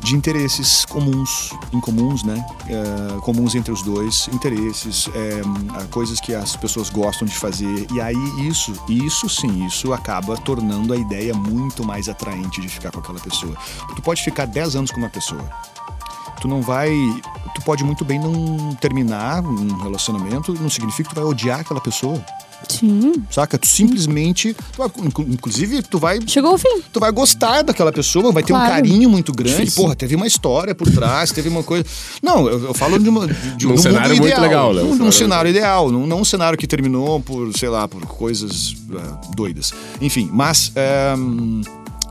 de 0.00 0.14
interesses 0.14 0.84
comuns, 0.84 1.50
incomuns, 1.72 2.22
né? 2.22 2.44
É, 2.68 3.20
comuns 3.20 3.54
entre 3.54 3.72
os 3.72 3.82
dois, 3.82 4.28
interesses, 4.32 5.08
é, 5.14 5.86
coisas 5.90 6.20
que 6.20 6.34
as 6.34 6.56
pessoas 6.56 6.90
gostam 6.90 7.26
de 7.26 7.34
fazer. 7.34 7.86
E 7.92 8.00
aí 8.00 8.16
isso, 8.46 8.72
isso 8.88 9.28
sim, 9.28 9.66
isso 9.66 9.92
acaba 9.92 10.36
tornando 10.36 10.92
a 10.92 10.96
ideia 10.96 11.34
muito 11.34 11.84
mais 11.84 12.08
atraente 12.08 12.60
de 12.60 12.68
ficar 12.68 12.90
com 12.90 13.00
aquela 13.00 13.20
pessoa. 13.20 13.56
Tu 13.94 14.02
pode 14.02 14.22
ficar 14.22 14.46
10 14.46 14.76
anos 14.76 14.90
com 14.90 14.98
uma 14.98 15.10
pessoa. 15.10 15.44
Tu 16.40 16.48
não 16.48 16.60
vai. 16.62 16.90
Tu 17.54 17.62
pode 17.62 17.82
muito 17.84 18.04
bem 18.04 18.18
não 18.18 18.74
terminar 18.80 19.42
um 19.44 19.82
relacionamento, 19.82 20.52
não 20.60 20.68
significa 20.70 21.08
que 21.08 21.14
tu 21.14 21.20
vai 21.20 21.24
odiar 21.30 21.60
aquela 21.60 21.80
pessoa. 21.80 22.22
Sim. 22.68 23.12
Saca? 23.30 23.58
Tu 23.58 23.66
simplesmente. 23.68 24.56
tu 24.74 25.22
inclusive, 25.28 25.82
tu 25.82 25.98
vai 25.98 26.18
Chegou 26.26 26.52
ao 26.52 26.58
fim. 26.58 26.80
tu 26.92 26.98
vai 26.98 27.12
gostar 27.12 27.62
daquela 27.62 27.92
pessoa, 27.92 28.32
vai 28.32 28.42
ter 28.42 28.52
um 28.52 28.56
Claro. 28.56 28.72
carinho 28.72 29.08
muito 29.10 29.30
grande. 29.32 29.56
Difícil. 29.56 29.82
Porra, 29.82 29.94
teve 29.94 30.16
uma 30.16 30.26
história 30.26 30.74
por 30.74 30.90
trás, 30.90 31.30
teve 31.32 31.48
uma 31.48 31.62
coisa. 31.62 31.84
Não, 32.22 32.48
eu, 32.48 32.64
eu 32.64 32.74
falo 32.74 32.98
de, 32.98 33.08
uma, 33.08 33.26
de, 33.26 33.56
de 33.56 33.66
Num 33.66 33.74
um 33.74 33.76
cenário 33.76 34.08
mundo 34.10 34.20
muito 34.22 34.32
ideal, 34.32 34.42
legal, 34.42 34.74
né? 34.74 34.82
Um 34.82 34.94
Num, 34.94 35.04
num 35.04 35.12
cenário- 35.12 35.50
ideal, 35.50 35.90
não, 35.92 36.06
não 36.06 36.20
um 36.20 36.24
cenário 36.24 36.58
que 36.58 36.66
terminou 36.66 37.20
por, 37.20 37.52
sei 37.56 37.68
lá, 37.68 37.86
por 37.86 38.00
coisas 38.06 38.74
ah, 38.96 39.20
doidas. 39.34 39.72
Enfim, 40.00 40.28
mas. 40.32 40.72
é, 40.74 41.14
hum, 41.16 41.60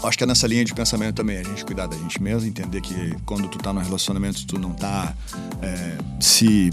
Acho 0.06 0.18
que 0.18 0.24
é 0.24 0.28
nessa 0.28 0.48
linha 0.48 0.63
de 0.63 0.74
pensamento 0.74 1.15
também, 1.15 1.38
a 1.38 1.44
gente 1.44 1.65
cuidar 1.65 1.88
da 1.88 1.98
gente 1.98 2.22
mesmo, 2.22 2.48
entender 2.48 2.82
que 2.82 3.15
quando 3.26 3.48
tu 3.48 3.58
tá 3.58 3.74
num 3.74 3.82
relacionamento, 3.82 4.46
tu 4.46 4.60
não 4.60 4.72
tá 4.72 5.13
é, 5.62 5.98
se 6.20 6.70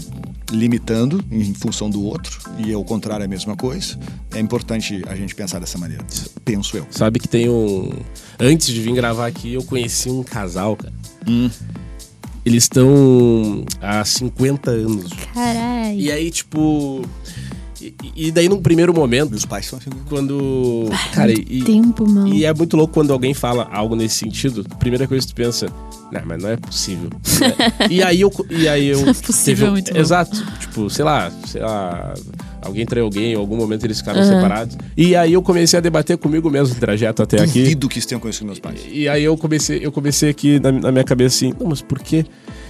limitando 0.51 1.23
em 1.31 1.53
função 1.53 1.89
do 1.89 2.03
outro, 2.03 2.39
e 2.57 2.71
ao 2.73 2.83
contrário 2.83 3.23
é 3.23 3.25
a 3.25 3.29
mesma 3.29 3.55
coisa. 3.55 3.97
É 4.33 4.39
importante 4.39 5.01
a 5.07 5.15
gente 5.15 5.33
pensar 5.33 5.59
dessa 5.59 5.77
maneira, 5.77 6.05
penso 6.45 6.77
eu. 6.77 6.85
Sabe 6.91 7.19
que 7.19 7.27
tem 7.27 7.49
um. 7.49 7.89
Antes 8.39 8.67
de 8.67 8.79
vir 8.81 8.93
gravar 8.93 9.27
aqui, 9.27 9.53
eu 9.53 9.63
conheci 9.63 10.09
um 10.09 10.23
casal, 10.23 10.75
cara. 10.75 10.93
Eles 12.45 12.63
estão 12.63 13.63
há 13.81 14.03
50 14.03 14.69
anos. 14.69 15.11
Caralho. 15.33 15.99
E 15.99 16.11
aí, 16.11 16.29
tipo. 16.29 17.01
E, 17.83 18.27
e 18.27 18.31
daí, 18.31 18.47
num 18.47 18.61
primeiro 18.61 18.93
momento, 18.93 19.31
Meus 19.31 19.45
pais 19.45 19.65
são 19.65 19.79
assim. 19.79 19.89
quando. 20.07 20.89
Cara, 21.13 21.31
e, 21.31 21.63
Tempo, 21.63 22.09
mano. 22.09 22.33
e 22.33 22.45
é 22.45 22.53
muito 22.53 22.77
louco 22.77 22.93
quando 22.93 23.11
alguém 23.11 23.33
fala 23.33 23.67
algo 23.71 23.95
nesse 23.95 24.15
sentido. 24.15 24.65
Primeira 24.79 25.07
coisa 25.07 25.25
que 25.27 25.33
tu 25.33 25.35
pensa, 25.35 25.67
não, 26.11 26.21
mas 26.25 26.41
não 26.41 26.49
é 26.49 26.57
possível. 26.57 27.09
né? 27.09 27.87
e 27.89 28.01
aí 28.03 28.21
eu. 28.21 28.31
E 28.49 28.67
aí 28.67 28.87
eu 28.87 28.99
é 29.09 29.13
possível, 29.13 29.43
teve 29.43 29.65
é 29.65 29.69
muito 29.69 29.93
bom. 29.93 29.99
Exato. 29.99 30.45
Tipo, 30.59 30.89
sei 30.89 31.03
lá, 31.05 31.31
sei 31.47 31.61
lá. 31.61 32.13
Alguém 32.61 32.85
traiu 32.85 33.03
alguém, 33.03 33.33
em 33.33 33.35
algum 33.35 33.57
momento 33.57 33.83
eles 33.85 33.97
ficaram 33.97 34.21
Aham. 34.21 34.35
separados. 34.35 34.77
E 34.95 35.17
aí 35.17 35.33
eu 35.33 35.41
comecei 35.41 35.77
a 35.77 35.81
debater 35.81 36.17
comigo 36.17 36.49
mesmo 36.49 36.73
o 36.73 36.79
trajeto 36.79 37.21
até 37.21 37.41
aqui. 37.41 37.59
Duvido 37.61 37.89
que 37.89 37.99
isso 37.99 38.07
tenha 38.07 38.19
conhecido 38.21 38.45
meus 38.45 38.59
pais. 38.59 38.79
E 38.89 39.09
aí 39.09 39.21
eu 39.21 39.35
comecei, 39.35 39.85
eu 39.85 39.91
comecei 39.91 40.29
aqui 40.29 40.61
na, 40.61 40.71
na 40.71 40.89
minha 40.89 41.03
cabeça 41.03 41.35
assim, 41.35 41.53
não, 41.59 41.67
mas 41.67 41.81
por 41.81 41.99
quê? 41.99 42.25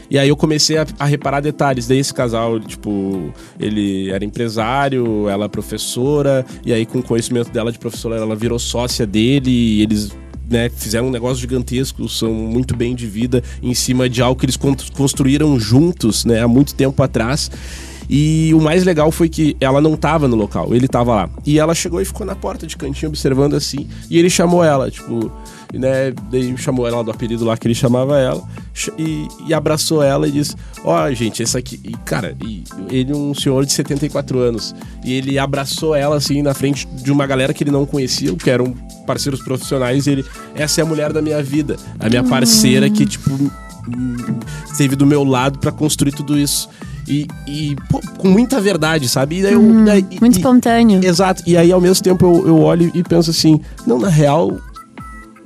E 0.09 0.17
aí 0.19 0.29
eu 0.29 0.35
comecei 0.35 0.77
a, 0.77 0.85
a 0.99 1.05
reparar 1.05 1.41
detalhes. 1.41 1.87
Daí 1.87 1.99
esse 1.99 2.13
casal, 2.13 2.59
tipo, 2.59 3.33
ele 3.59 4.09
era 4.09 4.23
empresário, 4.23 5.27
ela 5.29 5.47
professora, 5.49 6.45
e 6.65 6.73
aí 6.73 6.85
com 6.85 6.99
o 6.99 7.03
conhecimento 7.03 7.51
dela 7.51 7.71
de 7.71 7.79
professora, 7.79 8.15
ela 8.17 8.35
virou 8.35 8.59
sócia 8.59 9.05
dele, 9.05 9.49
e 9.49 9.81
eles 9.81 10.11
né, 10.49 10.69
fizeram 10.69 11.07
um 11.07 11.11
negócio 11.11 11.37
gigantesco, 11.37 12.07
são 12.07 12.33
muito 12.33 12.75
bem 12.75 12.93
de 12.93 13.07
vida 13.07 13.41
em 13.61 13.73
cima 13.73 14.09
de 14.09 14.21
algo 14.21 14.39
que 14.39 14.45
eles 14.45 14.57
con- 14.57 14.75
construíram 14.95 15.59
juntos, 15.59 16.25
né, 16.25 16.41
há 16.41 16.47
muito 16.47 16.75
tempo 16.75 17.01
atrás. 17.01 17.49
E 18.09 18.53
o 18.53 18.59
mais 18.59 18.83
legal 18.83 19.09
foi 19.11 19.29
que 19.29 19.55
ela 19.61 19.79
não 19.79 19.95
tava 19.95 20.27
no 20.27 20.35
local, 20.35 20.75
ele 20.75 20.89
tava 20.89 21.15
lá. 21.15 21.29
E 21.45 21.57
ela 21.57 21.73
chegou 21.73 22.01
e 22.01 22.05
ficou 22.05 22.25
na 22.25 22.35
porta 22.35 22.67
de 22.67 22.75
cantinho 22.75 23.09
observando 23.09 23.55
assim. 23.55 23.87
E 24.09 24.19
ele 24.19 24.29
chamou 24.29 24.61
ela, 24.63 24.91
tipo, 24.91 25.31
né? 25.79 26.13
Daí 26.31 26.55
chamou 26.57 26.87
ela 26.87 27.03
do 27.03 27.11
apelido 27.11 27.43
lá 27.45 27.57
que 27.57 27.67
ele 27.67 27.75
chamava 27.75 28.17
ela. 28.19 28.43
E, 28.97 29.27
e 29.47 29.53
abraçou 29.53 30.01
ela 30.03 30.27
e 30.27 30.31
disse: 30.31 30.55
Ó, 30.83 31.11
gente, 31.11 31.41
esse 31.43 31.57
aqui. 31.57 31.79
E, 31.83 31.91
cara, 32.05 32.35
e 32.45 32.63
ele 32.89 33.11
é 33.11 33.15
um 33.15 33.33
senhor 33.33 33.65
de 33.65 33.73
74 33.73 34.37
anos. 34.39 34.73
E 35.03 35.13
ele 35.13 35.37
abraçou 35.39 35.93
ela 35.95 36.15
assim 36.15 36.41
na 36.41 36.53
frente 36.53 36.87
de 36.87 37.11
uma 37.11 37.25
galera 37.27 37.53
que 37.53 37.63
ele 37.63 37.71
não 37.71 37.85
conhecia, 37.85 38.33
que 38.35 38.49
eram 38.49 38.73
parceiros 39.05 39.41
profissionais. 39.43 40.07
E 40.07 40.11
ele: 40.11 40.25
Essa 40.55 40.81
é 40.81 40.83
a 40.83 40.85
mulher 40.87 41.11
da 41.13 41.21
minha 41.21 41.41
vida. 41.43 41.75
A 41.99 42.09
minha 42.09 42.23
parceira 42.23 42.89
que, 42.89 43.05
tipo, 43.05 43.31
hum, 43.31 44.15
esteve 44.71 44.95
do 44.95 45.05
meu 45.05 45.23
lado 45.23 45.59
pra 45.59 45.71
construir 45.71 46.11
tudo 46.11 46.37
isso. 46.37 46.69
E, 47.07 47.27
e, 47.45 47.75
pô, 47.89 47.99
com 48.17 48.29
muita 48.29 48.61
verdade, 48.61 49.09
sabe? 49.09 49.39
E 49.39 49.43
daí 49.43 49.53
eu, 49.53 49.83
daí- 49.85 50.05
e- 50.09 50.19
Muito 50.21 50.35
e- 50.35 50.39
espontâneo. 50.39 51.03
Exato. 51.03 51.43
E 51.45 51.57
aí, 51.57 51.69
ao 51.71 51.81
mesmo 51.81 52.01
tempo, 52.01 52.25
eu, 52.25 52.47
eu 52.47 52.59
olho 52.61 52.89
e 52.93 53.03
penso 53.03 53.29
assim: 53.29 53.59
não, 53.85 53.99
na 53.99 54.07
real, 54.07 54.57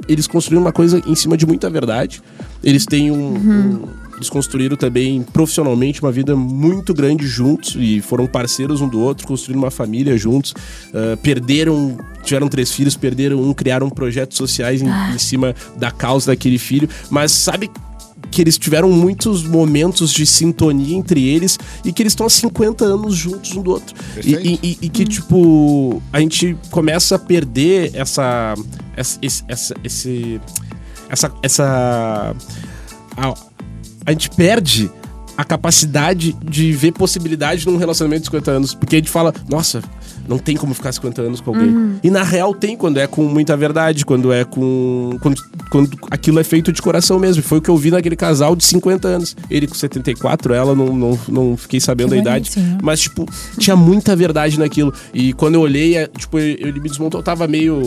eles 0.07 0.27
construíram 0.27 0.61
uma 0.63 0.71
coisa 0.71 1.01
em 1.05 1.15
cima 1.15 1.35
de 1.37 1.45
muita 1.45 1.69
verdade. 1.69 2.21
Eles 2.63 2.85
têm 2.85 3.11
um. 3.11 3.35
um- 3.35 4.07
eles 4.17 4.31
construíram 4.31 4.75
também 4.75 5.21
profissionalmente 5.21 6.01
uma 6.01 6.11
vida 6.11 6.35
muito 6.35 6.91
grande 6.91 7.27
juntos 7.27 7.75
e 7.77 8.01
foram 8.01 8.25
parceiros 8.25 8.81
um 8.81 8.87
do 8.89 8.99
outro, 8.99 9.27
construíram 9.27 9.61
uma 9.61 9.69
família 9.69 10.17
juntos. 10.17 10.55
ah, 10.91 11.15
perderam, 11.21 11.99
tiveram 12.23 12.47
três 12.47 12.71
filhos, 12.71 12.95
perderam 12.97 13.39
um, 13.39 13.53
criaram 13.53 13.87
projetos 13.91 14.35
sociais 14.35 14.81
em, 14.81 14.87
em 15.13 15.19
cima 15.19 15.53
da 15.77 15.91
causa 15.91 16.31
daquele 16.31 16.57
filho. 16.57 16.89
Mas 17.11 17.31
sabe 17.31 17.69
que 18.31 18.41
eles 18.41 18.57
tiveram 18.57 18.89
muitos 18.91 19.43
momentos 19.43 20.11
de 20.11 20.25
sintonia 20.25 20.97
entre 20.97 21.23
eles 21.27 21.59
e 21.85 21.93
que 21.93 22.01
eles 22.01 22.11
estão 22.13 22.25
há 22.25 22.29
50 22.29 22.83
anos 22.85 23.15
juntos 23.15 23.55
um 23.55 23.61
do 23.61 23.69
outro. 23.69 23.95
E, 24.25 24.33
e- 24.33 24.59
e- 24.63 24.77
e 24.81 24.89
que, 24.89 25.05
tipo, 25.05 26.01
a 26.11 26.19
gente 26.19 26.57
começa 26.71 27.15
a 27.15 27.19
perder 27.19 27.91
essa. 27.93 28.55
Essa. 28.97 29.19
essa. 29.47 29.73
esse- 29.83 30.41
essa, 31.09 31.31
essa 31.41 32.35
a, 33.15 33.33
a 34.05 34.11
gente 34.11 34.29
perde 34.31 34.91
a 35.37 35.43
capacidade 35.45 36.33
de 36.33 36.73
ver 36.73 36.91
possibilidade 36.91 37.65
num 37.65 37.77
relacionamento 37.77 38.21
de 38.23 38.25
50 38.27 38.51
anos. 38.51 38.73
Porque 38.73 38.95
a 38.97 38.99
gente 38.99 39.09
fala, 39.09 39.33
nossa, 39.47 39.81
não 40.27 40.37
tem 40.37 40.55
como 40.57 40.73
ficar 40.73 40.91
50 40.91 41.21
anos 41.21 41.41
com 41.41 41.51
alguém. 41.51 41.99
E 42.03 42.09
na 42.09 42.23
real 42.23 42.53
tem, 42.53 42.75
quando 42.75 42.97
é 42.99 43.07
com 43.07 43.23
muita 43.23 43.55
verdade, 43.57 44.05
quando 44.05 44.31
é 44.31 44.43
com. 44.43 45.17
Quando, 45.21 45.41
quando 45.69 45.97
aquilo 46.11 46.39
é 46.39 46.43
feito 46.43 46.71
de 46.71 46.81
coração 46.81 47.19
mesmo. 47.19 47.41
Foi 47.43 47.57
o 47.59 47.61
que 47.61 47.69
eu 47.69 47.77
vi 47.77 47.91
naquele 47.91 48.15
casal 48.15 48.55
de 48.55 48.65
50 48.65 49.07
anos. 49.07 49.35
Ele 49.49 49.67
com 49.67 49.73
74, 49.75 50.53
ela 50.53 50.75
não, 50.75 50.87
não, 50.95 51.19
não 51.27 51.57
fiquei 51.57 51.79
sabendo 51.79 52.09
Que 52.09 52.15
a 52.15 52.17
idade. 52.21 52.51
Mas, 52.81 53.01
tipo, 53.01 53.25
tinha 53.57 53.75
muita 53.75 54.15
verdade 54.15 54.57
naquilo. 54.59 54.93
E 55.13 55.33
quando 55.33 55.55
eu 55.55 55.61
olhei, 55.61 55.95
é, 55.97 56.07
tipo, 56.07 56.37
ele 56.39 56.79
me 56.79 56.89
desmontou, 56.89 57.19
eu 57.19 57.23
tava 57.23 57.47
meio. 57.47 57.81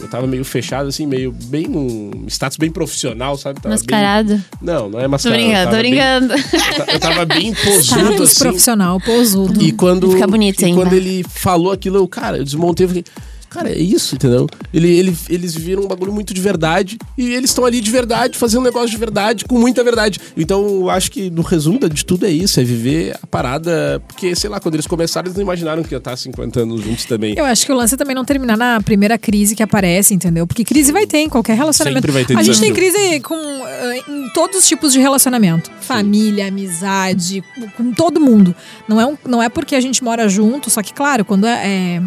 Eu 0.00 0.08
tava 0.08 0.26
meio 0.26 0.44
fechado, 0.44 0.88
assim, 0.88 1.06
meio 1.06 1.32
bem 1.32 1.66
num 1.68 2.24
status 2.28 2.56
bem 2.56 2.70
profissional, 2.70 3.36
sabe? 3.36 3.60
Tava 3.60 3.74
bem- 3.74 3.82
Mascarado. 3.82 4.42
Não, 4.60 4.88
não 4.88 4.98
é 4.98 5.04
Tô 5.04 5.08
mascarado. 5.10 5.42
brincando, 5.42 5.64
tô 5.64 5.70
tava 5.70 5.82
bem- 5.82 5.90
brincando. 5.92 6.32
eu 6.34 6.76
ta- 6.86 6.92
eu 6.92 7.00
tava 7.00 7.24
bem 7.26 7.54
posudo, 7.54 7.80
Status 7.82 8.20
assim. 8.30 8.38
profissional, 8.40 9.00
posudo. 9.00 9.62
E 9.62 9.72
quando, 9.72 10.10
Fica 10.12 10.26
bonito 10.26 10.62
e 10.64 10.72
quando 10.74 10.92
ele 10.92 11.24
falou 11.28 11.72
aquilo, 11.82 11.96
eu, 11.96 12.06
cara, 12.06 12.38
eu 12.38 12.44
desmontei 12.44 12.86
e 12.86 12.88
falei, 12.88 13.04
cara, 13.52 13.70
é 13.70 13.78
isso, 13.78 14.14
entendeu? 14.14 14.46
Ele, 14.72 14.88
ele, 14.88 15.16
eles 15.28 15.54
viram 15.54 15.82
um 15.84 15.86
bagulho 15.88 16.12
muito 16.12 16.32
de 16.32 16.40
verdade 16.40 16.98
e 17.16 17.32
eles 17.34 17.50
estão 17.50 17.64
ali 17.64 17.80
de 17.80 17.90
verdade, 17.90 18.38
fazendo 18.38 18.60
um 18.60 18.64
negócio 18.64 18.90
de 18.90 18.96
verdade, 18.96 19.44
com 19.44 19.58
muita 19.58 19.82
verdade. 19.84 20.18
Então, 20.36 20.64
eu 20.66 20.90
acho 20.90 21.10
que 21.10 21.30
no 21.30 21.42
resumo 21.42 21.78
de 21.88 22.04
tudo 22.04 22.26
é 22.26 22.30
isso, 22.30 22.58
é 22.60 22.64
viver 22.64 23.16
a 23.22 23.26
parada, 23.26 24.02
porque, 24.08 24.34
sei 24.34 24.48
lá, 24.50 24.60
quando 24.60 24.74
eles 24.74 24.86
começaram, 24.86 25.26
eles 25.26 25.36
não 25.36 25.42
imaginaram 25.42 25.82
que 25.82 25.94
ia 25.94 25.98
estar 25.98 26.16
50 26.16 26.60
anos 26.60 26.80
juntos 26.82 27.04
também. 27.04 27.34
Eu 27.36 27.44
acho 27.44 27.64
que 27.66 27.72
o 27.72 27.74
lance 27.74 27.94
é 27.94 27.96
também 27.96 28.14
não 28.14 28.24
terminar 28.24 28.56
na 28.56 28.80
primeira 28.80 29.18
crise 29.18 29.54
que 29.54 29.62
aparece, 29.62 30.14
entendeu? 30.14 30.46
Porque 30.46 30.64
crise 30.64 30.92
vai 30.92 31.06
ter 31.06 31.18
em 31.18 31.28
qualquer 31.28 31.56
relacionamento. 31.56 32.00
Sempre 32.06 32.12
vai 32.12 32.24
ter 32.24 32.36
a 32.38 32.42
gente 32.42 32.60
tem 32.60 32.72
crise 32.72 33.20
com, 33.20 33.34
eh, 33.34 34.02
em 34.08 34.28
todos 34.32 34.58
os 34.60 34.66
tipos 34.68 34.92
de 34.92 34.98
relacionamento. 35.00 35.70
Família, 35.80 36.48
amizade, 36.48 37.42
com- 37.54 37.68
com 37.84 37.92
todo 37.92 38.20
mundo. 38.20 38.54
Não 38.88 39.00
é, 39.00 39.06
um- 39.06 39.16
não 39.26 39.42
é 39.42 39.48
porque 39.48 39.74
a 39.74 39.80
gente 39.80 40.02
mora 40.02 40.28
junto, 40.28 40.70
só 40.70 40.82
que, 40.82 40.92
claro, 40.92 41.24
quando 41.24 41.46
é. 41.46 41.62
é, 41.96 42.02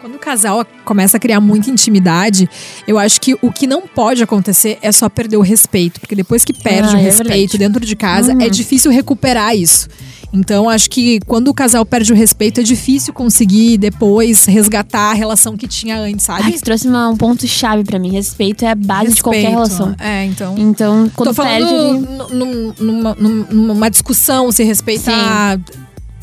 Quando 0.00 0.14
o 0.16 0.18
casal 0.18 0.64
começa 0.84 1.16
a 1.16 1.20
criar 1.20 1.40
muita 1.40 1.70
intimidade, 1.70 2.48
eu 2.86 2.98
acho 2.98 3.20
que 3.20 3.36
o 3.42 3.50
que 3.50 3.66
não 3.66 3.82
pode 3.82 4.22
acontecer 4.22 4.78
é 4.82 4.92
só 4.92 5.08
perder 5.08 5.36
o 5.36 5.40
respeito. 5.40 5.98
Porque 6.00 6.14
depois 6.14 6.44
que 6.44 6.52
perde 6.52 6.90
Ah, 6.90 6.98
o 6.98 7.00
é 7.00 7.02
respeito 7.02 7.52
verdade. 7.52 7.58
dentro 7.58 7.84
de 7.84 7.96
casa, 7.96 8.32
é 8.32 8.48
difícil 8.48 8.90
recuperar 8.92 9.56
isso. 9.56 9.88
Então, 10.32 10.68
acho 10.68 10.90
que 10.90 11.18
quando 11.26 11.48
o 11.48 11.54
casal 11.54 11.84
perde 11.86 12.12
o 12.12 12.16
respeito, 12.16 12.60
é 12.60 12.62
difícil 12.62 13.14
conseguir 13.14 13.78
depois 13.78 14.44
resgatar 14.44 15.12
a 15.12 15.14
relação 15.14 15.56
que 15.56 15.66
tinha 15.66 15.98
antes, 15.98 16.26
sabe? 16.26 16.52
você 16.52 16.58
trouxe 16.60 16.86
uma- 16.88 17.08
um 17.08 17.16
ponto 17.16 17.46
chave 17.48 17.84
pra 17.84 17.98
mim. 17.98 18.10
Respeito 18.10 18.64
é 18.64 18.70
a 18.70 18.74
base 18.74 19.14
de 19.14 19.22
qualquer 19.22 19.48
Respeito. 19.48 19.54
relação. 19.56 19.94
É, 19.98 20.24
então. 20.26 20.54
Então, 20.58 21.10
quando 21.16 21.34
Tô 21.34 21.42
perde. 21.42 21.64
falando 21.64 22.28
num- 22.34 22.74
numa, 22.78 23.14
num- 23.14 23.46
numa 23.50 23.88
discussão, 23.88 24.52
se 24.52 24.62
respeitar 24.62 25.58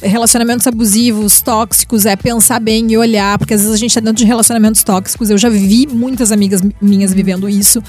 relacionamentos 0.04 0.68
abusivos, 0.68 1.42
tóxicos, 1.42 2.06
é 2.06 2.16
pensar 2.16 2.60
bem 2.60 2.92
e 2.92 2.98
olhar, 2.98 3.38
porque 3.38 3.54
às 3.54 3.62
vezes 3.62 3.74
a 3.74 3.78
gente 3.78 3.94
tá 3.94 4.02
dentro 4.02 4.18
de 4.18 4.26
relacionamentos 4.26 4.84
tóxicos. 4.84 5.30
Eu 5.30 5.38
já 5.38 5.50
vi 5.50 5.88
muitas 5.88 6.32
amigas 6.32 6.62
minhas 6.82 7.14
vivendo 7.14 7.50
isso, 7.50 7.82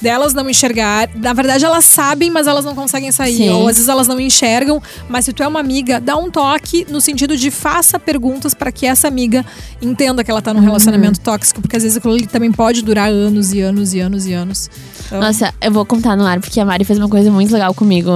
delas 0.00 0.34
não 0.34 0.48
enxergar. 0.48 1.08
Na 1.14 1.32
verdade, 1.32 1.64
elas 1.64 1.84
sabem, 1.84 2.30
mas 2.30 2.46
elas 2.46 2.64
não 2.64 2.74
conseguem 2.74 3.12
sair. 3.12 3.36
Sim. 3.36 3.50
Ou 3.50 3.68
às 3.68 3.76
vezes 3.76 3.88
elas 3.88 4.08
não 4.08 4.18
enxergam, 4.18 4.82
mas 5.08 5.24
se 5.24 5.32
tu 5.32 5.42
é 5.42 5.48
uma 5.48 5.60
amiga, 5.60 6.00
dá 6.00 6.16
um 6.16 6.30
toque 6.30 6.86
no 6.88 7.00
sentido 7.00 7.36
de 7.36 7.50
faça 7.50 7.98
perguntas 7.98 8.54
para 8.54 8.72
que 8.72 8.86
essa 8.86 9.06
amiga 9.06 9.44
entenda 9.80 10.24
que 10.24 10.30
ela 10.30 10.42
tá 10.42 10.52
num 10.54 10.60
relacionamento 10.60 11.20
tóxico, 11.20 11.60
porque 11.60 11.76
às 11.76 11.82
vezes 11.82 11.98
aquilo 11.98 12.26
também 12.26 12.50
pode 12.50 12.82
durar 12.82 13.10
anos 13.10 13.52
e 13.52 13.60
anos 13.60 13.94
e 13.94 14.00
anos 14.00 14.26
e 14.26 14.32
anos. 14.32 14.70
Então, 15.06 15.20
Nossa, 15.20 15.54
eu 15.60 15.72
vou 15.72 15.84
contar 15.84 16.16
no 16.16 16.24
ar, 16.24 16.40
porque 16.40 16.60
a 16.60 16.64
Mari 16.64 16.84
fez 16.84 16.98
uma 16.98 17.08
coisa 17.08 17.30
muito 17.30 17.52
legal 17.52 17.74
comigo 17.74 18.10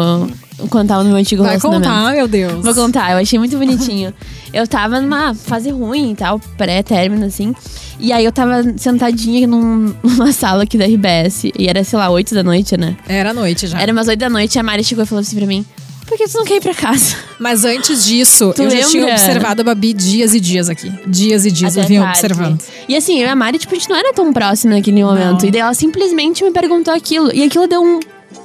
tava 0.68 1.02
no 1.02 1.10
meu 1.10 1.18
antigo 1.18 1.42
vai 1.42 1.52
relacionamento. 1.52 1.88
contar, 1.90 2.12
meu 2.14 2.28
Deus. 2.28 2.64
Vou 2.64 2.74
contar, 2.74 3.12
eu 3.12 3.18
achei 3.18 3.38
muito 3.38 3.56
bonitinho. 3.58 4.12
eu 4.52 4.66
tava 4.66 5.00
numa 5.00 5.34
fase 5.34 5.70
ruim 5.70 6.12
e 6.12 6.14
tal, 6.14 6.38
pré-término, 6.56 7.26
assim. 7.26 7.54
E 8.00 8.12
aí 8.12 8.24
eu 8.24 8.32
tava 8.32 8.62
sentadinha 8.76 9.46
num- 9.46 9.94
numa 10.02 10.32
sala 10.32 10.64
aqui 10.64 10.76
da 10.78 10.84
RBS. 10.86 11.44
E 11.58 11.68
era, 11.68 11.84
sei 11.84 11.98
lá, 11.98 12.10
8 12.10 12.34
da 12.34 12.42
noite, 12.42 12.76
né? 12.76 12.96
Era 13.08 13.32
noite 13.32 13.66
já. 13.66 13.80
Era 13.80 13.92
umas 13.92 14.08
8 14.08 14.18
da 14.18 14.28
noite 14.30 14.56
e 14.56 14.58
a 14.58 14.62
Mari 14.62 14.82
chegou 14.84 15.04
e 15.04 15.06
falou 15.06 15.20
assim 15.20 15.36
pra 15.36 15.46
mim: 15.46 15.64
Por 16.06 16.16
que 16.18 16.26
tu 16.28 16.36
não 16.38 16.44
quer 16.44 16.56
ir 16.56 16.60
pra 16.60 16.74
casa? 16.74 17.14
Mas 17.38 17.64
antes 17.64 18.04
disso, 18.04 18.52
Tu 18.56 18.62
eu 18.62 18.70
já 18.70 18.82
tinha 18.88 19.04
lembra? 19.04 19.14
observado 19.20 19.60
a 19.60 19.64
Babi 19.64 19.92
dias 19.92 20.34
e 20.34 20.40
dias 20.40 20.68
aqui. 20.68 20.92
Dias 21.06 21.44
e 21.46 21.50
dias 21.50 21.76
eu 21.76 21.82
Até 21.82 21.88
vinha 21.88 22.02
tarde. 22.02 22.18
observando. 22.18 22.60
E 22.88 22.96
assim, 22.96 23.18
eu 23.20 23.26
e 23.26 23.30
a 23.30 23.36
Mari, 23.36 23.58
tipo, 23.58 23.74
a 23.74 23.78
gente 23.78 23.88
não 23.88 23.96
era 23.96 24.12
tão 24.12 24.32
próxima 24.32 24.74
naquele 24.74 25.02
momento. 25.04 25.46
E 25.46 25.50
daí 25.50 25.60
ela 25.60 25.74
simplesmente 25.74 26.42
me 26.44 26.50
perguntou 26.50 26.92
aquilo. 26.92 27.32
E 27.32 27.42
aquilo 27.44 27.66
deu 27.68 27.82
um. 27.82 28.00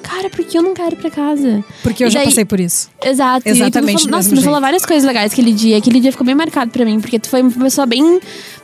Cara, 0.09 0.29
por 0.29 0.43
que 0.45 0.57
eu 0.57 0.63
não 0.63 0.73
quero 0.73 0.93
ir 0.93 0.97
pra 0.97 1.09
casa? 1.11 1.63
Porque 1.83 2.03
eu 2.03 2.07
E 2.07 2.11
já 2.11 2.19
daí- 2.19 2.27
passei 2.29 2.45
por 2.45 2.59
isso. 2.59 2.89
Exato. 3.03 3.47
Exatamente 3.47 4.03
falou- 4.03 4.17
Nossa, 4.17 4.29
tu 4.29 4.35
me 4.35 4.43
falou 4.43 4.61
várias 4.61 4.85
coisas 4.85 5.05
legais 5.05 5.31
aquele 5.33 5.51
dia. 5.51 5.77
Aquele 5.77 5.99
dia 5.99 6.11
ficou 6.11 6.25
bem 6.25 6.35
marcado 6.35 6.71
pra 6.71 6.85
mim, 6.85 6.99
porque 6.99 7.19
tu 7.19 7.29
foi 7.29 7.41
uma 7.41 7.51
pessoa 7.51 7.85
bem 7.85 8.19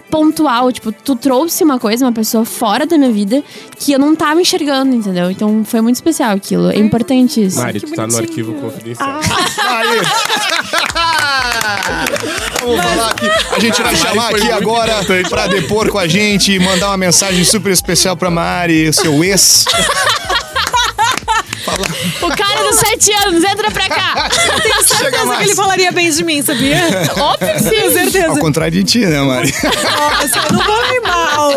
pontual. 0.10 0.72
Tipo, 0.72 0.92
tu 0.92 1.16
trouxe 1.16 1.64
uma 1.64 1.78
coisa, 1.80 2.06
uma 2.06 2.12
pessoa 2.14 2.46
fora 2.46 2.86
da 2.86 2.98
minha 2.98 3.12
vida 3.12 3.44
que 3.78 3.92
eu 3.92 4.00
não 4.00 4.16
tava 4.16 4.42
enxergando, 4.42 4.96
entendeu? 4.96 5.30
Então 5.30 5.64
foi 5.66 5.82
muito 5.82 5.96
especial 5.96 6.32
aquilo. 6.36 6.72
É 6.72 6.78
importante 6.78 7.44
isso. 7.44 7.60
Mari, 7.60 7.82
tu 7.82 7.92
tá 7.94 8.08
no 8.08 8.18
arquivo 8.18 8.54
confidencial. 8.54 9.20
Aí. 9.20 9.24
Vamos 12.64 12.82
falar 12.84 13.10
aqui. 13.12 13.30
A 13.56 13.60
gente 13.60 13.82
vai 13.82 13.96
chamar 13.96 14.30
aqui 14.30 14.52
agora 14.52 14.92
importante. 14.94 15.30
pra 15.30 15.48
depor 15.48 15.90
com 15.90 16.00
a 16.00 16.08
gente 16.08 16.54
e 16.54 16.60
mandar 16.60 16.88
uma 16.88 16.98
mensagem 16.98 17.44
super 17.44 17.72
especial 17.72 18.16
pra 18.16 18.30
Mari, 18.32 18.92
seu 18.94 19.22
ex. 19.24 19.66
O 22.22 22.28
cara 22.30 22.64
dos 22.70 22.76
sete 22.78 23.12
anos, 23.26 23.44
entra 23.44 23.72
pra 23.72 23.88
cá! 23.90 24.30
Chega 24.32 24.84
Certeza 24.84 25.36
que 25.38 25.44
ele 25.44 25.56
falaria 25.56 25.92
bem 25.92 26.10
de 26.10 26.24
mim, 26.24 26.42
sabia? 26.42 26.78
Óbvio 27.18 27.54
que 27.56 27.64
Tenho 27.70 27.90
sim! 27.90 27.94
certeza. 28.00 28.28
Ao 28.30 28.38
contrário 28.38 28.72
de 28.72 28.84
ti, 28.84 29.00
né, 29.06 29.20
Mari? 29.22 29.54
Nossa, 29.64 30.40
eu 30.48 30.54
não 30.54 30.64
vou 30.64 30.84
rir 30.86 31.02
mal. 31.02 31.52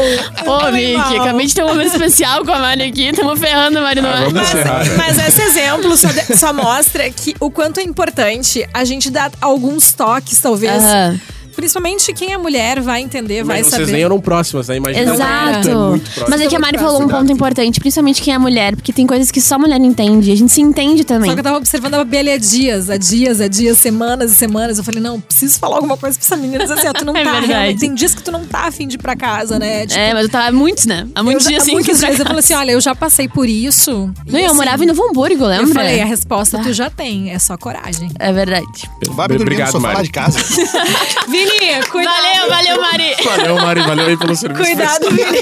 Ô, 0.47 0.73
Mickey, 0.73 1.19
acabei 1.19 1.47
de 1.47 1.55
ter 1.55 1.65
um 1.65 1.69
momento 1.69 1.93
especial 1.93 2.45
com 2.45 2.53
a 2.53 2.59
Mari 2.59 2.83
aqui. 2.85 3.13
Tamo 3.13 3.37
ferrando 3.37 3.79
a 3.79 3.83
Mari 3.83 4.01
no 4.01 4.09
ar. 4.09 4.25
vamos 4.25 4.43
encerrar. 4.43 4.85
né? 4.85 4.95
Mas 4.97 5.19
esse 5.29 5.43
exemplo 5.43 5.97
só, 5.97 6.09
de- 6.09 6.37
só 6.37 6.53
mostra 6.53 7.09
que 7.11 7.35
o 7.41 7.51
quanto 7.51 7.81
é 7.81 7.83
importante 7.83 8.67
a 8.73 8.85
gente 8.85 9.11
dar 9.11 9.31
alguns 9.41 9.93
toques, 9.93 10.39
talvez. 10.41 10.83
Aham. 10.83 11.21
Principalmente 11.57 12.13
quem 12.13 12.33
é 12.33 12.37
mulher 12.39 12.81
vai 12.81 13.01
entender, 13.01 13.43
vai 13.43 13.59
Mas 13.59 13.67
vocês 13.69 13.81
saber. 13.81 13.93
nem 13.93 14.03
eram 14.05 14.21
próximas, 14.21 14.69
né? 14.69 14.77
Imagina. 14.77 15.15
Exato. 15.15 15.69
É 15.69 15.75
muito 15.75 16.03
próximo. 16.05 16.27
Mas 16.29 16.41
é 16.43 16.47
que 16.47 16.55
a 16.57 16.59
Mari 16.59 16.79
falou 16.79 17.03
um 17.03 17.09
ponto 17.09 17.33
importante, 17.33 17.81
principalmente 17.81 18.23
quem 18.23 18.35
é 18.35 18.39
mulher, 18.39 18.77
porque 18.77 18.93
tem 18.93 19.07
coisas 19.07 19.31
que 19.31 19.41
só 19.41 19.59
mulher 19.59 19.81
entende. 19.81 20.31
A 20.31 20.37
gente 20.37 20.53
se 20.53 20.61
entende 20.61 21.03
também. 21.05 21.31
Só 21.31 21.35
que 21.35 21.41
eu 21.41 21.45
tava 21.45 21.57
observando 21.57 21.95
a 21.95 22.01
ali 22.01 22.31
há 22.33 22.39
dias, 22.39 22.89
há 22.91 22.97
dias, 22.97 23.41
há 23.41 23.49
dias, 23.49 23.79
semanas 23.79 24.33
e 24.33 24.35
semanas. 24.35 24.79
Eu 24.79 24.85
falei, 24.85 25.01
não, 25.01 25.21
preciso 25.21 25.59
falar 25.59 25.77
alguma 25.77 25.97
coisa 25.97 26.19
pra 26.19 26.25
essa 26.27 26.37
menina. 26.37 26.59
Diz 26.65 26.71
assim, 26.71 26.89
ó, 26.89 26.93
tu 26.93 27.05
não 27.07 27.17
É 27.17 27.25
tá 27.25 27.31
verdade. 27.33 27.47
realmente. 27.53 27.81
Tem 27.81 27.95
dias 27.95 28.15
que 28.15 28.23
tu 28.23 28.31
não 28.33 28.45
tá 28.47 28.67
afim 28.67 28.87
de 28.87 28.97
ir 28.97 28.99
pra 28.99 29.17
casa, 29.17 29.59
né? 29.59 29.87
Tipo, 29.87 29.99
É, 30.01 30.13
mas 30.15 30.25
eu 30.25 30.29
tava 30.31 30.49
há 30.49 30.53
muitos, 30.53 30.87
né? 30.87 31.07
Há 31.15 31.21
eu 31.21 31.25
muitos 31.25 31.47
dias 31.47 31.61
há 31.61 31.63
assim. 31.63 31.73
muitos 31.73 31.99
que 32.01 32.07
dias 32.07 32.19
eu 32.19 32.27
falei 32.27 32.41
assim: 32.41 32.55
olha, 32.55 32.71
eu 32.73 32.81
já 32.81 32.95
passei 32.95 33.29
por 33.29 33.49
isso. 33.49 34.13
Não, 34.27 34.39
E, 34.39 34.43
eu 34.43 34.47
assim, 34.49 34.57
morava 34.57 34.83
em 34.85 34.87
Novo 34.87 35.03
Hamburgo, 35.09 35.45
Eu 35.45 35.49
lembra? 35.49 35.75
falei, 35.75 36.01
a 36.01 36.05
resposta 36.07 36.59
tu 36.63 36.73
já 36.73 36.89
tem, 36.91 37.31
é 37.31 37.39
só 37.39 37.57
coragem. 37.57 38.11
É 38.19 38.33
verdade. 38.33 38.91
Vai 39.11 39.27
Obrigado, 39.27 39.73
sofá 39.73 39.93
Mari. 39.95 40.05
de 40.05 40.11
casa. 40.13 40.39
Vini, 41.51 41.83
cuidado. 41.91 42.17
Valeu, 42.17 42.49
valeu, 42.51 42.81
Mari. 42.83 43.17
Valeu, 43.25 43.57
Mari. 43.57 43.81
Valeu 43.83 44.07
aí 44.07 44.17
pelo 44.17 44.37
serviço. 44.37 44.63
Cuidado, 44.65 45.11
Vini. 45.11 45.41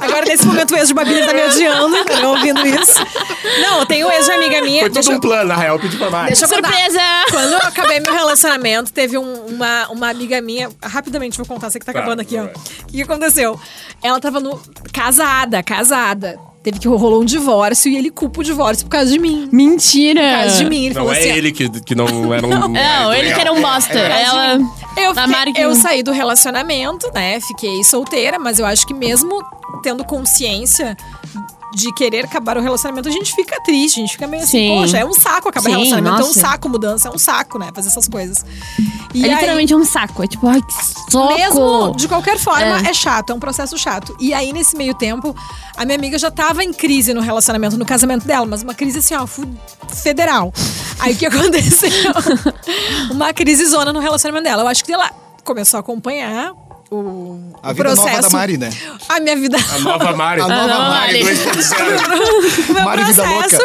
Agora, 0.00 0.24
nesse 0.26 0.46
momento, 0.46 0.72
o 0.72 0.76
ex 0.76 0.88
de 0.88 0.94
Babi 0.94 1.26
tá 1.26 1.32
me 1.34 1.44
odiando, 1.44 1.96
entendeu? 1.96 2.30
Ouvindo 2.30 2.66
isso. 2.66 2.92
Não, 3.60 3.84
tem 3.86 4.04
um 4.04 4.10
ex 4.10 4.24
de 4.26 4.32
amiga 4.32 4.60
minha. 4.62 4.80
Foi 4.80 4.90
tudo 4.90 5.10
eu- 5.10 5.16
um 5.16 5.20
plano, 5.20 5.48
na 5.48 5.56
real. 5.56 5.76
Eu 5.76 5.80
pedi 5.80 5.96
pra 5.96 6.10
Mari. 6.10 6.26
Deixa 6.28 6.44
eu 6.44 6.48
contar. 6.48 6.68
Surpresa! 6.72 7.00
Quando 7.30 7.52
eu 7.52 7.58
acabei 7.58 8.00
meu 8.00 8.12
relacionamento, 8.12 8.92
teve 8.92 9.18
um- 9.18 9.46
uma, 9.46 9.88
uma 9.88 10.08
amiga 10.10 10.40
minha. 10.40 10.70
Rapidamente 10.82 11.36
vou 11.36 11.46
contar, 11.46 11.70
sei 11.70 11.78
que 11.78 11.86
tá 11.86 11.92
Tá, 11.92 11.98
acabando 11.98 12.20
aqui, 12.20 12.38
ó. 12.38 12.44
O 12.44 12.86
que, 12.86 12.92
que 12.94 13.02
aconteceu? 13.02 13.58
Ela 14.02 14.18
tava 14.20 14.40
no. 14.40 14.60
Casada, 14.92 15.62
casada. 15.62 16.38
Teve 16.62 16.78
que 16.78 16.86
rolou 16.86 17.20
um 17.20 17.24
divórcio 17.24 17.90
e 17.90 17.96
ele 17.96 18.08
culpa 18.10 18.40
o 18.40 18.44
divórcio 18.44 18.84
por 18.86 18.90
causa 18.92 19.10
de 19.10 19.18
mim. 19.18 19.48
Mentira! 19.50 20.20
Por 20.20 20.40
causa 20.42 20.56
de 20.58 20.70
mim. 20.70 20.84
Ele 20.86 20.94
Não 20.94 21.00
falou 21.02 21.12
é 21.14 21.18
assim. 21.18 21.28
ele 21.30 21.52
que, 21.52 21.68
que 21.80 21.94
não 21.94 22.06
era 22.32 22.46
um. 22.46 22.68
Não, 22.68 23.12
ele 23.12 23.32
que 23.34 23.40
era 23.40 23.52
um 23.52 23.60
bosta. 23.60 23.98
Ela. 23.98 24.58
Eu, 24.96 25.14
fiquei- 25.14 25.64
eu 25.64 25.74
saí 25.74 26.02
do 26.02 26.12
relacionamento, 26.12 27.10
né? 27.12 27.40
Fiquei 27.40 27.82
solteira, 27.82 28.38
mas 28.38 28.58
eu 28.58 28.66
acho 28.66 28.86
que 28.86 28.94
mesmo 28.94 29.42
tendo 29.82 30.04
consciência 30.04 30.96
de 31.74 31.92
querer 31.94 32.26
acabar 32.26 32.58
o 32.58 32.60
relacionamento, 32.60 33.08
a 33.08 33.12
gente 33.12 33.34
fica 33.34 33.58
triste, 33.64 33.98
a 33.98 34.02
gente 34.02 34.12
fica 34.12 34.26
meio 34.26 34.42
assim, 34.42 34.58
Sim. 34.68 34.76
poxa, 34.76 34.98
é 34.98 35.04
um 35.06 35.14
saco 35.14 35.48
acabar 35.48 35.64
Sim, 35.70 35.76
relacionamento, 35.76 36.16
é 36.16 36.24
um 36.24 36.26
nossa. 36.26 36.40
saco 36.40 36.68
mudança, 36.68 37.08
é 37.08 37.10
um 37.10 37.16
saco, 37.18 37.58
né? 37.58 37.70
Fazer 37.74 37.88
essas 37.88 38.06
coisas. 38.06 38.44
E 39.14 39.22
É 39.24 39.28
aí- 39.28 39.34
literalmente 39.34 39.74
um 39.74 39.84
saco. 39.84 40.22
É 40.22 40.26
tipo, 40.26 40.46
ai, 40.48 40.60
que 40.62 41.10
soco. 41.12 41.34
Mesmo, 41.34 41.94
de 41.96 42.08
qualquer 42.08 42.38
forma, 42.38 42.78
É. 42.86 42.90
é. 42.90 42.94
chato, 42.94 43.30
é 43.30 43.34
um 43.34 43.40
processo 43.40 43.76
chato. 43.78 44.16
E 44.20 44.32
aí, 44.32 44.52
nesse 44.52 44.76
meio 44.76 44.94
tempo, 44.94 45.34
a 45.76 45.84
minha 45.84 45.96
amiga 45.98 46.18
já 46.18 46.30
tava 46.30 46.62
em 46.64 46.72
crise 46.72 47.12
no 47.12 47.20
relacionamento, 47.20 47.76
no 47.76 47.84
casamento 47.84 48.26
dela, 48.26 48.46
mas 48.46 48.62
uma 48.62 48.74
crise 48.74 48.98
assim, 48.98 49.14
ó, 49.14 49.26
federal. 49.94 50.52
Aí 50.98 51.14
o 51.14 51.16
que 51.16 51.26
aconteceu? 51.26 51.90
uma 53.10 53.32
crise 53.32 53.64
zona 53.66 53.92
no 53.92 54.00
relacionamento 54.00 54.44
dela. 54.44 54.62
Eu 54.62 54.68
acho 54.68 54.84
que 54.84 54.92
ela 54.92 55.10
começou 55.44 55.78
a 55.78 55.80
acompanhar 55.80 56.52
o, 56.90 57.52
A 57.62 57.70
o 57.70 57.74
vida 57.74 57.84
processo. 57.88 58.08
nova 58.08 58.22
da 58.22 58.30
Mari, 58.30 58.58
né? 58.58 58.70
A 59.08 59.18
minha 59.20 59.36
vida. 59.36 59.56
A 59.74 59.78
nova 59.78 60.12
Mari. 60.14 60.40
A 60.42 60.48
nova 60.48 60.66
nova 60.66 60.88
Mari. 60.90 61.24
Mari. 61.24 61.36
2.0. 61.36 62.68
meu 62.74 62.84
Mari 62.84 63.04
Vida 63.04 63.22
processo. 63.22 63.62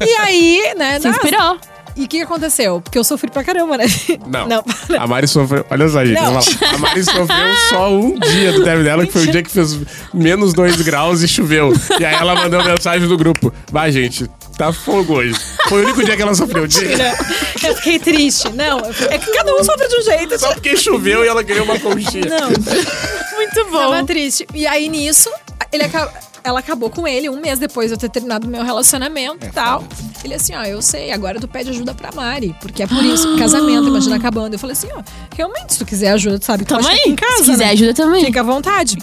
E 0.00 0.14
aí, 0.16 0.74
né? 0.76 0.98
Se 1.00 1.06
nossa, 1.08 1.18
inspirou. 1.20 1.58
E 1.96 2.04
o 2.04 2.08
que 2.08 2.20
aconteceu? 2.22 2.80
Porque 2.80 2.98
eu 2.98 3.04
sofri 3.04 3.30
pra 3.30 3.44
caramba, 3.44 3.76
né? 3.78 3.84
Não. 4.26 4.48
Não. 4.48 4.64
A 4.98 5.06
Mari 5.06 5.28
sofreu. 5.28 5.64
Olha 5.70 5.88
só, 5.88 6.04
gente. 6.04 6.18
A 6.18 6.78
Mari 6.78 7.04
sofreu 7.04 7.54
só 7.70 7.92
um 7.92 8.18
dia 8.18 8.52
do 8.52 8.64
término 8.64 8.84
dela, 8.84 9.06
que 9.06 9.12
foi 9.12 9.22
o 9.22 9.30
dia 9.30 9.42
que 9.42 9.50
fez 9.50 9.78
menos 10.12 10.52
2 10.52 10.82
graus 10.82 11.22
e 11.22 11.28
choveu. 11.28 11.72
E 12.00 12.04
aí 12.04 12.14
ela 12.14 12.34
mandou 12.34 12.62
mensagem 12.64 13.06
no 13.08 13.16
grupo. 13.16 13.52
Vai, 13.70 13.92
gente, 13.92 14.28
tá 14.58 14.72
fogo 14.72 15.14
hoje. 15.14 15.34
Foi 15.68 15.82
o 15.82 15.84
único 15.84 16.04
dia 16.04 16.16
que 16.16 16.22
ela 16.22 16.34
sofreu. 16.34 16.66
Dia- 16.66 17.16
Eu 17.62 17.76
fiquei 17.76 17.98
triste. 18.00 18.48
Não, 18.52 18.80
é 19.10 19.18
que 19.18 19.30
cada 19.32 19.54
um 19.54 19.62
sofre 19.62 19.86
de 19.88 19.96
um 19.96 20.02
jeito. 20.02 20.38
Só 20.38 20.52
porque 20.52 20.76
choveu 20.76 21.24
e 21.24 21.28
ela 21.28 21.44
queria 21.44 21.62
uma 21.62 21.78
conchinha. 21.78 22.24
Não. 22.28 22.48
Muito 23.36 23.64
bom. 23.70 23.78
Tava 23.90 24.04
triste. 24.04 24.46
E 24.54 24.66
aí, 24.66 24.88
nisso, 24.88 25.30
ele 25.72 25.84
aca- 25.84 26.12
ela 26.44 26.60
acabou 26.60 26.90
com 26.90 27.08
ele 27.08 27.30
um 27.30 27.40
mês 27.40 27.58
depois 27.58 27.88
de 27.88 27.94
eu 27.94 27.98
ter 27.98 28.10
terminado 28.10 28.46
meu 28.46 28.62
relacionamento 28.62 29.46
e 29.46 29.50
tal. 29.50 29.82
Ele 30.22 30.34
assim, 30.34 30.54
ó, 30.54 30.62
eu 30.62 30.82
sei, 30.82 31.10
agora 31.10 31.40
tu 31.40 31.48
pede 31.48 31.70
ajuda 31.70 31.94
pra 31.94 32.12
Mari. 32.12 32.54
Porque 32.60 32.82
é 32.82 32.86
por 32.86 33.02
isso, 33.02 33.36
casamento, 33.38 33.88
imagina 33.88 34.16
acabando. 34.16 34.52
Eu 34.54 34.58
falei 34.58 34.74
assim, 34.74 34.88
ó, 34.94 35.02
realmente, 35.34 35.72
se 35.72 35.78
tu 35.78 35.86
quiser 35.86 36.10
ajuda, 36.10 36.38
tu 36.38 36.44
sabe 36.44 36.64
que 36.64 36.68
tu 36.68 36.74
Tamo 36.74 36.82
pode 36.86 36.96
ficar 36.96 37.10
em 37.10 37.16
casa, 37.16 37.44
Se 37.44 37.50
quiser 37.50 37.64
né? 37.64 37.70
ajuda 37.72 37.94
também. 37.94 38.24
Fica 38.26 38.40
à 38.40 38.44
vontade. 38.44 38.98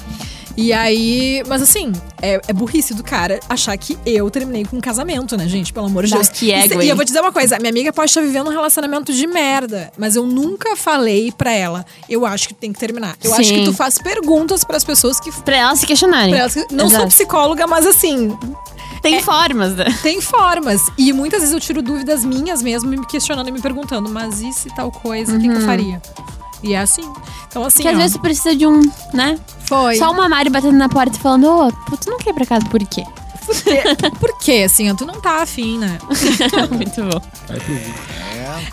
E 0.62 0.74
aí, 0.74 1.44
mas 1.48 1.62
assim, 1.62 1.92
é, 2.22 2.40
é 2.48 2.54
burrice 2.54 2.94
do 2.94 3.04
cara 3.04 3.40
achar 3.50 3.76
que 3.78 3.98
eu 4.06 4.30
terminei 4.30 4.64
com 4.66 4.78
um 4.78 4.82
casamento, 4.82 5.36
né, 5.36 5.48
gente? 5.48 5.74
Pelo 5.74 5.88
amor 5.88 6.06
de 6.06 6.14
Deus. 6.14 6.30
que 6.30 6.48
E 6.48 6.52
ego, 6.52 6.82
e 6.82 6.84
hein? 6.86 6.90
eu 6.90 6.96
vou 6.96 7.04
te 7.04 7.08
dizer 7.10 7.22
uma 7.22 7.32
coisa: 7.32 7.58
minha 7.58 7.70
amiga 7.72 7.92
pode 7.92 8.12
estar 8.12 8.22
vivendo 8.22 8.48
um 8.48 8.52
relacionamento 8.52 9.12
de 9.14 9.26
merda, 9.28 9.92
mas 9.98 10.16
eu 10.16 10.26
nunca 10.26 10.76
falei 10.76 11.32
pra 11.32 11.52
ela, 11.52 11.86
eu 12.10 12.26
acho 12.26 12.48
que 12.48 12.54
tem 12.54 12.72
que 12.72 12.80
terminar. 12.80 13.16
Eu 13.24 13.34
acho 13.34 13.46
Sim. 13.50 13.56
que 13.60 13.66
tu 13.66 13.74
faz 13.74 13.98
perguntas 13.98 14.64
pras 14.64 14.84
pessoas 14.84 15.20
que. 15.20 15.32
Pra 15.42 15.58
elas 15.58 15.80
se 15.80 15.86
questionarem. 15.86 16.34
elas 16.36 16.56
não 16.72 16.88
sou 16.88 16.98
Exato. 16.98 17.08
psicóloga, 17.08 17.66
mas 17.68 17.86
assim, 17.88 18.38
Tem 19.02 19.22
formas, 19.22 19.76
né? 19.76 19.86
tem 20.04 20.22
formas. 20.22 20.82
E 20.98 21.12
muitas 21.12 21.40
vezes 21.40 21.54
eu 21.54 21.60
tiro 21.60 21.82
dúvidas 21.82 22.24
minhas 22.24 22.62
mesmo, 22.62 22.90
me 22.90 23.06
questionando 23.08 23.48
e 23.48 23.52
me 23.52 23.60
perguntando, 23.62 24.10
mas 24.10 24.42
e 24.42 24.54
se 24.54 24.70
tal 24.76 24.92
coisa, 24.92 25.36
o 25.36 25.40
que, 25.40 25.48
que 25.50 25.56
eu 25.56 25.62
faria? 25.62 26.02
E 26.64 26.74
é 26.74 26.80
assim. 26.80 27.02
Então, 27.48 27.64
assim. 27.64 27.78
Porque 27.84 27.88
às 27.90 27.96
ó, 27.96 27.98
vezes 27.98 28.16
tu 28.18 28.22
precisa 28.22 28.56
de 28.56 28.66
um, 28.68 28.80
né? 29.14 29.38
foi. 29.66 29.96
Só 29.96 30.12
uma 30.12 30.28
Mari 30.28 30.50
batendo 30.50 30.78
na 30.78 30.90
porta 30.90 31.18
e 31.18 31.20
falando, 31.22 31.46
ô, 31.48 31.72
pô, 31.72 31.96
tu 31.98 32.10
não 32.10 32.18
quer 32.18 32.32
ir 32.32 32.34
pra 32.34 32.46
casa 32.46 32.66
por 32.66 32.80
quê? 32.86 33.04
Por 33.46 33.56
quê? 33.56 33.82
Por 34.20 34.38
quê? 34.40 34.64
Assim, 34.66 34.94
tu 34.96 35.06
não 35.06 35.20
tá 35.22 35.42
afim, 35.42 35.78
né? 35.80 35.98
Muito 36.72 37.04
bom. 37.04 37.22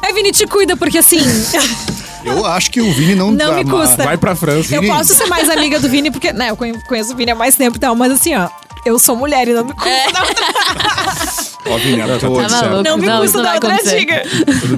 É, 0.03 0.13
Vini, 0.13 0.33
te 0.33 0.47
cuida, 0.47 0.77
porque 0.77 0.99
assim, 0.99 1.19
Eu 2.25 2.45
acho 2.45 2.71
que 2.71 2.81
o 2.81 2.93
Vini 2.93 3.15
não... 3.15 3.31
Não 3.31 3.55
me 3.55 3.65
custa. 3.65 4.05
Vai 4.05 4.19
pra 4.19 4.35
França. 4.35 4.75
eu 4.75 4.81
Vini- 4.83 4.93
posso 4.93 5.15
ser 5.15 5.27
mais 5.27 5.49
amiga 5.49 5.79
do 5.79 5.89
Vini, 5.89 6.11
porque, 6.11 6.33
né, 6.33 6.51
eu 6.51 6.57
conhe- 6.57 6.79
conheço 6.87 7.13
o 7.13 7.17
Vini 7.17 7.31
há 7.31 7.35
mais 7.35 7.55
tempo 7.55 7.77
e 7.77 7.81
tal, 7.81 7.95
mas 7.95 8.13
assim, 8.13 8.35
ó, 8.35 8.49
eu 8.89 8.99
sou 8.99 9.17
mulher 9.17 9.47
e 9.49 9.53
não 9.53 9.65
me 9.65 9.73
custa. 9.73 9.91
Ó, 11.67 11.77
Vini, 11.79 12.01
a 12.01 12.19
tua 12.19 12.49
Tá 12.49 12.49
maluco? 12.63 12.83
Não 12.83 12.97
me 12.97 13.07
Não, 13.07 13.21
custa 13.21 13.27
isso 13.27 13.37
não 13.37 13.43
da 13.43 13.49
vai 13.51 13.57
outra 13.57 13.75
acontecer. 13.75 13.99
diga. 13.99 14.23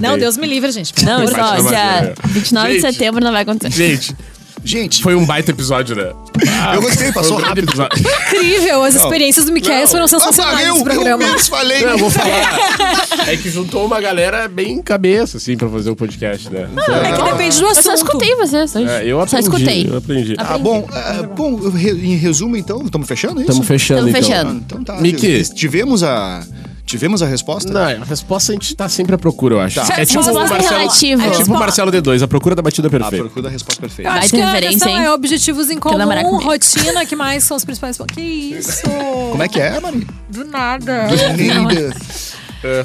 Não, 0.01 0.19
Deus 0.19 0.37
me 0.37 0.47
livre, 0.47 0.71
gente. 0.73 0.93
Não, 1.05 1.23
isso 1.23 1.35
ó, 1.35 1.37
na 1.37 1.55
dia 1.55 1.63
madeira. 1.63 2.15
29 2.27 2.69
de 2.69 2.81
Gente. 2.81 2.93
setembro 2.93 3.25
não 3.25 3.33
vai 3.33 3.43
acontecer. 3.43 3.77
Gente, 3.77 4.17
Gente, 4.63 5.03
foi 5.03 5.15
um 5.15 5.25
baita 5.25 5.51
episódio, 5.51 5.97
né? 5.97 6.13
eu 6.75 6.83
gostei, 6.83 7.11
passou 7.13 7.39
um 7.39 7.41
rápido. 7.41 7.69
episódio. 7.69 7.99
Incrível, 7.99 8.83
as 8.85 8.95
experiências 8.95 9.47
do 9.47 9.53
Miquel 9.53 9.81
Não. 9.81 9.89
foram 9.89 10.05
Ah, 10.05 10.09
sensacionais 10.09 10.69
eu, 10.69 10.77
eu 10.77 10.85
programa. 10.85 11.17
mesmo 11.25 11.41
falei. 11.49 11.81
Não, 11.83 11.91
eu 11.91 11.99
vou 11.99 12.11
falar. 12.11 12.61
É 13.27 13.37
que 13.37 13.49
juntou 13.51 13.85
uma 13.85 14.01
galera 14.01 14.49
bem 14.49 14.81
cabeça, 14.83 15.37
assim, 15.37 15.57
pra 15.57 15.69
fazer 15.69 15.91
o 15.91 15.97
podcast, 15.97 16.51
né? 16.51 16.69
Então, 16.73 16.95
É 16.97 17.13
que 17.13 17.23
depende 17.23 17.59
do 17.59 17.65
Eu 17.65 17.69
assunto. 17.71 17.85
só 17.85 17.95
escutei 17.95 18.35
você. 18.37 18.67
Só, 18.67 18.79
é, 18.81 19.05
eu 19.07 19.17
só 19.19 19.23
aprendi. 19.25 19.43
escutei. 19.43 19.87
Eu 19.89 19.97
aprendi. 19.99 20.35
Ah, 20.39 20.59
bom, 20.59 20.87
ah, 20.93 21.23
bom, 21.37 21.61
em 21.79 22.17
resumo, 22.17 22.57
então, 22.57 22.83
estamos 22.85 23.07
fechando 23.07 23.35
isso? 23.41 23.51
Estamos 23.51 23.67
fechando, 23.69 24.01
Tamo 24.01 24.09
então. 24.11 24.23
fechando. 24.23 24.51
Ah, 24.51 24.55
Então 24.67 24.85
tá. 24.85 25.01
Miki. 25.01 25.45
Tivemos 25.55 26.03
a, 26.03 26.43
tivemos 26.91 27.23
a 27.23 27.27
resposta? 27.27 27.73
Não, 27.73 28.03
a 28.03 28.05
resposta 28.05 28.53
a 28.53 28.55
gente 28.55 28.75
tá 28.75 28.89
sempre 28.89 29.15
à 29.15 29.19
procura, 29.19 29.55
eu 29.55 29.61
acho. 29.61 29.77
Tá. 29.77 30.01
É 30.01 30.05
tipo 30.05 30.21
Resposta 30.23 30.57
relativa. 30.59 31.23
é 31.25 31.31
tipo 31.31 31.55
o 31.55 31.59
Marcelo 31.59 31.91
D2, 31.91 32.23
a 32.23 32.29
procura 32.29 32.55
da 32.55 32.63
batida 32.63 32.89
A 32.89 32.91
perfeita. 32.91 33.17
procura 33.25 33.43
da 33.45 33.49
resposta 33.49 33.79
Eu 33.83 33.89
perfeita. 33.89 34.11
Acho 34.11 34.31
que 34.31 34.41
a 34.41 34.47
referência, 34.47 34.79
questão 34.87 34.93
hein? 34.99 35.05
é 35.07 35.13
objetivos 35.13 35.71
em 35.71 35.79
namorar 35.97 36.25
comum, 36.25 36.39
comigo. 36.39 36.51
rotina, 36.51 37.07
que 37.07 37.17
mais 37.17 37.45
são 37.45 37.57
os 37.57 37.65
principais 37.65 37.97
pontos. 37.97 38.15
Que 38.15 38.21
isso? 38.21 38.83
Como 39.31 39.43
é 39.43 39.49
que 39.49 39.61
é, 39.61 39.79
Mari? 39.81 40.07
Do 40.29 40.45
nada. 40.45 41.07
Linda. 41.37 41.95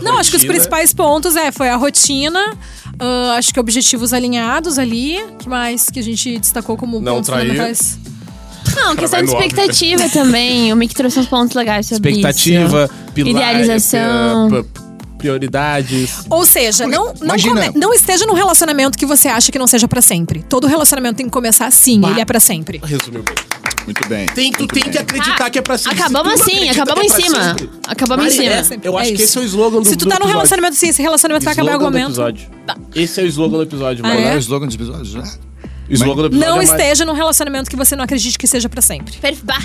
Não, 0.02 0.18
acho 0.18 0.30
que 0.32 0.38
os 0.38 0.46
principais 0.46 0.94
pontos 0.94 1.36
é 1.36 1.52
foi 1.52 1.68
a 1.70 1.76
rotina, 1.76 2.40
ah, 2.98 3.36
acho 3.38 3.54
que 3.54 3.60
objetivos 3.60 4.14
alinhados 4.14 4.80
ali. 4.80 5.18
que 5.40 5.50
mais 5.50 5.90
que 5.90 6.00
a 6.00 6.04
gente 6.04 6.40
destacou 6.40 6.78
como 6.78 7.00
Não 7.02 7.16
pontos 7.16 7.30
trair. 7.30 7.48
fundamentais? 7.50 8.00
Não, 8.76 8.96
questão 8.96 9.24
de 9.24 9.32
óbvio. 9.32 9.48
expectativa 9.48 10.10
também. 10.10 10.72
O 10.72 10.76
Mick 10.76 10.94
trouxe 10.94 11.20
uns 11.20 11.26
pontos 11.28 11.56
legais 11.56 11.88
sobre 11.88 12.12
Expectativa, 12.12 12.86
isso. 12.86 13.14
pilar, 13.14 13.30
Idealização. 13.32 14.48
é, 14.58 14.64
p- 14.64 14.70
prioridades. 15.18 16.26
Ou 16.30 16.46
seja, 16.46 16.86
não, 16.88 17.14
não, 17.22 17.36
come- 17.40 17.72
não 17.76 17.94
esteja 17.94 18.26
num 18.26 18.34
relacionamento 18.34 18.98
que 18.98 19.06
você 19.06 19.28
acha 19.28 19.52
que 19.52 19.58
não 19.58 19.68
seja 19.68 19.88
pra 19.88 20.02
sempre. 20.02 20.44
Todo 20.48 20.68
relacionamento 20.68 21.16
tem 21.18 21.26
que 21.26 21.32
começar 21.32 21.72
sim, 21.72 22.02
ele 22.06 22.20
é 22.22 22.26
pra 22.26 22.40
sempre. 22.40 22.80
Resumiu 22.84 23.24
bem. 23.24 23.36
Muito 23.86 24.08
bem. 24.10 24.26
Tem, 24.28 24.52
tu 24.52 24.60
muito 24.60 24.74
tem 24.74 24.84
bem. 24.84 24.92
que 24.92 24.98
acreditar 24.98 25.48
que 25.52 25.60
é 25.60 25.62
pra 25.62 25.78
sempre. 25.78 26.00
Acabamos 26.00 26.42
assim, 26.42 26.70
acabamos 26.70 27.04
em 27.04 27.08
é 27.08 27.10
pra 27.14 27.22
cima. 27.24 27.44
sempre. 27.44 27.70
Acabamos 27.88 28.26
em 28.26 28.30
cima. 28.32 28.46
é, 28.52 28.80
eu 28.82 28.98
acho 28.98 29.10
É 29.12 29.14
que 29.14 29.22
isso. 29.22 29.24
esse 29.26 29.38
é 29.38 29.42
o 29.42 29.44
slogan 29.44 29.80
do 29.82 29.86
Se 29.86 29.96
tu 29.96 30.06
do 30.06 30.10
tá 30.10 30.16
num 30.16 30.22
episódio. 30.26 30.34
relacionamento 30.38 30.76
sim, 30.76 30.88
esse 30.90 31.02
relacionamento 31.04 31.46
vai 31.46 31.54
acabar 31.54 31.70
em 31.70 31.74
algum 31.74 31.86
Slogan 31.86 32.10
do 32.10 32.16
momento. 32.16 32.42
episódio. 32.42 32.50
Esse 32.96 33.22
é 33.22 33.24
o 33.24 33.28
slogan 33.28 33.58
do 33.58 33.64
episódio, 33.64 34.04
Ah, 34.04 34.08
mano. 34.08 34.20
É 34.22 34.34
é? 34.34 34.36
o 34.36 34.40
slogan 34.40 34.66
dos 34.66 34.76
episódios? 34.76 35.16
Ah. 35.16 35.38
Slogan 35.90 36.22
do 36.24 36.28
episódio 36.28 36.50
Não 36.50 36.62
é 36.62 36.66
mais- 36.66 36.70
esteja 36.82 37.06
num 37.06 37.14
relacionamento 37.14 37.70
que 37.70 37.76
você 37.76 37.96
não 37.96 38.04
acredite 38.04 38.38
que 38.38 38.48
seja 38.48 38.68
pra 38.70 38.82
sempre. 38.82 39.16
Per- 39.18 39.38
bah, 39.44 39.62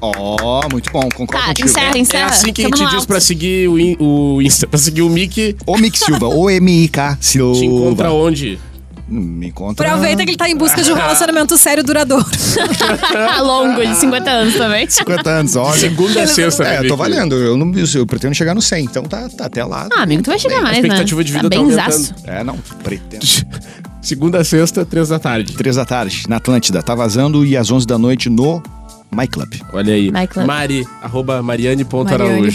Ó, 0.00 0.60
muito 0.70 0.90
bom, 0.92 1.08
concordo 1.14 1.32
Tá, 1.42 1.46
contigo. 1.48 1.68
encerra, 1.68 1.96
É 1.96 1.98
encerra. 1.98 2.26
assim 2.26 2.52
que 2.52 2.62
a 2.62 2.64
Tamo 2.64 2.76
gente 2.76 2.84
no 2.84 2.90
diz 2.90 2.98
alto. 3.00 3.06
pra 3.08 3.20
seguir 3.20 3.68
o, 3.68 3.78
in- 3.78 3.96
o 3.98 4.42
Insta, 4.42 4.66
pra 4.68 4.78
seguir 4.78 5.02
o 5.02 5.08
Mickey. 5.08 5.56
O 5.66 5.78
Mick 5.78 5.98
Silva, 5.98 6.28
o 6.28 6.50
M-I-K 6.50 7.16
Silva. 7.20 7.58
Te 7.58 7.64
encontra 7.64 8.10
onde? 8.12 8.58
Me 9.06 9.48
encontra. 9.48 9.86
Aproveita 9.86 10.24
que 10.24 10.30
ele 10.30 10.36
tá 10.36 10.48
em 10.48 10.56
busca 10.56 10.82
de 10.82 10.90
um 10.90 10.94
relacionamento 10.94 11.56
sério 11.58 11.82
e 11.82 11.84
duradouro. 11.84 12.24
Tá 13.12 13.40
longo, 13.42 13.80
de 13.86 13.94
50 13.96 14.30
anos 14.30 14.54
também. 14.54 14.88
50 14.88 15.30
anos, 15.30 15.56
olha. 15.56 15.78
Segunda 15.78 16.22
a 16.22 16.26
sexta, 16.26 16.64
né, 16.64 16.76
É, 16.76 16.78
eu 16.80 16.88
tô 16.88 16.96
valendo. 16.96 17.34
Eu, 17.36 17.56
não, 17.56 17.72
eu 17.94 18.06
pretendo 18.06 18.34
chegar 18.34 18.54
no 18.54 18.62
100, 18.62 18.84
então 18.84 19.02
tá, 19.04 19.28
tá 19.28 19.44
até 19.46 19.62
lá. 19.64 19.88
Ah, 19.94 20.02
amigo, 20.02 20.22
tu 20.22 20.30
vai 20.30 20.38
chegar 20.38 20.54
Bem, 20.56 20.62
mais, 20.64 20.76
a 20.76 20.80
expectativa 20.80 21.20
né? 21.20 21.24
de 21.24 21.32
Tá 21.32 21.38
vida 21.38 21.50
tá 21.50 21.56
bem 21.56 21.58
aumentando. 21.64 21.92
zaço. 21.92 22.14
É, 22.24 22.42
não, 22.44 22.56
pretendo. 22.82 23.24
Segunda 24.04 24.38
a 24.40 24.44
sexta, 24.44 24.84
três 24.84 25.08
da 25.08 25.18
tarde. 25.18 25.54
Três 25.54 25.76
da 25.76 25.84
tarde, 25.84 26.24
na 26.28 26.36
Atlântida. 26.36 26.82
Tá 26.82 26.94
vazando 26.94 27.44
e 27.44 27.56
às 27.56 27.70
11 27.72 27.86
da 27.86 27.96
noite 27.98 28.28
no 28.28 28.62
My 29.10 29.26
Club. 29.26 29.54
Olha 29.72 29.94
aí. 29.94 30.10
My 30.12 30.26
Club. 30.26 30.46
Mari, 30.46 30.86
arroba 31.02 31.42
mariane.araújo. 31.42 32.04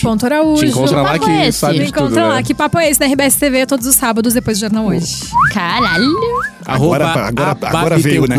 Mariane.araújo. 0.08 0.62
Te 0.62 0.68
encontra 0.68 1.02
lá 1.02 1.18
Que 1.18 1.30
é 1.30 1.48
esse? 1.48 1.58
sabe 1.58 1.80
Me 1.80 1.86
tudo, 1.88 1.98
encontra 2.06 2.28
lá. 2.28 2.36
né? 2.36 2.44
Que 2.44 2.54
papo 2.54 2.78
é 2.78 2.90
esse 2.90 3.00
na 3.00 3.08
RBS 3.08 3.36
TV 3.38 3.66
todos 3.66 3.88
os 3.88 3.96
sábados 3.96 4.34
depois 4.36 4.58
do 4.58 4.62
Jornal 4.62 4.86
Hoje? 4.86 5.08
Caralho. 5.52 6.06
Arroba 6.66 6.96
Agora- 6.98 7.28
agora- 7.28 7.58
a 7.62 7.68
agora 7.80 7.98
veio, 7.98 8.28
né? 8.28 8.38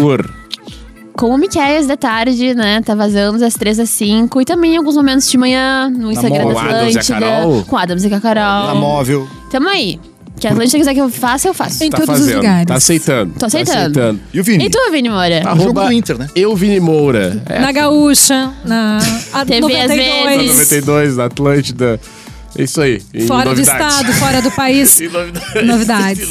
Com 1.12 1.34
o 1.34 1.36
Miquéias 1.36 1.86
da 1.88 1.96
tarde, 1.96 2.54
né? 2.54 2.80
Tá 2.82 2.94
vazando 2.94 3.38
das 3.40 3.54
3 3.54 3.80
às 3.80 3.90
5. 3.90 4.40
E 4.40 4.44
também 4.44 4.74
em 4.74 4.76
alguns 4.78 4.94
momentos 4.94 5.28
de 5.28 5.36
manhã 5.36 5.90
no 5.90 6.12
Instagram 6.12 6.44
Mo- 6.44 6.48
da 6.48 6.54
com 6.54 6.61
Adams 6.61 6.94
e 6.94 6.98
a 6.98 7.00
Atlântida. 7.00 7.20
Carol? 7.20 7.64
Com 7.64 7.76
Adams 7.76 8.04
e 8.04 8.08
com 8.08 8.14
a 8.14 8.20
Carol. 8.20 8.66
Na 8.68 8.74
móvel. 8.76 9.28
Tamo 9.50 9.68
aí. 9.68 9.98
Que 10.41 10.49
a 10.49 10.53
Atlântida 10.53 10.78
quiser 10.78 10.95
que 10.95 11.01
eu 11.01 11.11
faça, 11.11 11.49
eu 11.49 11.55
faço. 11.55 11.84
Em 11.84 11.91
Tá 11.91 11.99
todos 11.99 12.14
os 12.14 12.20
fazendo, 12.20 12.36
lugares. 12.38 12.66
Tá 12.66 12.74
aceitando. 12.74 13.34
Tô 13.38 13.47
aceitando. 13.47 13.76
Tá 13.76 14.01
aceitando. 14.01 14.20
E 14.32 14.41
o 14.41 14.45
Vini? 14.45 14.64
E 14.64 14.70
tu, 14.70 14.78
Vini 14.91 15.09
Moura? 15.11 15.43
O 15.55 15.61
jogo 15.61 15.80
do 15.80 15.93
Inter, 15.93 16.18
né? 16.18 16.28
Eu, 16.34 16.57
Vini 16.57 16.80
Moura. 16.80 17.43
É, 17.47 17.59
Na 17.59 17.70
Gaúcha, 17.70 18.51
na 18.64 18.99
a 19.34 19.45
TV 19.45 19.57
às 19.76 19.88
92. 19.91 20.36
vezes. 20.41 20.57
92, 20.70 21.16
na 21.18 21.24
Atlântida. 21.26 22.01
É 22.59 22.62
isso 22.64 22.80
aí. 22.80 23.01
Fora 23.28 23.51
do 23.51 23.57
novidades. 23.57 23.95
estado, 23.95 24.12
fora 24.14 24.43
do 24.43 24.51
país. 24.51 24.99
Novidades. 25.12 25.53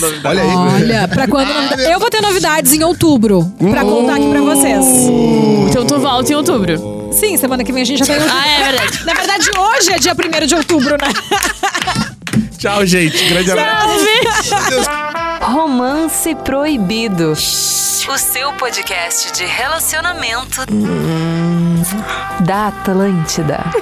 Novidades. 0.02 0.26
Olha 0.26 0.42
aí. 0.42 0.50
Olha, 0.84 1.08
pra 1.08 1.28
quando 1.28 1.48
novidades? 1.54 1.86
Eu 1.86 2.00
vou 2.00 2.10
ter 2.10 2.22
novidades 2.22 2.74
em 2.74 2.84
outubro 2.84 3.46
pra 3.72 3.84
contar 3.84 4.16
aqui 4.16 4.30
pra 4.30 4.42
vocês. 4.42 4.86
Então 5.70 5.86
tu 5.86 5.98
volta 6.00 6.32
em 6.32 6.36
outubro. 6.36 7.10
Sim, 7.14 7.38
semana 7.38 7.64
que 7.64 7.72
vem 7.72 7.84
a 7.84 7.86
gente 7.86 8.00
já 8.00 8.06
tem 8.06 8.16
outubro. 8.16 8.36
Ah, 8.38 8.48
é 8.48 8.64
verdade. 8.72 9.06
Na 9.06 9.14
verdade, 9.14 9.50
hoje 9.58 9.92
é 9.94 9.98
dia 10.00 10.14
1 10.14 10.46
de 10.48 10.56
outubro, 10.56 10.92
né? 10.92 12.09
Tchau, 12.60 12.86
gente. 12.86 13.24
Grande 13.30 13.52
abraço. 13.52 14.06
Romance 15.42 16.36
Proibido. 16.36 17.32
O 17.32 18.18
seu 18.18 18.52
podcast 18.54 19.32
de 19.32 19.46
relacionamento 19.46 20.66
da 22.46 22.68
Atlântida. 22.68 23.64